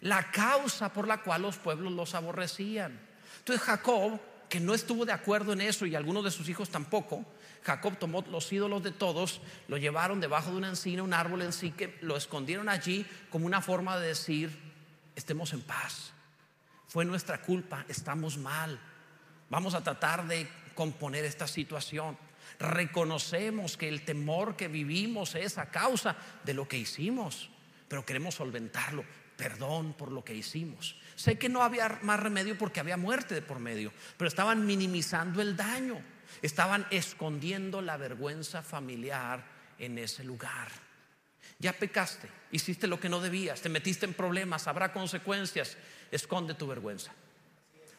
La 0.00 0.32
causa 0.32 0.92
por 0.92 1.06
la 1.06 1.22
cual 1.22 1.42
los 1.42 1.56
pueblos 1.58 1.92
los 1.92 2.16
aborrecían. 2.16 2.98
Entonces 3.38 3.64
Jacob, 3.64 4.18
que 4.48 4.58
no 4.58 4.74
estuvo 4.74 5.04
de 5.04 5.12
acuerdo 5.12 5.52
en 5.52 5.60
eso 5.60 5.86
y 5.86 5.94
algunos 5.94 6.24
de 6.24 6.32
sus 6.32 6.48
hijos 6.48 6.70
tampoco, 6.70 7.24
Jacob 7.62 7.96
tomó 7.98 8.24
los 8.28 8.52
ídolos 8.52 8.82
de 8.82 8.90
todos, 8.90 9.40
lo 9.68 9.76
llevaron 9.76 10.18
debajo 10.18 10.50
de 10.50 10.56
una 10.56 10.70
encina, 10.70 11.04
un 11.04 11.14
árbol 11.14 11.42
en 11.42 11.52
Siquem, 11.52 11.92
lo 12.00 12.16
escondieron 12.16 12.68
allí 12.68 13.06
como 13.30 13.46
una 13.46 13.60
forma 13.60 13.96
de 14.00 14.08
decir, 14.08 14.58
estemos 15.14 15.52
en 15.52 15.60
paz. 15.60 16.11
Fue 16.92 17.06
nuestra 17.06 17.40
culpa, 17.40 17.86
estamos 17.88 18.36
mal. 18.36 18.78
Vamos 19.48 19.72
a 19.72 19.82
tratar 19.82 20.28
de 20.28 20.46
componer 20.74 21.24
esta 21.24 21.46
situación. 21.46 22.18
Reconocemos 22.58 23.78
que 23.78 23.88
el 23.88 24.04
temor 24.04 24.56
que 24.56 24.68
vivimos 24.68 25.34
es 25.34 25.56
a 25.56 25.70
causa 25.70 26.14
de 26.44 26.52
lo 26.52 26.68
que 26.68 26.76
hicimos, 26.76 27.48
pero 27.88 28.04
queremos 28.04 28.34
solventarlo. 28.34 29.06
Perdón 29.38 29.94
por 29.94 30.12
lo 30.12 30.22
que 30.22 30.34
hicimos. 30.34 31.00
Sé 31.16 31.38
que 31.38 31.48
no 31.48 31.62
había 31.62 31.98
más 32.02 32.20
remedio 32.20 32.58
porque 32.58 32.80
había 32.80 32.98
muerte 32.98 33.34
de 33.34 33.40
por 33.40 33.58
medio, 33.58 33.90
pero 34.18 34.28
estaban 34.28 34.66
minimizando 34.66 35.40
el 35.40 35.56
daño, 35.56 35.98
estaban 36.42 36.86
escondiendo 36.90 37.80
la 37.80 37.96
vergüenza 37.96 38.62
familiar 38.62 39.42
en 39.78 39.96
ese 39.96 40.24
lugar. 40.24 40.68
Ya 41.58 41.72
pecaste, 41.72 42.28
hiciste 42.50 42.86
lo 42.86 43.00
que 43.00 43.08
no 43.08 43.20
debías, 43.20 43.62
te 43.62 43.70
metiste 43.70 44.04
en 44.04 44.12
problemas, 44.12 44.66
habrá 44.66 44.92
consecuencias. 44.92 45.78
Esconde 46.12 46.54
tu 46.54 46.68
vergüenza. 46.68 47.10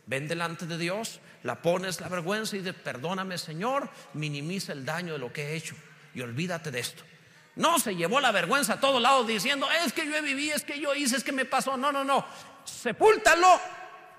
Ven 0.06 0.28
delante 0.28 0.65
de 0.65 0.78
Dios, 0.78 1.19
la 1.43 1.62
pones 1.62 1.99
la 1.99 2.10
vergüenza 2.10 2.56
y 2.56 2.62
de 2.62 2.73
perdóname 2.73 3.38
Señor, 3.38 3.89
minimiza 4.13 4.73
el 4.73 4.86
daño 4.86 5.13
de 5.13 5.19
lo 5.19 5.34
que 5.34 5.49
he 5.49 5.56
hecho 5.56 5.76
y 6.13 6.21
olvídate 6.21 6.71
de 6.71 6.80
esto. 6.80 7.04
No 7.56 7.80
se 7.80 7.95
llevó 7.95 8.19
la 8.19 8.32
vergüenza 8.32 8.73
a 8.73 8.80
todos 8.80 9.02
lados 9.02 9.28
diciendo, 9.28 9.67
es 9.86 9.93
que 9.93 10.06
yo 10.06 10.21
viví, 10.21 10.52
es 10.52 10.63
que 10.63 10.80
yo 10.80 10.93
hice, 10.93 11.17
es 11.17 11.23
que 11.23 11.32
me 11.32 11.45
pasó. 11.45 11.76
No, 11.78 11.91
no, 11.91 12.04
no. 12.04 12.26
Sepúltalo 12.65 13.60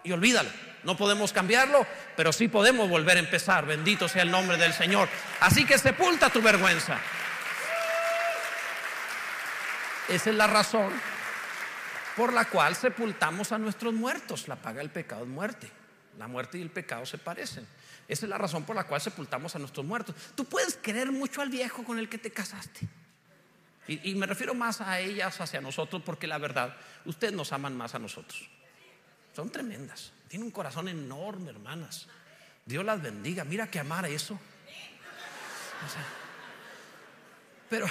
y 0.02 0.12
olvídalo. 0.12 0.50
No 0.84 0.96
podemos 0.96 1.32
cambiarlo, 1.32 1.86
pero 2.16 2.32
sí 2.32 2.48
podemos 2.48 2.88
volver 2.88 3.16
a 3.16 3.20
empezar. 3.20 3.66
Bendito 3.66 4.08
sea 4.08 4.22
el 4.22 4.30
nombre 4.30 4.56
del 4.56 4.72
Señor. 4.72 5.08
Así 5.40 5.64
que 5.64 5.78
sepulta 5.78 6.30
tu 6.30 6.42
vergüenza. 6.42 6.98
Esa 10.08 10.30
es 10.30 10.36
la 10.36 10.46
razón 10.46 10.92
por 12.16 12.32
la 12.32 12.44
cual 12.46 12.76
sepultamos 12.76 13.52
a 13.52 13.58
nuestros 13.58 13.92
muertos. 13.92 14.48
La 14.48 14.56
paga 14.56 14.78
del 14.78 14.90
pecado 14.90 15.22
es 15.22 15.28
muerte. 15.28 15.70
La 16.18 16.28
muerte 16.28 16.58
y 16.58 16.62
el 16.62 16.70
pecado 16.70 17.04
se 17.06 17.18
parecen. 17.18 17.66
Esa 18.06 18.26
es 18.26 18.30
la 18.30 18.38
razón 18.38 18.64
por 18.64 18.76
la 18.76 18.84
cual 18.84 19.00
sepultamos 19.00 19.54
a 19.56 19.58
nuestros 19.58 19.84
muertos. 19.84 20.14
Tú 20.34 20.44
puedes 20.44 20.76
querer 20.76 21.10
mucho 21.10 21.42
al 21.42 21.48
viejo 21.48 21.84
con 21.84 21.98
el 21.98 22.08
que 22.08 22.18
te 22.18 22.30
casaste. 22.30 22.86
Y, 23.86 24.14
me 24.14 24.26
refiero 24.26 24.54
más 24.54 24.80
a 24.80 24.98
ellas 24.98 25.38
hacia 25.42 25.60
nosotros 25.60 26.02
porque 26.06 26.26
la 26.26 26.38
verdad, 26.38 26.74
ustedes 27.04 27.34
nos 27.34 27.52
aman 27.52 27.76
más 27.76 27.94
a 27.94 27.98
nosotros. 27.98 28.48
Son 29.34 29.50
tremendas. 29.50 30.12
Tienen 30.28 30.46
un 30.46 30.52
corazón 30.52 30.88
enorme, 30.88 31.50
hermanas. 31.50 32.06
Dios 32.64 32.82
las 32.84 33.02
bendiga. 33.02 33.44
Mira 33.44 33.66
que 33.66 33.78
amar 33.78 34.06
eso. 34.06 34.38
pero 37.68 37.86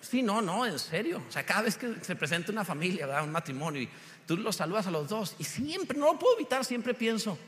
Sí, 0.00 0.22
no, 0.22 0.40
no, 0.40 0.64
en 0.64 0.78
serio. 0.78 1.22
O 1.28 1.32
sea, 1.32 1.44
cada 1.44 1.62
vez 1.62 1.76
que 1.76 1.96
se 2.02 2.16
presenta 2.16 2.50
una 2.52 2.64
familia, 2.64 3.22
un 3.22 3.30
matrimonio, 3.30 3.82
y 3.82 3.88
tú 4.26 4.36
los 4.36 4.56
saludas 4.56 4.86
a 4.86 4.90
los 4.90 5.08
dos, 5.08 5.36
y 5.38 5.44
siempre, 5.44 5.98
no 5.98 6.12
lo 6.12 6.18
puedo 6.18 6.36
evitar, 6.36 6.64
siempre 6.64 6.94
pienso, 6.94 7.38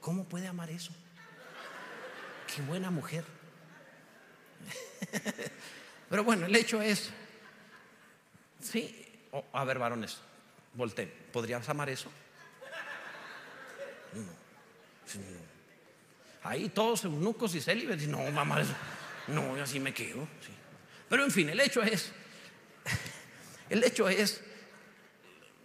¿cómo 0.00 0.24
puede 0.24 0.46
amar 0.46 0.70
eso? 0.70 0.92
Qué 2.52 2.62
buena 2.62 2.90
mujer. 2.90 3.24
Pero 6.10 6.24
bueno, 6.24 6.46
el 6.46 6.56
hecho 6.56 6.82
es, 6.82 7.10
sí, 8.60 9.06
a 9.52 9.64
ver, 9.64 9.78
varones, 9.78 10.18
volteen, 10.74 11.12
¿podrías 11.32 11.68
amar 11.68 11.88
eso? 11.88 12.10
No. 14.12 14.40
Ahí 16.42 16.68
todos 16.70 17.04
eunucos 17.04 17.54
y 17.54 17.60
célibes, 17.60 18.08
no, 18.08 18.18
mamá, 18.32 18.62
no, 19.28 19.54
así 19.62 19.78
me 19.78 19.94
quedo. 19.94 20.26
Sí. 20.44 20.52
Pero 21.10 21.24
en 21.24 21.32
fin, 21.32 21.48
el 21.48 21.58
hecho 21.58 21.82
es, 21.82 22.12
el 23.68 23.82
hecho 23.82 24.08
es 24.08 24.40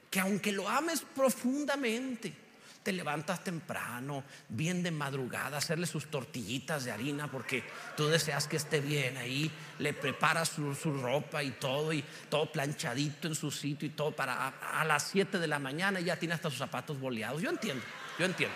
que 0.09 0.19
aunque 0.19 0.51
lo 0.51 0.67
ames 0.67 1.03
profundamente, 1.15 2.33
te 2.81 2.91
levantas 2.91 3.43
temprano, 3.43 4.23
bien 4.49 4.81
de 4.81 4.89
madrugada, 4.89 5.57
hacerle 5.57 5.85
sus 5.85 6.07
tortillitas 6.09 6.83
de 6.83 6.91
harina 6.91 7.29
porque 7.29 7.63
tú 7.95 8.07
deseas 8.07 8.47
que 8.47 8.57
esté 8.57 8.79
bien 8.79 9.17
ahí, 9.17 9.51
le 9.77 9.93
preparas 9.93 10.49
su, 10.49 10.73
ropa 10.99 11.43
y 11.43 11.51
todo, 11.51 11.93
y 11.93 12.03
todo 12.29 12.51
planchadito 12.51 13.27
en 13.27 13.35
su 13.35 13.51
sitio 13.51 13.87
y 13.87 13.91
todo 13.91 14.15
para 14.15 14.47
a, 14.47 14.81
a 14.81 14.85
las 14.85 15.03
7 15.09 15.37
de 15.37 15.47
la 15.47 15.59
mañana 15.59 15.99
ya 15.99 16.17
tiene 16.17 16.33
hasta 16.33 16.49
sus 16.49 16.57
zapatos 16.59 16.99
boleados. 16.99 17.41
Yo 17.41 17.51
entiendo, 17.51 17.83
yo 18.17 18.25
entiendo. 18.25 18.55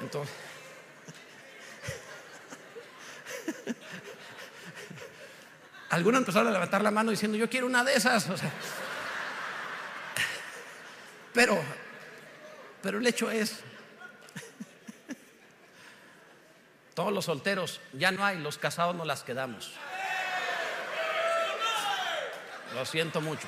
Entonces, 0.00 0.34
Algunos 5.90 6.20
empezaron 6.20 6.48
a 6.48 6.50
levantar 6.50 6.82
la 6.82 6.90
mano 6.90 7.10
diciendo, 7.10 7.38
yo 7.38 7.48
quiero 7.48 7.66
una 7.66 7.84
de 7.84 7.94
esas. 7.94 8.28
pero, 11.32 11.62
pero 12.82 12.98
el 12.98 13.06
hecho 13.06 13.30
es, 13.30 13.60
todos 16.94 17.12
los 17.12 17.26
solteros 17.26 17.80
ya 17.92 18.10
no 18.10 18.24
hay, 18.24 18.38
los 18.38 18.58
casados 18.58 18.96
no 18.96 19.04
las 19.04 19.22
quedamos. 19.22 19.74
Lo 22.74 22.84
siento 22.84 23.20
mucho. 23.20 23.46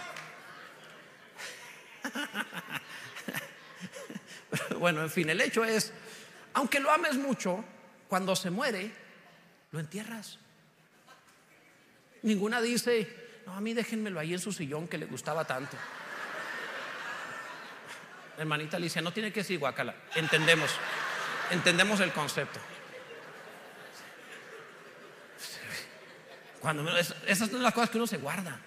bueno, 4.79 5.03
en 5.03 5.11
fin, 5.11 5.29
el 5.31 5.41
hecho 5.41 5.65
es, 5.65 5.93
aunque 6.55 6.79
lo 6.79 6.91
ames 6.91 7.17
mucho, 7.17 7.65
cuando 8.09 8.37
se 8.37 8.51
muere, 8.51 8.93
lo 9.71 9.81
entierras. 9.81 10.39
Ninguna 12.23 12.61
dice, 12.61 13.43
no, 13.47 13.55
a 13.55 13.61
mí 13.61 13.75
déjenmelo 13.75 14.21
ahí 14.21 14.33
en 14.33 14.41
su 14.41 14.53
sillón 14.53 14.89
que 14.89 14.99
le 14.99 15.07
gustaba 15.07 15.45
tanto. 15.45 15.77
Hermanita 18.37 18.77
Alicia, 18.77 19.03
no 19.03 19.13
tiene 19.13 19.33
que 19.33 19.41
decir 19.41 19.59
guacala. 19.59 19.95
Entendemos, 20.15 20.71
entendemos 21.51 22.01
el 22.01 22.13
concepto. 22.13 22.61
Cuando 26.61 26.97
esas 26.99 27.51
son 27.51 27.63
las 27.63 27.73
cosas 27.73 27.91
que 27.91 27.99
uno 27.99 28.07
se 28.07 28.19
guarda. 28.19 28.59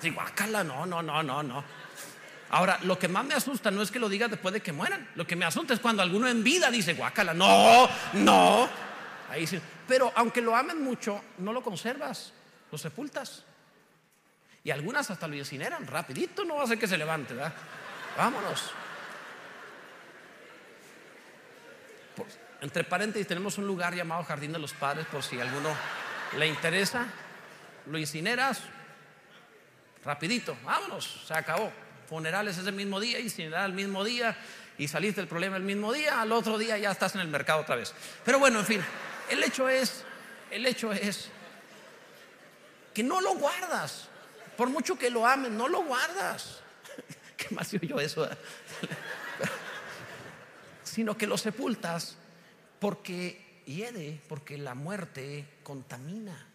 Sí, 0.00 0.10
guacala, 0.10 0.64
no, 0.64 0.86
no, 0.86 1.02
no, 1.02 1.22
no, 1.22 1.42
no. 1.42 1.64
Ahora, 2.50 2.78
lo 2.82 2.98
que 2.98 3.08
más 3.08 3.24
me 3.24 3.34
asusta 3.34 3.70
no 3.70 3.80
es 3.80 3.90
que 3.90 3.98
lo 3.98 4.08
diga 4.08 4.28
después 4.28 4.52
de 4.52 4.60
que 4.60 4.72
mueran. 4.72 5.08
Lo 5.14 5.26
que 5.26 5.36
me 5.36 5.44
asusta 5.44 5.72
es 5.72 5.80
cuando 5.80 6.02
alguno 6.02 6.28
en 6.28 6.44
vida 6.44 6.70
dice 6.70 6.94
guacala. 6.94 7.32
No, 7.32 7.88
no. 8.14 8.68
Ahí 9.30 9.46
sí. 9.46 9.58
Pero 9.88 10.12
aunque 10.14 10.40
lo 10.40 10.56
amen 10.56 10.82
mucho, 10.82 11.20
no 11.38 11.52
lo 11.52 11.62
conservas, 11.62 12.32
lo 12.70 12.78
sepultas. 12.78 13.44
Y 14.64 14.70
algunas 14.70 15.10
hasta 15.10 15.26
lo 15.26 15.34
incineran, 15.34 15.86
rapidito, 15.86 16.44
no 16.44 16.56
va 16.56 16.64
a 16.64 16.66
ser 16.66 16.78
que 16.78 16.86
se 16.86 16.96
levante, 16.96 17.34
¿verdad? 17.34 17.52
Vámonos. 18.16 18.72
entre 22.62 22.84
paréntesis, 22.84 23.26
tenemos 23.26 23.58
un 23.58 23.66
lugar 23.66 23.92
llamado 23.92 24.22
Jardín 24.22 24.52
de 24.52 24.58
los 24.60 24.72
Padres, 24.72 25.04
por 25.06 25.22
si 25.24 25.38
a 25.40 25.42
alguno 25.42 25.76
le 26.38 26.46
interesa. 26.46 27.06
Lo 27.86 27.98
incineras, 27.98 28.62
rapidito, 30.04 30.56
vámonos, 30.64 31.24
se 31.26 31.34
acabó. 31.34 31.72
Funerales 32.08 32.56
ese 32.56 32.70
mismo 32.70 33.00
día, 33.00 33.18
incinerar 33.18 33.66
el 33.66 33.72
mismo 33.72 34.04
día 34.04 34.36
y 34.78 34.86
saliste 34.86 35.20
del 35.20 35.28
problema 35.28 35.56
el 35.56 35.64
mismo 35.64 35.92
día, 35.92 36.20
al 36.20 36.30
otro 36.30 36.56
día 36.56 36.78
ya 36.78 36.92
estás 36.92 37.16
en 37.16 37.22
el 37.22 37.28
mercado 37.28 37.60
otra 37.60 37.74
vez. 37.74 37.92
Pero 38.24 38.38
bueno, 38.38 38.60
en 38.60 38.66
fin, 38.66 38.80
el 39.30 39.42
hecho 39.42 39.68
es, 39.68 40.04
el 40.50 40.66
hecho 40.66 40.92
es 40.92 41.28
que 42.94 43.02
no 43.02 43.20
lo 43.20 43.34
guardas. 43.34 44.08
Por 44.56 44.68
mucho 44.68 44.98
que 44.98 45.10
lo 45.10 45.26
ames, 45.26 45.50
no 45.50 45.68
lo 45.68 45.84
guardas. 45.84 46.60
¿Qué 47.36 47.54
más 47.54 47.70
yo 47.72 47.98
eso? 47.98 48.28
Sino 50.84 51.16
que 51.16 51.26
lo 51.26 51.38
sepultas 51.38 52.16
porque 52.78 53.62
hiede, 53.66 54.20
porque 54.28 54.58
la 54.58 54.74
muerte 54.74 55.46
contamina. 55.62 56.48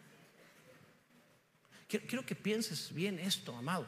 Quiero, 1.88 2.26
que 2.26 2.36
pienses 2.36 2.94
bien 2.94 3.18
esto, 3.18 3.56
amado. 3.56 3.88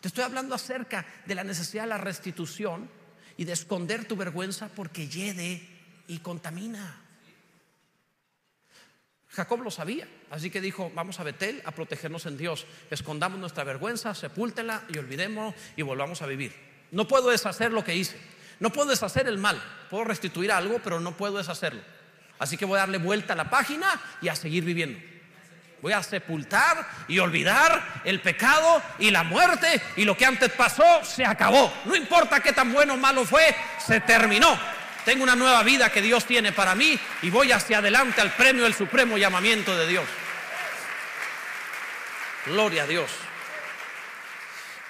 Te 0.00 0.08
estoy 0.08 0.22
hablando 0.22 0.54
acerca 0.54 1.06
de 1.24 1.34
la 1.34 1.44
necesidad 1.44 1.84
de 1.84 1.88
la 1.88 1.98
restitución 1.98 2.90
y 3.38 3.44
de 3.44 3.52
esconder 3.52 4.06
tu 4.06 4.16
vergüenza 4.16 4.68
porque 4.68 5.08
hiede 5.08 5.66
y 6.06 6.18
contamina. 6.18 7.07
Jacob 9.38 9.62
lo 9.62 9.70
sabía, 9.70 10.08
así 10.32 10.50
que 10.50 10.60
dijo, 10.60 10.90
vamos 10.96 11.20
a 11.20 11.22
Betel 11.22 11.62
a 11.64 11.70
protegernos 11.70 12.26
en 12.26 12.36
Dios, 12.36 12.66
escondamos 12.90 13.38
nuestra 13.38 13.62
vergüenza, 13.62 14.12
sepúltela 14.12 14.82
y 14.88 14.98
olvidémonos 14.98 15.54
y 15.76 15.82
volvamos 15.82 16.22
a 16.22 16.26
vivir. 16.26 16.52
No 16.90 17.06
puedo 17.06 17.30
deshacer 17.30 17.70
lo 17.70 17.84
que 17.84 17.94
hice, 17.94 18.16
no 18.58 18.70
puedo 18.70 18.90
deshacer 18.90 19.28
el 19.28 19.38
mal, 19.38 19.62
puedo 19.90 20.02
restituir 20.02 20.50
algo, 20.50 20.80
pero 20.82 20.98
no 20.98 21.16
puedo 21.16 21.38
deshacerlo. 21.38 21.80
Así 22.40 22.56
que 22.56 22.64
voy 22.64 22.78
a 22.78 22.80
darle 22.80 22.98
vuelta 22.98 23.34
a 23.34 23.36
la 23.36 23.48
página 23.48 23.88
y 24.20 24.26
a 24.26 24.34
seguir 24.34 24.64
viviendo. 24.64 24.98
Voy 25.82 25.92
a 25.92 26.02
sepultar 26.02 26.88
y 27.06 27.20
olvidar 27.20 28.02
el 28.04 28.20
pecado 28.20 28.82
y 28.98 29.12
la 29.12 29.22
muerte 29.22 29.80
y 29.94 30.04
lo 30.04 30.16
que 30.16 30.26
antes 30.26 30.50
pasó 30.50 31.04
se 31.04 31.24
acabó. 31.24 31.72
No 31.84 31.94
importa 31.94 32.40
qué 32.40 32.52
tan 32.52 32.72
bueno 32.72 32.94
o 32.94 32.96
malo 32.96 33.24
fue, 33.24 33.54
se 33.86 34.00
terminó. 34.00 34.58
Tengo 35.04 35.22
una 35.22 35.36
nueva 35.36 35.62
vida 35.62 35.90
que 35.90 36.02
Dios 36.02 36.26
tiene 36.26 36.52
para 36.52 36.74
mí 36.74 36.98
y 37.22 37.30
voy 37.30 37.52
hacia 37.52 37.78
adelante 37.78 38.20
al 38.20 38.34
premio 38.34 38.64
del 38.64 38.74
supremo 38.74 39.16
llamamiento 39.16 39.76
de 39.76 39.86
Dios. 39.86 40.04
Gloria 42.46 42.84
a 42.84 42.86
Dios. 42.86 43.10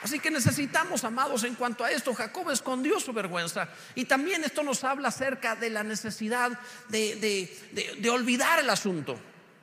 Así 0.02 0.20
que 0.20 0.30
necesitamos, 0.30 1.02
amados, 1.02 1.42
en 1.42 1.54
cuanto 1.54 1.84
a 1.84 1.90
esto, 1.90 2.14
Jacob 2.14 2.50
escondió 2.50 3.00
su 3.00 3.12
vergüenza. 3.12 3.68
Y 3.94 4.04
también 4.04 4.44
esto 4.44 4.62
nos 4.62 4.84
habla 4.84 5.08
acerca 5.08 5.56
de 5.56 5.70
la 5.70 5.82
necesidad 5.82 6.58
de, 6.88 8.08
olvidar 8.10 8.60
el 8.60 8.70
asunto, 8.70 9.18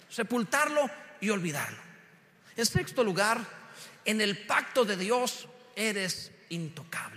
sepultarlo 0.09 0.89
y 1.21 1.29
olvidarlo. 1.29 1.79
En 2.57 2.65
sexto 2.65 3.03
lugar, 3.03 3.39
en 4.03 4.19
el 4.19 4.45
pacto 4.45 4.83
de 4.83 4.97
Dios 4.97 5.47
eres 5.75 6.31
intocable. 6.49 7.14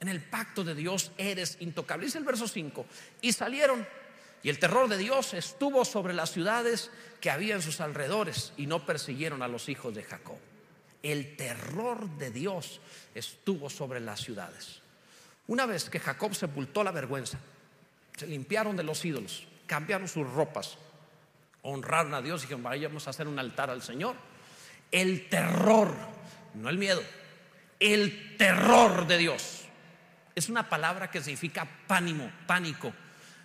En 0.00 0.08
el 0.08 0.22
pacto 0.22 0.62
de 0.64 0.74
Dios 0.74 1.12
eres 1.16 1.56
intocable. 1.60 2.06
Dice 2.06 2.18
el 2.18 2.24
verso 2.24 2.46
5. 2.48 2.86
Y 3.22 3.32
salieron 3.32 3.86
y 4.42 4.50
el 4.50 4.58
terror 4.58 4.88
de 4.88 4.98
Dios 4.98 5.34
estuvo 5.34 5.84
sobre 5.84 6.14
las 6.14 6.30
ciudades 6.30 6.90
que 7.20 7.30
había 7.30 7.54
en 7.54 7.62
sus 7.62 7.80
alrededores 7.80 8.52
y 8.56 8.66
no 8.66 8.84
persiguieron 8.86 9.42
a 9.42 9.48
los 9.48 9.68
hijos 9.68 9.94
de 9.94 10.02
Jacob 10.02 10.36
el 11.12 11.36
terror 11.36 12.08
de 12.18 12.30
Dios 12.30 12.80
estuvo 13.14 13.70
sobre 13.70 14.00
las 14.00 14.20
ciudades. 14.20 14.80
Una 15.46 15.66
vez 15.66 15.88
que 15.88 16.00
Jacob 16.00 16.34
sepultó 16.34 16.82
la 16.82 16.90
vergüenza, 16.90 17.38
se 18.16 18.26
limpiaron 18.26 18.76
de 18.76 18.82
los 18.82 19.04
ídolos, 19.04 19.46
cambiaron 19.66 20.08
sus 20.08 20.28
ropas, 20.28 20.78
honraron 21.62 22.14
a 22.14 22.22
Dios 22.22 22.40
y 22.40 22.44
dijeron, 22.46 22.64
vayamos 22.64 23.06
a 23.06 23.10
hacer 23.10 23.28
un 23.28 23.38
altar 23.38 23.70
al 23.70 23.82
Señor. 23.82 24.16
El 24.90 25.28
terror, 25.28 25.94
no 26.54 26.68
el 26.68 26.78
miedo, 26.78 27.02
el 27.78 28.36
terror 28.36 29.06
de 29.06 29.18
Dios. 29.18 29.65
Es 30.36 30.50
una 30.50 30.68
palabra 30.68 31.10
que 31.10 31.22
significa 31.22 31.66
pánimo, 31.86 32.30
pánico, 32.46 32.92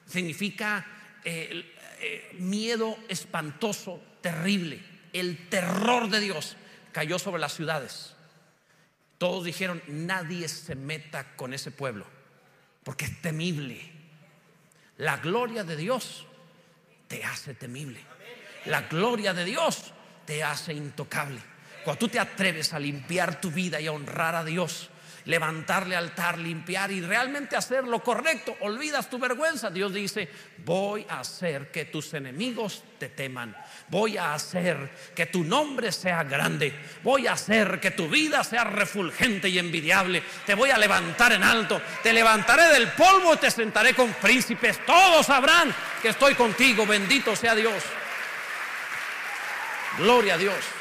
significa 0.06 0.86
eh, 1.24 1.74
eh, 2.02 2.36
miedo 2.38 3.00
espantoso, 3.08 4.04
terrible, 4.20 4.84
el 5.14 5.48
terror 5.48 6.10
de 6.10 6.20
Dios 6.20 6.58
cayó 6.92 7.18
sobre 7.18 7.40
las 7.40 7.54
ciudades. 7.54 8.14
Todos 9.18 9.46
dijeron, 9.46 9.82
nadie 9.88 10.50
se 10.50 10.76
meta 10.76 11.34
con 11.38 11.54
ese 11.54 11.72
pueblo, 11.72 12.06
porque 12.84 13.06
es 13.06 13.22
temible. 13.22 13.80
La 14.98 15.16
gloria 15.16 15.64
de 15.64 15.78
Dios 15.78 16.26
te 17.08 17.24
hace 17.24 17.54
temible. 17.54 18.02
La 18.66 18.82
gloria 18.82 19.34
de 19.34 19.46
Dios 19.46 19.94
te 20.26 20.44
hace 20.44 20.74
intocable. 20.74 21.40
Cuando 21.86 22.00
tú 22.00 22.10
te 22.10 22.20
atreves 22.20 22.74
a 22.74 22.80
limpiar 22.80 23.40
tu 23.40 23.50
vida 23.50 23.80
y 23.80 23.88
a 23.88 23.94
honrar 23.94 24.36
a 24.36 24.44
Dios, 24.44 24.90
levantarle 25.26 25.96
altar, 25.96 26.38
limpiar 26.38 26.92
y 26.92 27.02
realmente 27.02 27.56
hacer 27.56 27.84
lo 27.86 28.04
correcto, 28.04 28.56
olvidas 28.62 29.10
tu 29.10 29.20
vergüenza. 29.20 29.70
Dios 29.70 29.94
dice, 29.94 30.30
voy 30.66 31.06
a 31.10 31.20
hacer 31.20 31.72
que 31.72 31.86
tus 31.86 32.14
enemigos 32.14 32.84
te 32.98 33.10
teman. 33.10 33.56
Voy 33.90 34.18
a 34.18 34.34
hacer 34.34 34.92
que 35.16 35.26
tu 35.26 35.44
nombre 35.44 35.92
sea 35.92 36.24
grande. 36.24 36.74
Voy 37.04 37.28
a 37.28 37.34
hacer 37.34 37.80
que 37.80 37.92
tu 37.92 38.08
vida 38.08 38.44
sea 38.44 38.64
refulgente 38.64 39.50
y 39.50 39.60
envidiable. 39.60 40.24
Te 40.46 40.56
voy 40.56 40.70
a 40.70 40.78
levantar 40.78 41.34
en 41.34 41.44
alto. 41.44 41.82
Te 42.04 42.14
levantaré 42.14 42.70
del 42.74 42.90
polvo 42.90 43.34
y 43.34 43.38
te 43.38 43.52
sentaré 43.52 43.94
con 43.94 44.14
príncipes. 44.14 44.86
Todos 44.86 45.26
sabrán 45.26 45.74
que 46.02 46.10
estoy 46.10 46.36
contigo. 46.36 46.86
Bendito 46.86 47.36
sea 47.36 47.56
Dios. 47.56 47.84
Gloria 49.98 50.36
a 50.36 50.38
Dios. 50.38 50.81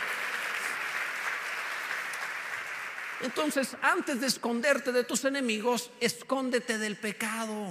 Entonces, 3.22 3.76
antes 3.82 4.20
de 4.20 4.26
esconderte 4.26 4.92
de 4.92 5.04
tus 5.04 5.24
enemigos, 5.24 5.90
escóndete 6.00 6.78
del 6.78 6.96
pecado. 6.96 7.70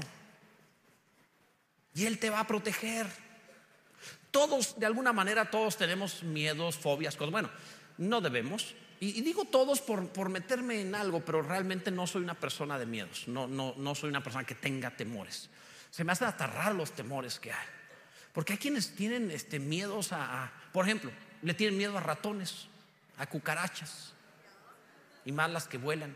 Y 1.93 2.05
Él 2.05 2.19
te 2.19 2.29
va 2.29 2.41
a 2.41 2.47
proteger. 2.47 3.07
Todos, 4.31 4.79
de 4.79 4.85
alguna 4.85 5.11
manera, 5.11 5.49
todos 5.49 5.75
tenemos 5.75 6.23
miedos, 6.23 6.77
fobias, 6.77 7.15
cosas. 7.15 7.31
Bueno, 7.31 7.49
no 7.97 8.21
debemos. 8.21 8.75
Y, 8.99 9.21
digo 9.21 9.45
todos 9.45 9.81
por, 9.81 10.29
meterme 10.29 10.81
en 10.81 10.93
algo, 10.93 11.21
pero 11.21 11.41
realmente 11.41 11.89
no 11.89 12.05
soy 12.05 12.21
una 12.21 12.35
persona 12.35 12.77
de 12.77 12.85
miedos. 12.85 13.27
No, 13.27 13.47
no, 13.47 13.73
no 13.77 13.95
soy 13.95 14.09
una 14.09 14.21
persona 14.21 14.45
que 14.45 14.55
tenga 14.55 14.91
temores. 14.91 15.49
Se 15.89 16.03
me 16.03 16.11
hace 16.11 16.25
atarrar 16.25 16.75
los 16.75 16.91
temores 16.91 17.39
que 17.39 17.51
hay. 17.51 17.67
Porque 18.33 18.53
hay 18.53 18.59
quienes 18.59 18.95
tienen 18.95 19.31
este, 19.31 19.57
miedos 19.57 20.11
a, 20.11 20.51
por 20.71 20.85
ejemplo, 20.85 21.11
le 21.41 21.53
tienen 21.53 21.77
miedo 21.77 21.97
a 21.97 22.01
ratones, 22.01 22.67
a 23.17 23.25
cucarachas, 23.25 24.13
y 25.29 25.31
más 25.31 25.51
las 25.51 25.67
que 25.67 25.77
vuelan. 25.77 26.15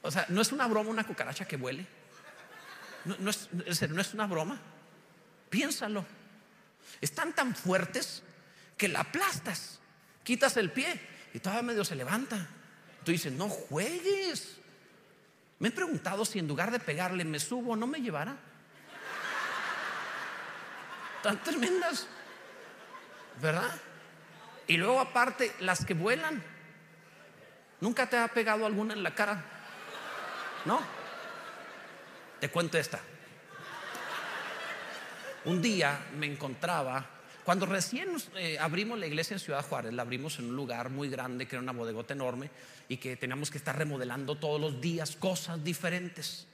O 0.00 0.10
sea, 0.10 0.24
no 0.30 0.40
es 0.40 0.50
una 0.50 0.66
broma 0.66 0.88
una 0.88 1.04
cucaracha 1.04 1.44
que 1.44 1.58
vuele. 1.58 1.86
No, 3.04 3.28
es, 3.28 3.50
no 3.90 4.00
es 4.00 4.14
una 4.14 4.26
broma. 4.26 4.58
Piénsalo. 5.50 6.06
Están 7.02 7.34
tan 7.34 7.54
fuertes 7.54 8.22
que 8.78 8.88
la 8.88 9.00
aplastas, 9.00 9.78
quitas 10.24 10.56
el 10.56 10.72
pie 10.72 10.98
y 11.34 11.38
todavía 11.38 11.64
medio 11.64 11.84
se 11.84 11.96
levanta. 11.96 12.48
Tú 13.04 13.12
dices, 13.12 13.34
no 13.34 13.50
juegues. 13.50 14.56
Me 15.58 15.68
he 15.68 15.70
preguntado 15.70 16.24
si 16.24 16.38
en 16.38 16.48
lugar 16.48 16.70
de 16.70 16.80
pegarle 16.80 17.26
me 17.26 17.38
subo, 17.38 17.76
no 17.76 17.86
me 17.86 18.00
llevará. 18.00 18.38
Tan 21.22 21.42
tremendas, 21.42 22.06
¿verdad? 23.42 23.78
Y 24.70 24.76
luego 24.76 25.00
aparte, 25.00 25.50
las 25.58 25.84
que 25.84 25.94
vuelan. 25.94 26.40
¿Nunca 27.80 28.08
te 28.08 28.16
ha 28.16 28.28
pegado 28.28 28.64
alguna 28.64 28.94
en 28.94 29.02
la 29.02 29.12
cara? 29.12 29.42
¿No? 30.64 30.80
Te 32.38 32.48
cuento 32.50 32.78
esta. 32.78 33.00
Un 35.46 35.60
día 35.60 36.06
me 36.16 36.26
encontraba, 36.26 37.04
cuando 37.42 37.66
recién 37.66 38.10
eh, 38.36 38.58
abrimos 38.60 38.96
la 38.96 39.08
iglesia 39.08 39.34
en 39.34 39.40
Ciudad 39.40 39.64
Juárez, 39.64 39.92
la 39.92 40.02
abrimos 40.02 40.38
en 40.38 40.50
un 40.50 40.54
lugar 40.54 40.88
muy 40.88 41.08
grande, 41.08 41.48
que 41.48 41.56
era 41.56 41.62
una 41.64 41.72
bodegota 41.72 42.14
enorme, 42.14 42.48
y 42.86 42.98
que 42.98 43.16
teníamos 43.16 43.50
que 43.50 43.58
estar 43.58 43.76
remodelando 43.76 44.36
todos 44.36 44.60
los 44.60 44.80
días 44.80 45.16
cosas 45.16 45.64
diferentes. 45.64 46.46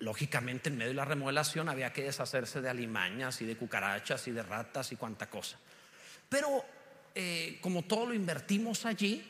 Lógicamente, 0.00 0.68
en 0.68 0.76
medio 0.76 0.90
de 0.90 0.96
la 0.96 1.06
remodelación 1.06 1.70
había 1.70 1.94
que 1.94 2.02
deshacerse 2.02 2.60
de 2.60 2.68
alimañas 2.68 3.40
y 3.40 3.46
de 3.46 3.56
cucarachas 3.56 4.28
y 4.28 4.32
de 4.32 4.42
ratas 4.42 4.92
y 4.92 4.96
cuanta 4.96 5.30
cosa. 5.30 5.56
Pero 6.28 6.62
eh, 7.14 7.58
como 7.60 7.82
todo 7.82 8.06
lo 8.06 8.14
invertimos 8.14 8.84
allí, 8.86 9.24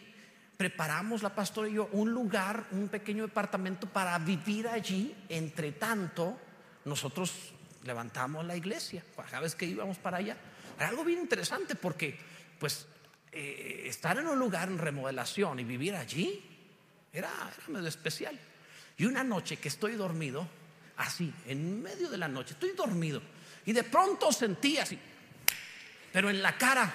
preparamos 0.56 1.22
la 1.22 1.34
pastora 1.34 1.68
y 1.68 1.74
yo 1.74 1.88
un 1.92 2.10
lugar, 2.10 2.68
un 2.70 2.88
pequeño 2.88 3.26
departamento 3.26 3.88
para 3.88 4.18
vivir 4.18 4.68
allí. 4.68 5.14
Entre 5.28 5.72
tanto, 5.72 6.38
nosotros 6.84 7.52
levantamos 7.84 8.44
la 8.44 8.56
iglesia 8.56 9.04
cada 9.16 9.40
vez 9.40 9.54
que 9.54 9.66
íbamos 9.66 9.98
para 9.98 10.18
allá. 10.18 10.36
Era 10.76 10.88
algo 10.88 11.04
bien 11.04 11.20
interesante 11.20 11.74
porque, 11.74 12.18
pues, 12.58 12.86
eh, 13.32 13.84
estar 13.86 14.16
en 14.18 14.26
un 14.26 14.38
lugar 14.38 14.68
en 14.68 14.78
remodelación 14.78 15.58
y 15.60 15.64
vivir 15.64 15.94
allí 15.94 16.42
era, 17.12 17.28
era 17.28 17.68
medio 17.68 17.88
especial. 17.88 18.38
Y 18.96 19.04
una 19.04 19.24
noche 19.24 19.56
que 19.56 19.68
estoy 19.68 19.96
dormido, 19.96 20.48
así, 20.96 21.32
en 21.46 21.82
medio 21.82 22.08
de 22.08 22.18
la 22.18 22.28
noche, 22.28 22.54
estoy 22.54 22.72
dormido, 22.72 23.20
y 23.66 23.72
de 23.72 23.82
pronto 23.82 24.30
sentí 24.30 24.78
así, 24.78 24.98
pero 26.12 26.30
en 26.30 26.42
la 26.42 26.56
cara, 26.56 26.92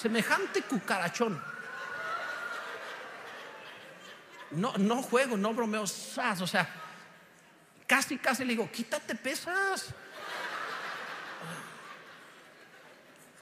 semejante 0.00 0.62
cucarachón. 0.62 1.42
No, 4.52 4.72
no 4.78 5.02
juego, 5.02 5.36
no 5.36 5.52
bromeo, 5.52 5.82
o 5.82 5.86
sea, 5.86 6.68
casi, 7.86 8.16
casi 8.16 8.44
le 8.44 8.50
digo, 8.50 8.70
quítate 8.70 9.14
pesas. 9.14 9.88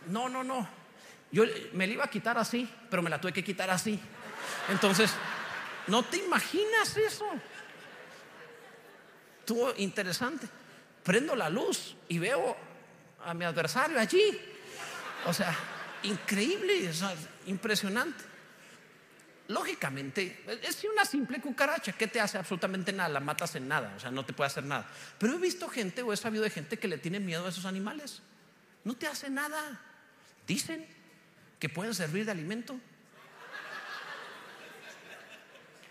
No, 0.07 0.29
no, 0.29 0.43
no. 0.43 0.69
Yo 1.31 1.45
me 1.73 1.87
la 1.87 1.93
iba 1.93 2.05
a 2.05 2.11
quitar 2.11 2.39
así, 2.39 2.69
pero 2.91 3.03
me 3.03 3.11
la 3.11 3.21
tuve 3.21 3.33
que 3.33 3.45
quitar 3.45 3.71
así. 3.71 4.01
Entonces, 4.69 5.13
no 5.87 6.05
te 6.05 6.19
imaginas 6.19 6.97
eso. 6.97 7.27
Estuvo 9.41 9.73
interesante. 9.77 10.49
Prendo 11.05 11.37
la 11.37 11.49
luz 11.49 11.97
y 12.09 12.19
veo 12.19 12.57
a 13.25 13.35
mi 13.35 13.45
adversario 13.45 13.99
allí. 13.99 14.41
O 15.27 15.33
sea, 15.33 15.55
increíble, 16.07 16.91
impresionante. 17.47 18.25
Lógicamente, 19.49 20.43
es 20.63 20.83
una 20.85 21.05
simple 21.05 21.41
cucaracha. 21.41 21.93
¿Qué 21.93 22.09
te 22.09 22.21
hace? 22.21 22.39
Absolutamente 22.39 22.93
nada. 22.93 23.09
La 23.09 23.21
matas 23.21 23.55
en 23.55 23.69
nada. 23.69 23.95
O 23.97 24.01
sea, 24.01 24.11
no 24.11 24.25
te 24.25 24.33
puede 24.33 24.49
hacer 24.49 24.65
nada. 24.65 24.89
Pero 25.19 25.35
he 25.35 25.39
visto 25.39 25.69
gente 25.69 26.03
o 26.03 26.13
he 26.13 26.17
sabido 26.17 26.43
de 26.43 26.51
gente 26.51 26.79
que 26.79 26.89
le 26.89 26.99
tiene 26.99 27.21
miedo 27.21 27.47
a 27.47 27.51
esos 27.51 27.65
animales. 27.65 28.23
No 28.83 28.95
te 28.95 29.07
hace 29.07 29.31
nada. 29.31 29.81
Dicen 30.47 30.87
que 31.61 31.69
pueden 31.69 31.95
servir 31.95 32.25
de 32.25 32.33
alimento. 32.33 32.79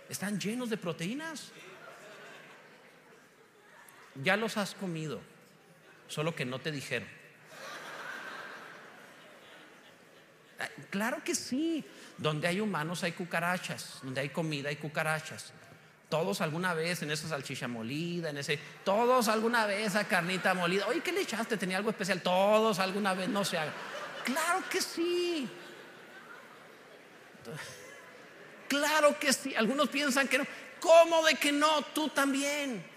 Están 0.09 0.39
llenos 0.39 0.69
de 0.69 0.77
proteínas. 0.77 1.51
Ya 4.23 4.37
los 4.37 4.55
has 4.57 4.75
comido, 4.75 5.21
solo 6.07 6.35
que 6.35 6.45
no 6.45 6.59
te 6.59 6.71
dijeron. 6.71 7.07
Claro 10.89 11.23
que 11.23 11.35
sí. 11.35 11.83
Donde 12.17 12.47
hay 12.47 12.59
humanos 12.61 13.03
hay 13.03 13.11
cucarachas. 13.11 13.99
Donde 14.03 14.21
hay 14.21 14.29
comida 14.29 14.69
hay 14.69 14.75
cucarachas. 14.77 15.51
Todos 16.09 16.41
alguna 16.41 16.73
vez 16.73 17.01
en 17.01 17.11
esa 17.11 17.27
salchicha 17.27 17.67
molida, 17.67 18.29
en 18.29 18.37
ese. 18.37 18.59
Todos 18.83 19.27
alguna 19.27 19.65
vez 19.65 19.87
esa 19.87 20.07
carnita 20.07 20.53
molida. 20.53 20.87
Oye, 20.87 21.01
¿qué 21.01 21.11
le 21.11 21.21
echaste? 21.21 21.57
¿Tenía 21.57 21.77
algo 21.77 21.89
especial? 21.89 22.21
Todos 22.21 22.79
alguna 22.79 23.13
vez, 23.13 23.27
no 23.27 23.43
sé. 23.43 23.57
Claro 24.23 24.63
que 24.69 24.81
sí. 24.81 25.49
Claro 28.67 29.19
que 29.19 29.33
sí. 29.33 29.55
Algunos 29.55 29.89
piensan 29.89 30.27
que 30.27 30.37
no. 30.37 30.45
¿Cómo 30.79 31.23
de 31.23 31.35
que 31.35 31.51
no? 31.51 31.81
Tú 31.93 32.09
también. 32.09 32.94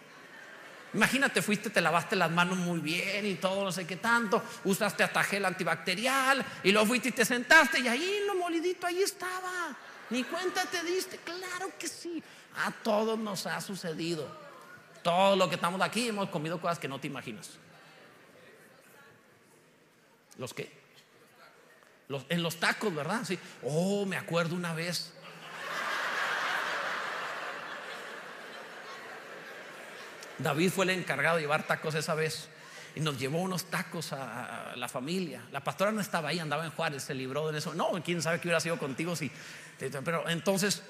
Imagínate, 0.95 1.43
fuiste, 1.43 1.70
te 1.70 1.80
lavaste 1.80 2.16
las 2.16 2.30
manos 2.30 2.57
muy 2.57 2.80
bien 2.80 3.26
y 3.26 3.34
todo, 3.34 3.64
no 3.64 3.72
sé 3.72 3.86
qué 3.86 3.97
tanto, 3.97 4.43
usaste 4.64 5.03
hasta 5.03 5.22
gel 5.22 5.45
antibacterial 5.45 6.45
y 6.62 6.72
luego 6.72 6.86
fuiste 6.89 7.11
y 7.11 7.12
te 7.12 7.24
sentaste 7.24 7.80
y 7.80 7.89
ahí 7.89 8.20
lo 8.26 8.34
molidito, 8.36 8.86
ahí 8.86 9.03
estaba. 9.03 9.76
Ni 10.11 10.24
cuenta 10.24 10.64
te 10.64 10.82
diste, 10.84 11.18
claro 11.18 11.70
que 11.78 11.89
sí. 11.89 12.22
A 12.64 12.70
todos 12.70 13.18
nos 13.18 13.47
ha 13.47 13.61
sucedido. 13.61 14.26
Todo 15.03 15.36
lo 15.36 15.49
que 15.49 15.57
estamos 15.57 15.80
aquí 15.82 16.09
hemos 16.09 16.30
comido 16.30 16.61
cosas 16.61 16.78
que 16.78 16.89
no 16.89 16.99
te 16.99 17.07
imaginas. 17.07 17.51
¿Los 20.39 20.55
qué? 20.55 20.78
en 22.30 22.43
los 22.43 22.57
tacos, 22.57 22.95
¿verdad? 22.95 23.20
Sí. 23.24 23.39
Oh, 23.62 24.07
me 24.07 24.16
acuerdo 24.16 24.55
una 24.55 24.72
vez. 24.72 25.12
David 30.39 30.70
fue 30.70 30.84
el 30.84 30.91
encargado 30.91 31.36
de 31.36 31.43
llevar 31.43 31.66
tacos 31.66 31.95
esa 31.95 32.14
vez 32.14 32.49
y 32.95 33.01
nos 33.01 33.18
llevó 33.18 33.41
unos 33.41 33.64
tacos 33.64 34.12
a, 34.12 34.72
la 34.76 34.89
familia. 34.89 35.43
La 35.53 35.61
pastora 35.61 35.93
no 35.93 36.01
estaba 36.01 36.30
ahí, 36.30 36.39
andaba 36.39 36.64
en 36.64 36.70
Juárez, 36.70 37.05
se 37.05 37.14
libró 37.14 37.53
de 37.53 37.59
eso. 37.59 37.74
No, 37.74 37.91
quién 38.05 38.22
sabe 38.22 38.41
qué 38.41 38.49
hubiera 38.49 38.61
sido 38.61 38.78
contigo 38.78 39.14
si. 39.14 39.30
Pero 39.78 40.28
entonces, 40.28 40.82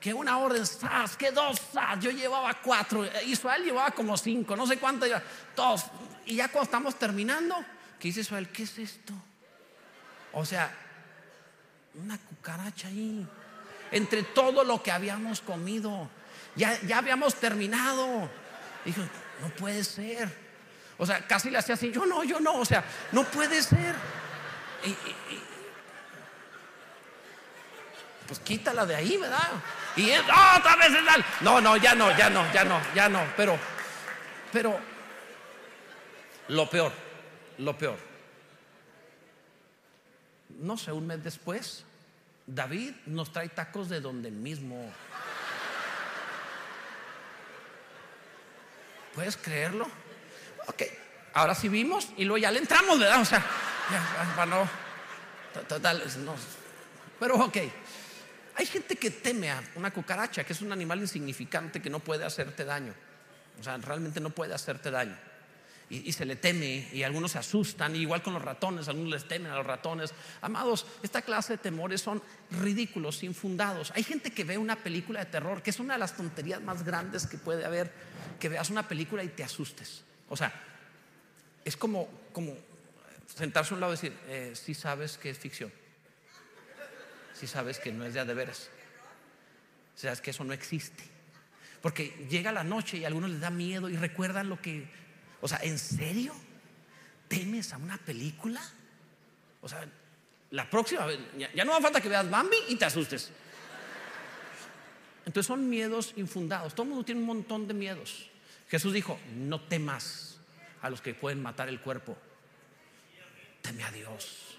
que 0.00 0.12
una 0.12 0.38
orden, 0.38 0.66
¡zas! 0.66 1.16
que 1.16 1.30
dos, 1.30 1.60
yo 2.00 2.10
llevaba 2.10 2.52
cuatro, 2.60 3.06
Israel 3.26 3.64
llevaba 3.64 3.92
como 3.92 4.16
cinco, 4.16 4.56
no 4.56 4.66
sé 4.66 4.78
cuánto, 4.78 5.06
todos. 5.54 5.86
Y 6.26 6.36
ya 6.36 6.48
cuando 6.48 6.64
estamos 6.64 6.98
terminando, 6.98 7.56
¿qué 7.98 8.08
dice 8.08 8.20
Israel? 8.20 8.48
¿Qué 8.48 8.64
es 8.64 8.78
esto? 8.78 9.14
O 10.32 10.44
sea, 10.44 10.70
una 11.94 12.18
cucaracha 12.18 12.88
ahí. 12.88 13.26
Entre 13.90 14.22
todo 14.22 14.64
lo 14.64 14.82
que 14.82 14.90
habíamos 14.90 15.40
comido. 15.40 16.08
Ya, 16.56 16.80
ya 16.82 16.98
habíamos 16.98 17.34
terminado. 17.34 18.28
Dijo, 18.84 19.02
no 19.40 19.48
puede 19.50 19.84
ser. 19.84 20.28
O 20.98 21.06
sea, 21.06 21.26
casi 21.26 21.50
le 21.50 21.58
hacía 21.58 21.74
así, 21.74 21.90
yo 21.90 22.06
no, 22.06 22.24
yo 22.24 22.40
no. 22.40 22.54
O 22.54 22.64
sea, 22.64 22.84
no 23.12 23.24
puede 23.24 23.62
ser. 23.62 23.94
pues 28.26 28.38
quítala 28.40 28.86
de 28.86 28.94
ahí, 28.94 29.16
¿verdad? 29.16 29.50
Y 29.96 30.10
es, 30.10 30.20
otra 30.20 30.76
vez 30.76 30.88
es 30.88 31.24
No, 31.40 31.60
no, 31.60 31.76
ya 31.76 31.94
no, 31.94 32.16
ya 32.16 32.30
no, 32.30 32.50
ya 32.52 32.64
no, 32.64 32.80
ya 32.94 33.08
no. 33.08 33.20
Pero, 33.36 33.58
pero, 34.52 34.78
lo 36.48 36.68
peor, 36.68 36.92
lo 37.58 37.76
peor 37.76 38.12
no 40.62 40.76
sé, 40.76 40.92
un 40.92 41.06
mes 41.06 41.22
después, 41.22 41.84
David 42.46 42.94
nos 43.06 43.32
trae 43.32 43.48
tacos 43.48 43.88
de 43.88 44.00
donde 44.00 44.30
mismo. 44.30 44.90
¿Puedes 49.14 49.36
creerlo? 49.36 49.88
Ok, 50.66 50.82
ahora 51.34 51.54
sí 51.54 51.68
vimos 51.68 52.08
y 52.16 52.24
luego 52.24 52.38
ya 52.38 52.50
le 52.50 52.58
entramos, 52.58 52.98
¿verdad? 52.98 53.20
O 53.20 53.24
sea, 53.24 53.44
ya, 53.90 54.46
no, 54.46 54.68
total, 55.68 56.02
no. 56.24 56.34
Pero 57.18 57.36
ok, 57.36 57.56
hay 58.56 58.66
gente 58.66 58.96
que 58.96 59.10
teme 59.10 59.50
a 59.50 59.62
una 59.74 59.90
cucaracha, 59.90 60.44
que 60.44 60.52
es 60.52 60.60
un 60.60 60.72
animal 60.72 61.00
insignificante 61.00 61.82
que 61.82 61.90
no 61.90 62.00
puede 62.00 62.24
hacerte 62.24 62.64
daño. 62.64 62.94
O 63.60 63.62
sea, 63.62 63.76
realmente 63.78 64.20
no 64.20 64.30
puede 64.30 64.54
hacerte 64.54 64.90
daño 64.90 65.16
y, 65.92 66.10
se 66.12 66.24
le 66.24 66.36
teme 66.36 66.88
y 66.90 67.02
algunos 67.02 67.32
se 67.32 67.38
asustan, 67.38 67.94
igual 67.96 68.22
con 68.22 68.32
los 68.32 68.42
ratones, 68.42 68.88
algunos 68.88 69.12
les 69.12 69.28
temen 69.28 69.52
a 69.52 69.56
los 69.56 69.66
ratones. 69.66 70.14
Amados, 70.40 70.86
esta 71.02 71.20
clase 71.20 71.54
de 71.54 71.58
temores 71.58 72.00
son 72.00 72.22
ridículos, 72.50 73.22
infundados. 73.22 73.92
Hay 73.94 74.02
gente 74.02 74.30
que 74.30 74.44
ve 74.44 74.56
una 74.56 74.76
película 74.76 75.20
de 75.20 75.26
terror, 75.26 75.62
que 75.62 75.68
es 75.68 75.78
una 75.80 75.94
de 75.94 76.00
las 76.00 76.16
tonterías 76.16 76.62
más 76.62 76.82
grandes 76.82 77.26
que 77.26 77.36
puede 77.36 77.66
haber, 77.66 77.92
que 78.40 78.48
veas 78.48 78.70
una 78.70 78.88
película 78.88 79.22
y 79.22 79.28
te 79.28 79.44
asustes. 79.44 80.02
O 80.30 80.36
sea, 80.36 80.50
es 81.62 81.76
como, 81.76 82.08
como 82.32 82.56
sentarse 83.26 83.74
a 83.74 83.74
un 83.74 83.80
lado 83.80 83.92
y 83.92 83.96
decir, 83.96 84.16
eh, 84.28 84.52
si 84.54 84.72
sabes 84.72 85.18
que 85.18 85.28
es 85.28 85.38
ficción, 85.38 85.70
si 87.34 87.46
sabes 87.46 87.78
que 87.78 87.92
no 87.92 88.06
es 88.06 88.14
de 88.14 88.20
a 88.20 88.24
de 88.24 88.32
veras, 88.32 88.70
sabes 89.94 90.22
que 90.22 90.30
eso 90.30 90.42
no 90.42 90.54
existe. 90.54 91.04
Porque 91.82 92.26
llega 92.30 92.50
la 92.50 92.64
noche 92.64 92.96
y 92.96 93.04
a 93.04 93.08
algunos 93.08 93.28
les 93.28 93.40
da 93.40 93.50
miedo 93.50 93.90
y 93.90 93.96
recuerdan 93.96 94.48
lo 94.48 94.62
que 94.62 95.02
o 95.42 95.48
sea, 95.48 95.58
¿en 95.62 95.78
serio? 95.78 96.32
¿Temes 97.28 97.72
a 97.72 97.76
una 97.76 97.98
película? 97.98 98.62
O 99.60 99.68
sea, 99.68 99.86
la 100.50 100.70
próxima 100.70 101.04
vez, 101.04 101.18
ya, 101.54 101.64
no 101.64 101.72
va 101.72 101.80
falta 101.80 102.00
que 102.00 102.08
veas 102.08 102.30
Bambi 102.30 102.56
y 102.68 102.76
te 102.76 102.84
asustes. 102.84 103.30
Entonces 105.26 105.46
son 105.46 105.68
miedos 105.68 106.14
infundados. 106.16 106.74
Todo 106.74 106.84
el 106.84 106.88
mundo 106.90 107.04
tiene 107.04 107.20
un 107.20 107.26
montón 107.26 107.66
de 107.66 107.74
miedos. 107.74 108.30
Jesús 108.68 108.92
dijo, 108.92 109.18
no 109.36 109.60
temas 109.60 110.38
a 110.80 110.88
los 110.88 111.00
que 111.00 111.12
pueden 111.12 111.42
matar 111.42 111.68
el 111.68 111.80
cuerpo. 111.80 112.16
Teme 113.62 113.82
a 113.84 113.90
Dios. 113.90 114.58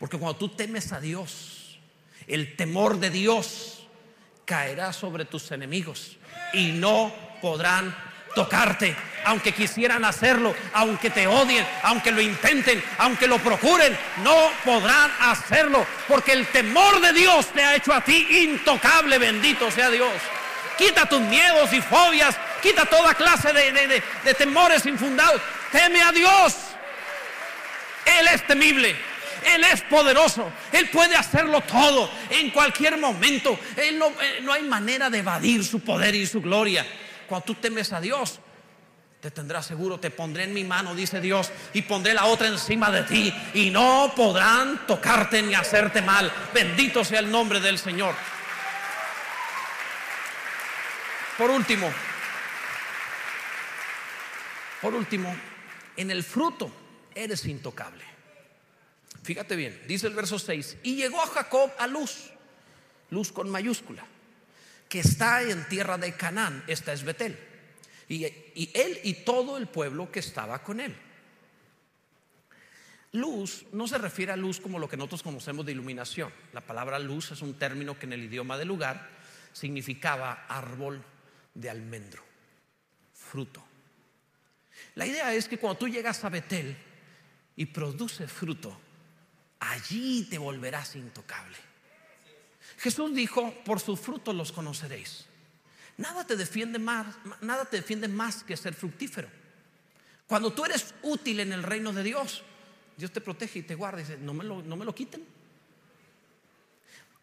Porque 0.00 0.18
cuando 0.18 0.38
tú 0.38 0.48
temes 0.50 0.92
a 0.92 1.00
Dios, 1.00 1.78
el 2.26 2.56
temor 2.56 2.98
de 2.98 3.10
Dios 3.10 3.86
caerá 4.44 4.92
sobre 4.92 5.26
tus 5.26 5.50
enemigos 5.50 6.16
y 6.52 6.72
no 6.72 7.12
podrán 7.42 7.94
tocarte, 8.34 8.94
aunque 9.26 9.52
quisieran 9.52 10.04
hacerlo, 10.04 10.54
aunque 10.72 11.10
te 11.10 11.26
odien, 11.26 11.66
aunque 11.82 12.12
lo 12.12 12.20
intenten, 12.20 12.82
aunque 12.98 13.26
lo 13.26 13.38
procuren, 13.38 13.96
no 14.22 14.50
podrán 14.64 15.10
hacerlo, 15.20 15.84
porque 16.06 16.32
el 16.32 16.46
temor 16.46 17.00
de 17.00 17.12
Dios 17.12 17.46
te 17.48 17.62
ha 17.62 17.74
hecho 17.74 17.92
a 17.92 18.00
ti 18.02 18.26
intocable, 18.44 19.18
bendito 19.18 19.68
sea 19.70 19.90
Dios. 19.90 20.12
Quita 20.78 21.06
tus 21.06 21.20
miedos 21.20 21.72
y 21.72 21.80
fobias, 21.80 22.36
quita 22.62 22.86
toda 22.86 23.14
clase 23.14 23.52
de, 23.52 24.02
de 24.24 24.34
temores 24.34 24.86
infundados, 24.86 25.40
teme 25.72 26.00
a 26.02 26.12
Dios. 26.12 26.54
Él 28.20 28.28
es 28.32 28.46
temible. 28.46 28.94
Él 29.54 29.64
es 29.64 29.82
poderoso. 29.82 30.50
Él 30.72 30.88
puede 30.90 31.16
hacerlo 31.16 31.60
todo 31.62 32.10
en 32.30 32.50
cualquier 32.50 32.96
momento. 32.96 33.58
Él 33.76 33.98
no, 33.98 34.08
eh, 34.08 34.40
no 34.42 34.52
hay 34.52 34.62
manera 34.62 35.10
de 35.10 35.18
evadir 35.18 35.64
su 35.64 35.80
poder 35.80 36.14
y 36.14 36.26
su 36.26 36.40
gloria. 36.40 36.86
Cuando 37.28 37.44
tú 37.44 37.54
temes 37.54 37.92
a 37.92 38.00
Dios, 38.00 38.40
te 39.26 39.32
tendrá 39.32 39.60
seguro, 39.60 39.98
te 39.98 40.12
pondré 40.12 40.44
en 40.44 40.54
mi 40.54 40.62
mano, 40.62 40.94
dice 40.94 41.20
Dios, 41.20 41.50
y 41.72 41.82
pondré 41.82 42.14
la 42.14 42.26
otra 42.26 42.46
encima 42.46 42.92
de 42.92 43.02
ti, 43.02 43.34
y 43.54 43.70
no 43.70 44.12
podrán 44.14 44.86
tocarte 44.86 45.42
ni 45.42 45.52
hacerte 45.52 46.00
mal. 46.00 46.32
Bendito 46.54 47.04
sea 47.04 47.18
el 47.18 47.28
nombre 47.28 47.58
del 47.58 47.76
Señor. 47.76 48.14
Por 51.36 51.50
último, 51.50 51.92
por 54.80 54.94
último, 54.94 55.36
en 55.96 56.12
el 56.12 56.22
fruto 56.22 56.70
eres 57.12 57.46
intocable. 57.46 58.04
Fíjate 59.24 59.56
bien, 59.56 59.82
dice 59.88 60.06
el 60.06 60.14
verso 60.14 60.38
6, 60.38 60.76
y 60.84 60.94
llegó 60.94 61.20
a 61.20 61.26
Jacob 61.26 61.72
a 61.80 61.88
luz, 61.88 62.30
luz 63.10 63.32
con 63.32 63.50
mayúscula, 63.50 64.06
que 64.88 65.00
está 65.00 65.42
en 65.42 65.66
tierra 65.66 65.98
de 65.98 66.14
Canaán, 66.14 66.62
esta 66.68 66.92
es 66.92 67.02
Betel, 67.02 67.55
y, 68.08 68.24
él 68.24 69.00
y 69.02 69.14
todo 69.24 69.56
el 69.56 69.66
pueblo 69.66 70.10
que 70.10 70.20
estaba 70.20 70.62
con 70.62 70.80
él. 70.80 70.94
Luz 73.12 73.64
no 73.72 73.88
se 73.88 73.98
refiere 73.98 74.32
a 74.32 74.36
luz 74.36 74.60
como 74.60 74.78
lo 74.78 74.88
que 74.88 74.96
nosotros 74.96 75.22
conocemos 75.22 75.64
de 75.64 75.72
iluminación. 75.72 76.32
La 76.52 76.60
palabra 76.60 76.98
luz 76.98 77.30
es 77.32 77.40
un 77.40 77.54
término 77.54 77.98
que 77.98 78.06
en 78.06 78.12
el 78.12 78.24
idioma 78.24 78.58
del 78.58 78.68
lugar 78.68 79.08
significaba 79.52 80.44
árbol 80.48 81.02
de 81.54 81.70
almendro, 81.70 82.22
fruto. 83.14 83.64
La 84.94 85.06
idea 85.06 85.32
es 85.34 85.48
que 85.48 85.58
cuando 85.58 85.78
tú 85.78 85.88
llegas 85.88 86.22
a 86.24 86.28
Betel 86.28 86.76
y 87.56 87.66
produces 87.66 88.30
fruto, 88.30 88.78
allí 89.60 90.24
te 90.28 90.36
volverás 90.36 90.96
intocable. 90.96 91.56
Jesús 92.78 93.14
dijo, 93.14 93.54
por 93.64 93.80
sus 93.80 93.98
frutos 93.98 94.34
los 94.34 94.52
conoceréis. 94.52 95.26
Nada 95.98 96.26
te 96.26 96.36
defiende 96.36 96.78
más, 96.78 97.06
nada 97.40 97.64
te 97.64 97.78
defiende 97.78 98.08
más 98.08 98.44
que 98.44 98.56
ser 98.56 98.74
fructífero. 98.74 99.28
Cuando 100.26 100.52
tú 100.52 100.64
eres 100.64 100.94
útil 101.02 101.40
en 101.40 101.52
el 101.52 101.62
reino 101.62 101.92
de 101.92 102.02
Dios, 102.02 102.42
Dios 102.96 103.12
te 103.12 103.20
protege 103.20 103.60
y 103.60 103.62
te 103.62 103.74
guarda 103.74 104.00
y 104.00 104.04
dice, 104.04 104.18
no 104.18 104.34
me 104.34 104.44
lo, 104.44 104.62
no 104.62 104.76
me 104.76 104.84
lo 104.84 104.94
quiten. 104.94 105.24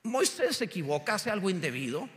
Moisés 0.03 0.57
se 0.57 0.65
equivoca, 0.65 1.15
hace 1.15 1.29
algo 1.29 1.49
indebido. 1.49 2.09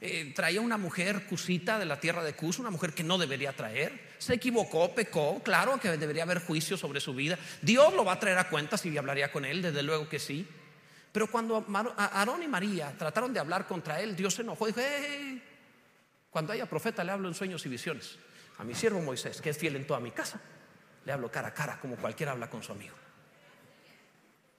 Eh, 0.00 0.32
traía 0.34 0.60
una 0.60 0.76
mujer 0.76 1.26
cusita 1.26 1.78
de 1.78 1.86
la 1.86 1.98
tierra 1.98 2.22
de 2.22 2.34
Cus, 2.34 2.58
una 2.58 2.70
mujer 2.70 2.92
que 2.92 3.02
no 3.02 3.16
debería 3.16 3.54
traer. 3.54 4.14
Se 4.18 4.34
equivocó, 4.34 4.94
pecó, 4.94 5.42
claro 5.42 5.80
que 5.80 5.96
debería 5.96 6.24
haber 6.24 6.40
juicio 6.40 6.76
sobre 6.76 7.00
su 7.00 7.14
vida. 7.14 7.38
Dios 7.62 7.94
lo 7.94 8.04
va 8.04 8.12
a 8.12 8.20
traer 8.20 8.38
a 8.38 8.48
cuenta 8.48 8.76
si 8.76 8.96
hablaría 8.96 9.32
con 9.32 9.44
él, 9.44 9.62
desde 9.62 9.82
luego 9.82 10.08
que 10.08 10.18
sí. 10.18 10.46
Pero 11.10 11.30
cuando 11.30 11.64
Aarón 11.96 12.42
y 12.42 12.48
María 12.48 12.92
trataron 12.98 13.32
de 13.32 13.40
hablar 13.40 13.66
contra 13.66 14.00
él, 14.00 14.16
Dios 14.16 14.34
se 14.34 14.42
enojó 14.42 14.68
y 14.68 14.72
dijo, 14.72 14.80
cuando 16.34 16.52
haya 16.52 16.66
profeta 16.66 17.04
le 17.04 17.12
hablo 17.12 17.28
en 17.28 17.34
sueños 17.34 17.64
y 17.64 17.68
visiones. 17.68 18.16
A 18.58 18.64
mi 18.64 18.74
siervo 18.74 19.00
Moisés, 19.00 19.40
que 19.40 19.50
es 19.50 19.56
fiel 19.56 19.76
en 19.76 19.86
toda 19.86 20.00
mi 20.00 20.10
casa, 20.10 20.40
le 21.04 21.12
hablo 21.12 21.30
cara 21.30 21.46
a 21.46 21.54
cara 21.54 21.78
como 21.78 21.94
cualquiera 21.94 22.32
habla 22.32 22.50
con 22.50 22.60
su 22.60 22.72
amigo. 22.72 22.96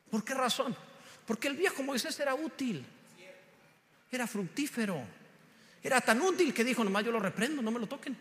¿Por 0.09 0.23
qué 0.23 0.33
razón? 0.35 0.73
Porque 1.27 1.49
el 1.49 1.57
viejo 1.57 1.83
Moisés 1.83 2.17
era 2.17 2.33
útil, 2.33 2.85
era 4.09 4.25
fructífero, 4.25 5.03
era 5.83 5.99
tan 5.99 6.21
útil 6.21 6.53
que 6.53 6.63
dijo, 6.63 6.81
nomás 6.81 7.03
yo 7.03 7.11
lo 7.11 7.19
reprendo, 7.19 7.61
no 7.61 7.71
me 7.71 7.79
lo 7.81 7.87
toquen. 7.87 8.17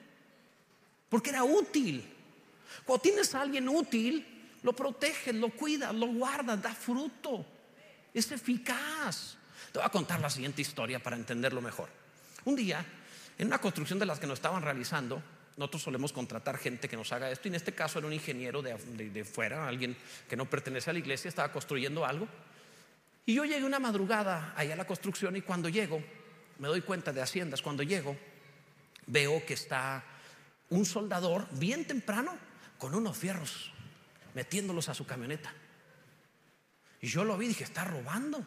Porque 1.08 1.30
era 1.30 1.44
útil. 1.44 2.12
Cuando 2.84 3.02
tienes 3.02 3.36
a 3.36 3.42
alguien 3.42 3.68
útil, 3.68 4.50
lo 4.64 4.72
proteges, 4.72 5.32
lo 5.32 5.50
cuidas, 5.50 5.94
lo 5.94 6.08
guardas, 6.08 6.60
da 6.60 6.74
fruto. 6.74 7.46
Es 8.12 8.32
eficaz. 8.32 9.36
Te 9.70 9.78
voy 9.78 9.86
a 9.86 9.90
contar 9.90 10.18
la 10.18 10.28
siguiente 10.28 10.60
historia 10.60 11.00
para 11.00 11.14
entenderlo 11.14 11.62
mejor. 11.62 11.88
Un 12.46 12.56
día, 12.56 12.84
en 13.38 13.48
una 13.48 13.60
construcción 13.60 13.98
de 13.98 14.06
las 14.06 14.18
que 14.18 14.26
nos 14.26 14.38
estaban 14.38 14.62
realizando, 14.62 15.22
nosotros 15.56 15.82
solemos 15.82 16.12
contratar 16.12 16.58
gente 16.58 16.88
que 16.88 16.96
nos 16.96 17.12
haga 17.12 17.30
esto, 17.30 17.48
y 17.48 17.50
en 17.50 17.54
este 17.54 17.72
caso 17.72 17.98
era 17.98 18.08
un 18.08 18.12
ingeniero 18.12 18.62
de, 18.62 19.24
fuera, 19.24 19.68
alguien 19.68 19.96
que 20.28 20.36
no 20.36 20.46
pertenece 20.46 20.90
a 20.90 20.92
la 20.92 20.98
iglesia, 20.98 21.28
estaba 21.28 21.52
construyendo 21.52 22.04
algo. 22.04 22.26
Y 23.26 23.34
yo 23.34 23.44
llegué 23.44 23.64
una 23.64 23.78
madrugada 23.78 24.52
allá 24.56 24.74
a 24.74 24.76
la 24.76 24.86
construcción 24.86 25.36
y 25.36 25.42
cuando 25.42 25.68
llego, 25.68 26.02
me 26.58 26.68
doy 26.68 26.82
cuenta 26.82 27.12
de 27.12 27.22
Haciendas, 27.22 27.62
cuando 27.62 27.82
llego, 27.82 28.16
veo 29.06 29.44
que 29.46 29.54
está 29.54 30.04
un 30.70 30.84
soldador 30.84 31.46
bien 31.52 31.84
temprano 31.86 32.36
con 32.78 32.94
unos 32.94 33.16
fierros, 33.16 33.72
metiéndolos 34.34 34.88
a 34.88 34.94
su 34.94 35.06
camioneta. 35.06 35.52
Y 37.00 37.06
yo 37.06 37.24
lo 37.24 37.36
vi 37.38 37.46
y 37.46 37.48
dije, 37.48 37.64
está 37.64 37.84
robando. 37.84 38.44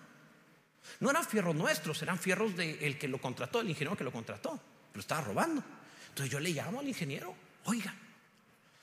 No 0.99 1.09
eran 1.09 1.25
fierros 1.25 1.55
nuestros, 1.55 2.01
eran 2.01 2.19
fierros 2.19 2.55
del 2.55 2.97
que 2.97 3.07
lo 3.07 3.19
contrató, 3.19 3.61
el 3.61 3.69
ingeniero 3.69 3.97
que 3.97 4.03
lo 4.03 4.11
contrató, 4.11 4.59
pero 4.97 5.01
estaba 5.01 5.21
robando. 5.21 5.63
Entonces 6.09 6.31
yo 6.31 6.39
le 6.39 6.49
llamo 6.49 6.79
al 6.79 6.87
ingeniero, 6.87 7.35
oiga, 7.65 7.93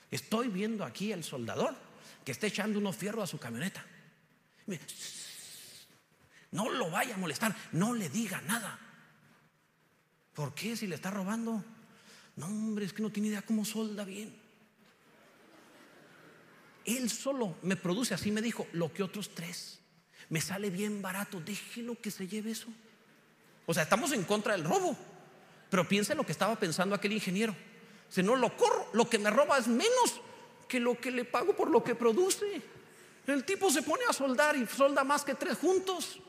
estoy 0.09 0.47
viendo 0.47 0.85
aquí 0.85 1.11
al 1.11 1.25
soldador 1.25 1.75
que 2.23 2.31
está 2.31 2.47
echando 2.47 2.79
unos 2.79 2.95
fierros 2.95 3.25
a 3.25 3.27
su 3.27 3.37
camioneta. 3.37 3.85
no 6.51 6.69
lo 6.69 6.89
vaya 6.89 7.15
a 7.15 7.17
molestar, 7.17 7.53
no 7.73 7.93
le 7.93 8.07
diga 8.07 8.39
nada. 8.47 8.79
¿Por 10.33 10.55
qué 10.55 10.77
si 10.77 10.87
le 10.87 10.95
está 10.95 11.11
robando? 11.11 11.61
No, 12.37 12.45
hombre, 12.45 12.85
es 12.85 12.93
que 12.93 13.01
no 13.01 13.09
tiene 13.09 13.27
idea 13.27 13.41
cómo 13.41 13.65
solda 13.65 14.05
bien. 14.05 14.33
Él 16.85 17.09
solo 17.09 17.57
me 17.61 17.75
produce, 17.75 18.13
así 18.13 18.31
me 18.31 18.41
dijo, 18.41 18.67
lo 18.71 18.93
que 18.93 19.03
otros 19.03 19.35
tres. 19.35 19.81
Me 20.29 20.39
sale 20.39 20.69
bien 20.69 21.01
barato, 21.01 21.41
déjelo 21.41 21.99
que 21.99 22.09
se 22.09 22.25
lleve 22.25 22.51
eso. 22.51 22.69
O 23.65 23.73
sea, 23.73 23.83
estamos 23.83 24.13
en 24.13 24.23
contra 24.23 24.53
del 24.53 24.63
robo. 24.63 24.97
Pero 25.69 25.87
piensa 25.87 26.13
en 26.13 26.17
lo 26.17 26.25
que 26.25 26.31
estaba 26.31 26.55
pensando 26.55 26.95
aquel 26.95 27.13
ingeniero. 27.13 27.55
Si 28.09 28.23
no 28.23 28.35
lo 28.35 28.55
corro, 28.55 28.87
lo 28.93 29.09
que 29.09 29.19
me 29.19 29.29
roba 29.29 29.57
es 29.57 29.67
menos 29.67 30.21
que 30.67 30.79
lo 30.79 30.99
que 30.99 31.11
le 31.11 31.25
pago 31.25 31.55
por 31.55 31.69
lo 31.69 31.83
que 31.83 31.95
produce. 31.95 32.61
El 33.27 33.43
tipo 33.43 33.71
se 33.71 33.81
pone 33.81 34.03
a 34.09 34.13
soldar 34.13 34.55
y 34.55 34.65
solda 34.67 35.03
más 35.03 35.23
que 35.23 35.35
tres 35.35 35.57
juntos. 35.57 36.19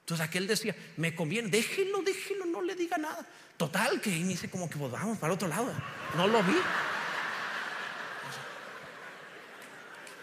Entonces 0.00 0.26
aquel 0.26 0.46
decía, 0.46 0.74
me 0.96 1.14
conviene, 1.14 1.48
déjelo, 1.48 2.02
déjelo, 2.02 2.46
no 2.46 2.62
le 2.62 2.74
diga 2.74 2.96
nada. 2.96 3.26
Total, 3.56 4.00
que 4.00 4.10
dice 4.10 4.50
como 4.50 4.68
que 4.68 4.76
pues, 4.76 4.90
vamos 4.92 5.18
para 5.18 5.32
otro 5.32 5.48
lado. 5.48 5.72
No 6.16 6.26
lo 6.26 6.42
vi. 6.42 6.56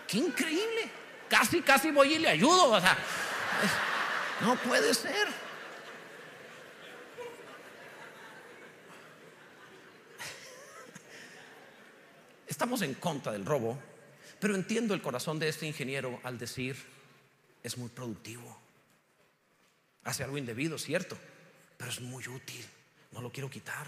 Qué 0.08 0.18
increíble. 0.20 0.92
Casi, 1.28 1.62
casi 1.62 1.92
voy 1.92 2.14
y 2.14 2.20
le 2.20 2.30
ayudo. 2.30 2.72
O 2.72 2.80
sea, 2.80 2.98
no 4.42 4.56
puede 4.58 4.94
ser. 4.94 5.28
Estamos 12.54 12.84
en 12.84 12.94
contra 12.94 13.32
del 13.32 13.48
robo, 13.48 13.80
pero 14.40 14.54
entiendo 14.54 14.94
el 14.94 15.02
corazón 15.02 15.40
de 15.40 15.50
este 15.50 15.66
ingeniero 15.66 16.20
al 16.24 16.38
decir, 16.38 16.78
es 17.64 17.80
muy 17.80 17.90
productivo. 17.90 18.60
Hace 20.04 20.24
algo 20.24 20.38
indebido, 20.38 20.78
cierto, 20.78 21.18
pero 21.76 21.90
es 21.90 22.00
muy 22.00 22.28
útil. 22.28 22.64
No 23.12 23.22
lo 23.22 23.32
quiero 23.32 23.50
quitar. 23.50 23.88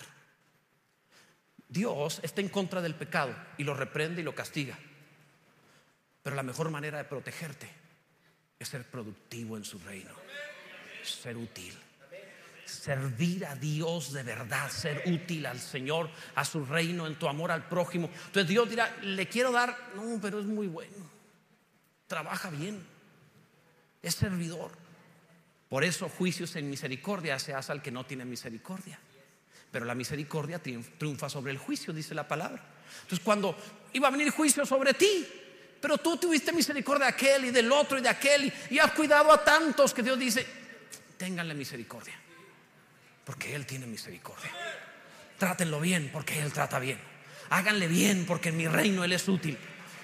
Dios 1.70 2.20
está 2.24 2.42
en 2.42 2.50
contra 2.50 2.82
del 2.82 2.96
pecado 2.96 3.36
y 3.60 3.64
lo 3.64 3.76
reprende 3.76 4.22
y 4.22 4.24
lo 4.24 4.34
castiga. 4.34 4.80
Pero 6.24 6.36
la 6.36 6.42
mejor 6.42 6.72
manera 6.72 6.98
de 6.98 7.04
protegerte 7.04 7.70
es 8.58 8.68
ser 8.68 8.90
productivo 8.90 9.58
en 9.58 9.64
su 9.64 9.78
reino, 9.78 10.16
ser 11.04 11.38
útil, 11.38 11.78
servir 12.66 13.46
a 13.46 13.56
Dios 13.56 14.12
de 14.12 14.24
verdad, 14.24 14.70
ser 14.70 15.04
útil 15.06 15.46
al 15.46 15.60
Señor, 15.60 16.10
a 16.36 16.44
su 16.44 16.66
reino, 16.66 17.08
en 17.08 17.16
tu 17.16 17.28
amor 17.28 17.52
al 17.52 17.68
prójimo. 17.68 18.10
Entonces 18.28 18.48
Dios 18.48 18.70
dirá, 18.70 18.96
le 19.02 19.28
quiero 19.28 19.52
dar, 19.52 19.78
no, 19.96 20.20
pero 20.22 20.40
es 20.40 20.46
muy 20.46 20.68
bueno, 20.68 21.10
trabaja 22.08 22.50
bien, 22.50 22.86
es 24.02 24.16
servidor. 24.16 24.72
Por 25.70 25.84
eso 25.84 26.10
juicios 26.10 26.56
en 26.56 26.70
misericordia 26.70 27.40
se 27.40 27.54
hace 27.54 27.72
al 27.72 27.82
que 27.82 27.92
no 27.92 28.06
tiene 28.06 28.26
misericordia. 28.26 29.00
Pero 29.72 29.86
la 29.86 29.96
misericordia 29.96 30.62
triunfa 30.62 31.30
sobre 31.30 31.52
el 31.52 31.58
juicio, 31.58 31.92
dice 31.92 32.16
la 32.16 32.28
palabra. 32.28 32.64
Entonces 33.02 33.20
cuando 33.20 33.58
iba 33.94 34.08
a 34.08 34.12
venir 34.12 34.30
juicio 34.30 34.66
sobre 34.66 34.94
ti, 34.94 35.28
pero 35.82 35.98
tú 35.98 36.18
tuviste 36.18 36.52
misericordia 36.52 37.08
de 37.08 37.12
aquel 37.12 37.46
y 37.46 37.52
del 37.52 37.72
otro 37.72 37.98
y 37.98 38.02
de 38.02 38.10
aquel 38.10 38.52
y, 38.70 38.80
has 38.80 38.92
cuidado 38.94 39.32
a 39.32 39.44
tantos 39.44 39.94
que 39.94 40.02
Dios 40.02 40.18
dice, 40.18 40.46
ténganle 41.18 41.54
misericordia, 41.54 42.14
porque 43.26 43.56
Él 43.56 43.66
tiene 43.66 43.88
misericordia. 43.88 44.52
Trátenlo 45.38 45.82
bien, 45.82 46.10
porque 46.14 46.40
Él 46.40 46.54
trata 46.54 46.80
bien. 46.80 47.00
Háganle 47.50 47.88
bien, 47.88 48.26
porque 48.26 48.50
en 48.50 48.58
mi 48.58 48.68
reino 48.68 49.04
Él 49.04 49.14
es 49.14 49.28
útil. 49.28 49.58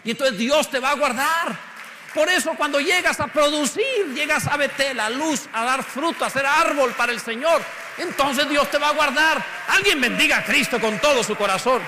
Y 0.03 0.11
entonces 0.11 0.37
Dios 0.37 0.69
te 0.69 0.79
va 0.79 0.91
a 0.91 0.95
guardar. 0.95 1.71
Por 2.13 2.27
eso 2.29 2.53
cuando 2.57 2.79
llegas 2.79 3.19
a 3.19 3.27
producir, 3.27 4.13
llegas 4.13 4.45
a 4.47 4.57
Betel, 4.57 4.99
a 4.99 5.09
luz, 5.09 5.47
a 5.53 5.63
dar 5.63 5.83
fruto, 5.83 6.25
a 6.25 6.29
ser 6.29 6.45
árbol 6.45 6.91
para 6.91 7.13
el 7.13 7.21
Señor, 7.21 7.61
entonces 7.97 8.49
Dios 8.49 8.69
te 8.69 8.77
va 8.77 8.89
a 8.89 8.93
guardar. 8.93 9.43
Alguien 9.69 10.01
bendiga 10.01 10.39
a 10.39 10.43
Cristo 10.43 10.79
con 10.81 10.99
todo 10.99 11.23
su 11.23 11.35
corazón. 11.35 11.81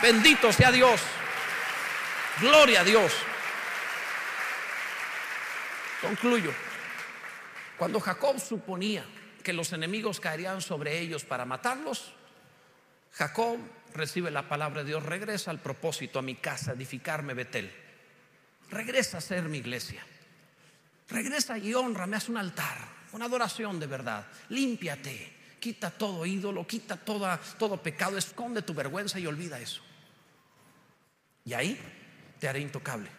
Bendito 0.00 0.52
sea 0.52 0.72
Dios. 0.72 1.00
Gloria 2.40 2.80
a 2.80 2.84
Dios. 2.84 3.12
Concluyo. 6.00 6.52
Cuando 7.76 8.00
Jacob 8.00 8.40
suponía 8.40 9.04
que 9.42 9.52
los 9.52 9.72
enemigos 9.72 10.20
caerían 10.20 10.60
sobre 10.60 10.98
ellos 10.98 11.24
para 11.24 11.44
matarlos, 11.44 12.12
Jacob 13.12 13.58
recibe 13.94 14.30
la 14.30 14.48
palabra 14.48 14.82
de 14.82 14.88
Dios, 14.88 15.02
regresa 15.04 15.50
al 15.50 15.60
propósito, 15.60 16.18
a 16.18 16.22
mi 16.22 16.36
casa, 16.36 16.72
edificarme 16.72 17.34
Betel. 17.34 17.70
Regresa 18.70 19.18
a 19.18 19.20
ser 19.20 19.44
mi 19.44 19.58
iglesia. 19.58 20.04
Regresa 21.08 21.58
y 21.58 21.74
honra, 21.74 22.06
me 22.06 22.16
hace 22.16 22.30
un 22.30 22.38
altar, 22.38 22.78
una 23.12 23.26
adoración 23.26 23.78
de 23.78 23.86
verdad. 23.86 24.26
Límpiate, 24.48 25.32
quita 25.60 25.90
todo 25.90 26.24
ídolo, 26.24 26.66
quita 26.66 26.96
todo 26.96 27.82
pecado, 27.82 28.16
esconde 28.16 28.62
tu 28.62 28.72
vergüenza 28.72 29.18
y 29.18 29.26
olvida 29.26 29.60
eso. 29.60 29.82
Y 31.44 31.52
ahí 31.52 31.78
te 32.38 32.48
haré 32.48 32.60
intocable. 32.60 33.10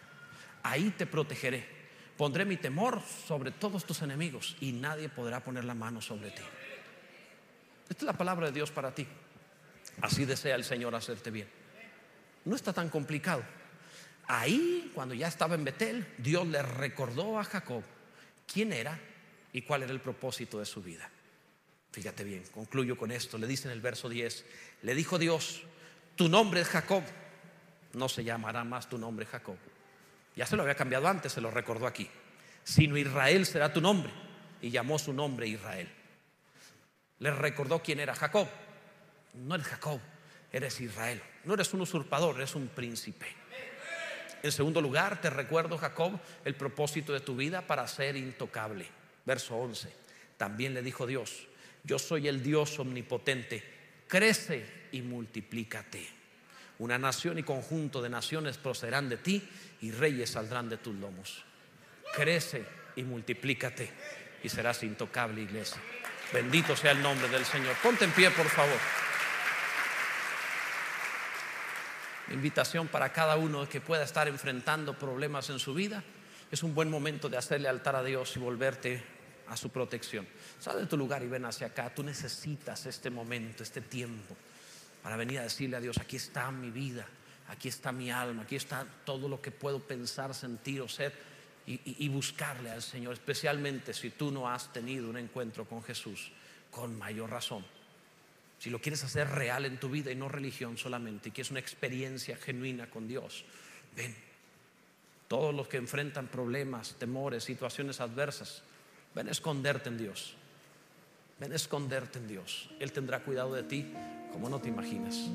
Ahí 0.62 0.90
te 0.90 1.06
protegeré. 1.06 1.73
Pondré 2.16 2.44
mi 2.44 2.56
temor 2.56 3.02
sobre 3.26 3.50
todos 3.50 3.84
tus 3.84 4.02
enemigos 4.02 4.56
y 4.60 4.72
nadie 4.72 5.08
podrá 5.08 5.42
poner 5.42 5.64
la 5.64 5.74
mano 5.74 6.00
sobre 6.00 6.30
ti. 6.30 6.42
Esta 7.88 7.98
es 7.98 8.06
la 8.06 8.16
palabra 8.16 8.46
de 8.46 8.52
Dios 8.52 8.70
para 8.70 8.94
ti. 8.94 9.06
Así 10.00 10.24
desea 10.24 10.54
el 10.54 10.64
Señor 10.64 10.94
hacerte 10.94 11.30
bien. 11.30 11.48
No 12.44 12.54
está 12.54 12.72
tan 12.72 12.88
complicado. 12.88 13.42
Ahí, 14.26 14.90
cuando 14.94 15.14
ya 15.14 15.28
estaba 15.28 15.54
en 15.54 15.64
Betel, 15.64 16.06
Dios 16.18 16.46
le 16.46 16.62
recordó 16.62 17.38
a 17.38 17.44
Jacob 17.44 17.82
quién 18.46 18.72
era 18.72 18.98
y 19.52 19.62
cuál 19.62 19.82
era 19.82 19.92
el 19.92 20.00
propósito 20.00 20.58
de 20.58 20.66
su 20.66 20.82
vida. 20.82 21.10
Fíjate 21.92 22.24
bien, 22.24 22.42
concluyo 22.52 22.96
con 22.96 23.10
esto. 23.10 23.38
Le 23.38 23.46
dice 23.46 23.68
en 23.68 23.72
el 23.72 23.80
verso 23.80 24.08
10, 24.08 24.44
le 24.82 24.94
dijo 24.94 25.18
Dios, 25.18 25.62
tu 26.16 26.28
nombre 26.28 26.60
es 26.60 26.68
Jacob, 26.68 27.02
no 27.92 28.08
se 28.08 28.24
llamará 28.24 28.64
más 28.64 28.88
tu 28.88 28.98
nombre 28.98 29.26
Jacob. 29.26 29.56
Ya 30.36 30.46
se 30.46 30.56
lo 30.56 30.62
había 30.62 30.74
cambiado 30.74 31.06
antes, 31.06 31.32
se 31.32 31.40
lo 31.40 31.50
recordó 31.50 31.86
aquí. 31.86 32.08
Sino 32.62 32.96
Israel 32.96 33.46
será 33.46 33.72
tu 33.72 33.80
nombre. 33.80 34.12
Y 34.60 34.70
llamó 34.70 34.98
su 34.98 35.12
nombre 35.12 35.46
Israel. 35.46 35.88
Le 37.18 37.30
recordó 37.30 37.80
quién 37.82 38.00
era 38.00 38.14
Jacob. 38.14 38.48
No 39.34 39.54
eres 39.54 39.66
Jacob, 39.66 40.00
eres 40.52 40.80
Israel. 40.80 41.20
No 41.44 41.54
eres 41.54 41.72
un 41.74 41.82
usurpador, 41.82 42.36
eres 42.36 42.54
un 42.54 42.68
príncipe. 42.68 43.26
En 44.42 44.52
segundo 44.52 44.80
lugar, 44.80 45.20
te 45.20 45.30
recuerdo, 45.30 45.78
Jacob, 45.78 46.20
el 46.44 46.54
propósito 46.54 47.12
de 47.12 47.20
tu 47.20 47.34
vida 47.34 47.62
para 47.66 47.88
ser 47.88 48.16
intocable. 48.16 48.86
Verso 49.24 49.56
11. 49.56 49.90
También 50.36 50.74
le 50.74 50.82
dijo 50.82 51.06
Dios, 51.06 51.46
yo 51.82 51.98
soy 51.98 52.28
el 52.28 52.42
Dios 52.42 52.78
omnipotente, 52.78 53.62
crece 54.06 54.88
y 54.92 55.02
multiplícate. 55.02 56.23
Una 56.78 56.98
nación 56.98 57.38
y 57.38 57.42
conjunto 57.42 58.02
de 58.02 58.08
naciones 58.08 58.58
procederán 58.58 59.08
de 59.08 59.16
ti 59.16 59.48
y 59.80 59.92
reyes 59.92 60.30
saldrán 60.30 60.68
de 60.68 60.78
tus 60.78 60.94
lomos. 60.94 61.44
Crece 62.14 62.64
y 62.96 63.02
multiplícate 63.02 63.90
y 64.42 64.48
serás 64.48 64.82
intocable, 64.82 65.42
iglesia. 65.42 65.80
Bendito 66.32 66.74
sea 66.74 66.92
el 66.92 67.02
nombre 67.02 67.28
del 67.28 67.44
Señor. 67.44 67.76
Ponte 67.82 68.04
en 68.04 68.12
pie, 68.12 68.30
por 68.30 68.48
favor. 68.48 68.78
Invitación 72.32 72.88
para 72.88 73.12
cada 73.12 73.36
uno 73.36 73.68
que 73.68 73.80
pueda 73.80 74.02
estar 74.02 74.26
enfrentando 74.28 74.98
problemas 74.98 75.50
en 75.50 75.58
su 75.58 75.74
vida. 75.74 76.02
Es 76.50 76.62
un 76.62 76.74
buen 76.74 76.90
momento 76.90 77.28
de 77.28 77.36
hacerle 77.36 77.68
altar 77.68 77.96
a 77.96 78.02
Dios 78.02 78.36
y 78.36 78.40
volverte 78.40 79.02
a 79.48 79.56
su 79.56 79.70
protección. 79.70 80.26
Sal 80.58 80.78
de 80.78 80.86
tu 80.86 80.96
lugar 80.96 81.22
y 81.22 81.28
ven 81.28 81.44
hacia 81.44 81.68
acá. 81.68 81.94
Tú 81.94 82.02
necesitas 82.02 82.86
este 82.86 83.10
momento, 83.10 83.62
este 83.62 83.82
tiempo, 83.82 84.36
para 85.04 85.18
venir 85.18 85.38
a 85.38 85.42
decirle 85.42 85.76
a 85.76 85.80
Dios, 85.80 85.98
aquí 85.98 86.16
está 86.16 86.50
mi 86.50 86.70
vida, 86.70 87.06
aquí 87.48 87.68
está 87.68 87.92
mi 87.92 88.10
alma, 88.10 88.44
aquí 88.44 88.56
está 88.56 88.86
todo 89.04 89.28
lo 89.28 89.38
que 89.38 89.50
puedo 89.50 89.78
pensar, 89.78 90.34
sentir 90.34 90.80
o 90.80 90.88
ser 90.88 91.12
y, 91.66 92.08
buscarle 92.08 92.70
al 92.70 92.80
Señor, 92.80 93.12
especialmente 93.12 93.92
si 93.92 94.08
tú 94.08 94.30
no 94.30 94.48
has 94.48 94.72
tenido 94.72 95.10
un 95.10 95.18
encuentro 95.18 95.66
con 95.66 95.82
Jesús, 95.82 96.32
con 96.70 96.96
mayor 96.96 97.28
razón. 97.28 97.66
Si 98.58 98.70
lo 98.70 98.80
quieres 98.80 99.04
hacer 99.04 99.28
real 99.28 99.66
en 99.66 99.78
tu 99.78 99.90
vida 99.90 100.10
y 100.10 100.14
no 100.14 100.30
religión 100.30 100.78
solamente, 100.78 101.28
y 101.28 101.32
que 101.32 101.42
es 101.42 101.50
una 101.50 101.60
experiencia 101.60 102.38
genuina 102.38 102.88
con 102.88 103.06
Dios, 103.06 103.44
ven. 103.94 104.16
Todos 105.28 105.54
los 105.54 105.68
que 105.68 105.76
enfrentan 105.76 106.28
problemas, 106.28 106.94
temores, 106.98 107.44
situaciones 107.44 108.00
adversas, 108.00 108.62
ven 109.14 109.28
a 109.28 109.32
esconderte 109.32 109.90
en 109.90 109.98
Dios. 109.98 110.34
Ven 111.40 111.52
a 111.52 111.56
esconderte 111.56 112.18
en 112.18 112.28
Dios. 112.28 112.70
Él 112.78 112.92
tendrá 112.92 113.20
cuidado 113.20 113.54
de 113.54 113.64
ti 113.64 113.92
como 114.32 114.48
no 114.48 114.60
te 114.60 114.68
imaginas. 114.68 115.28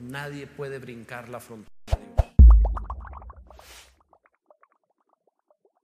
Nadie 0.00 0.46
puede 0.46 0.78
brincar 0.78 1.28
la 1.28 1.40
frontera. 1.40 1.74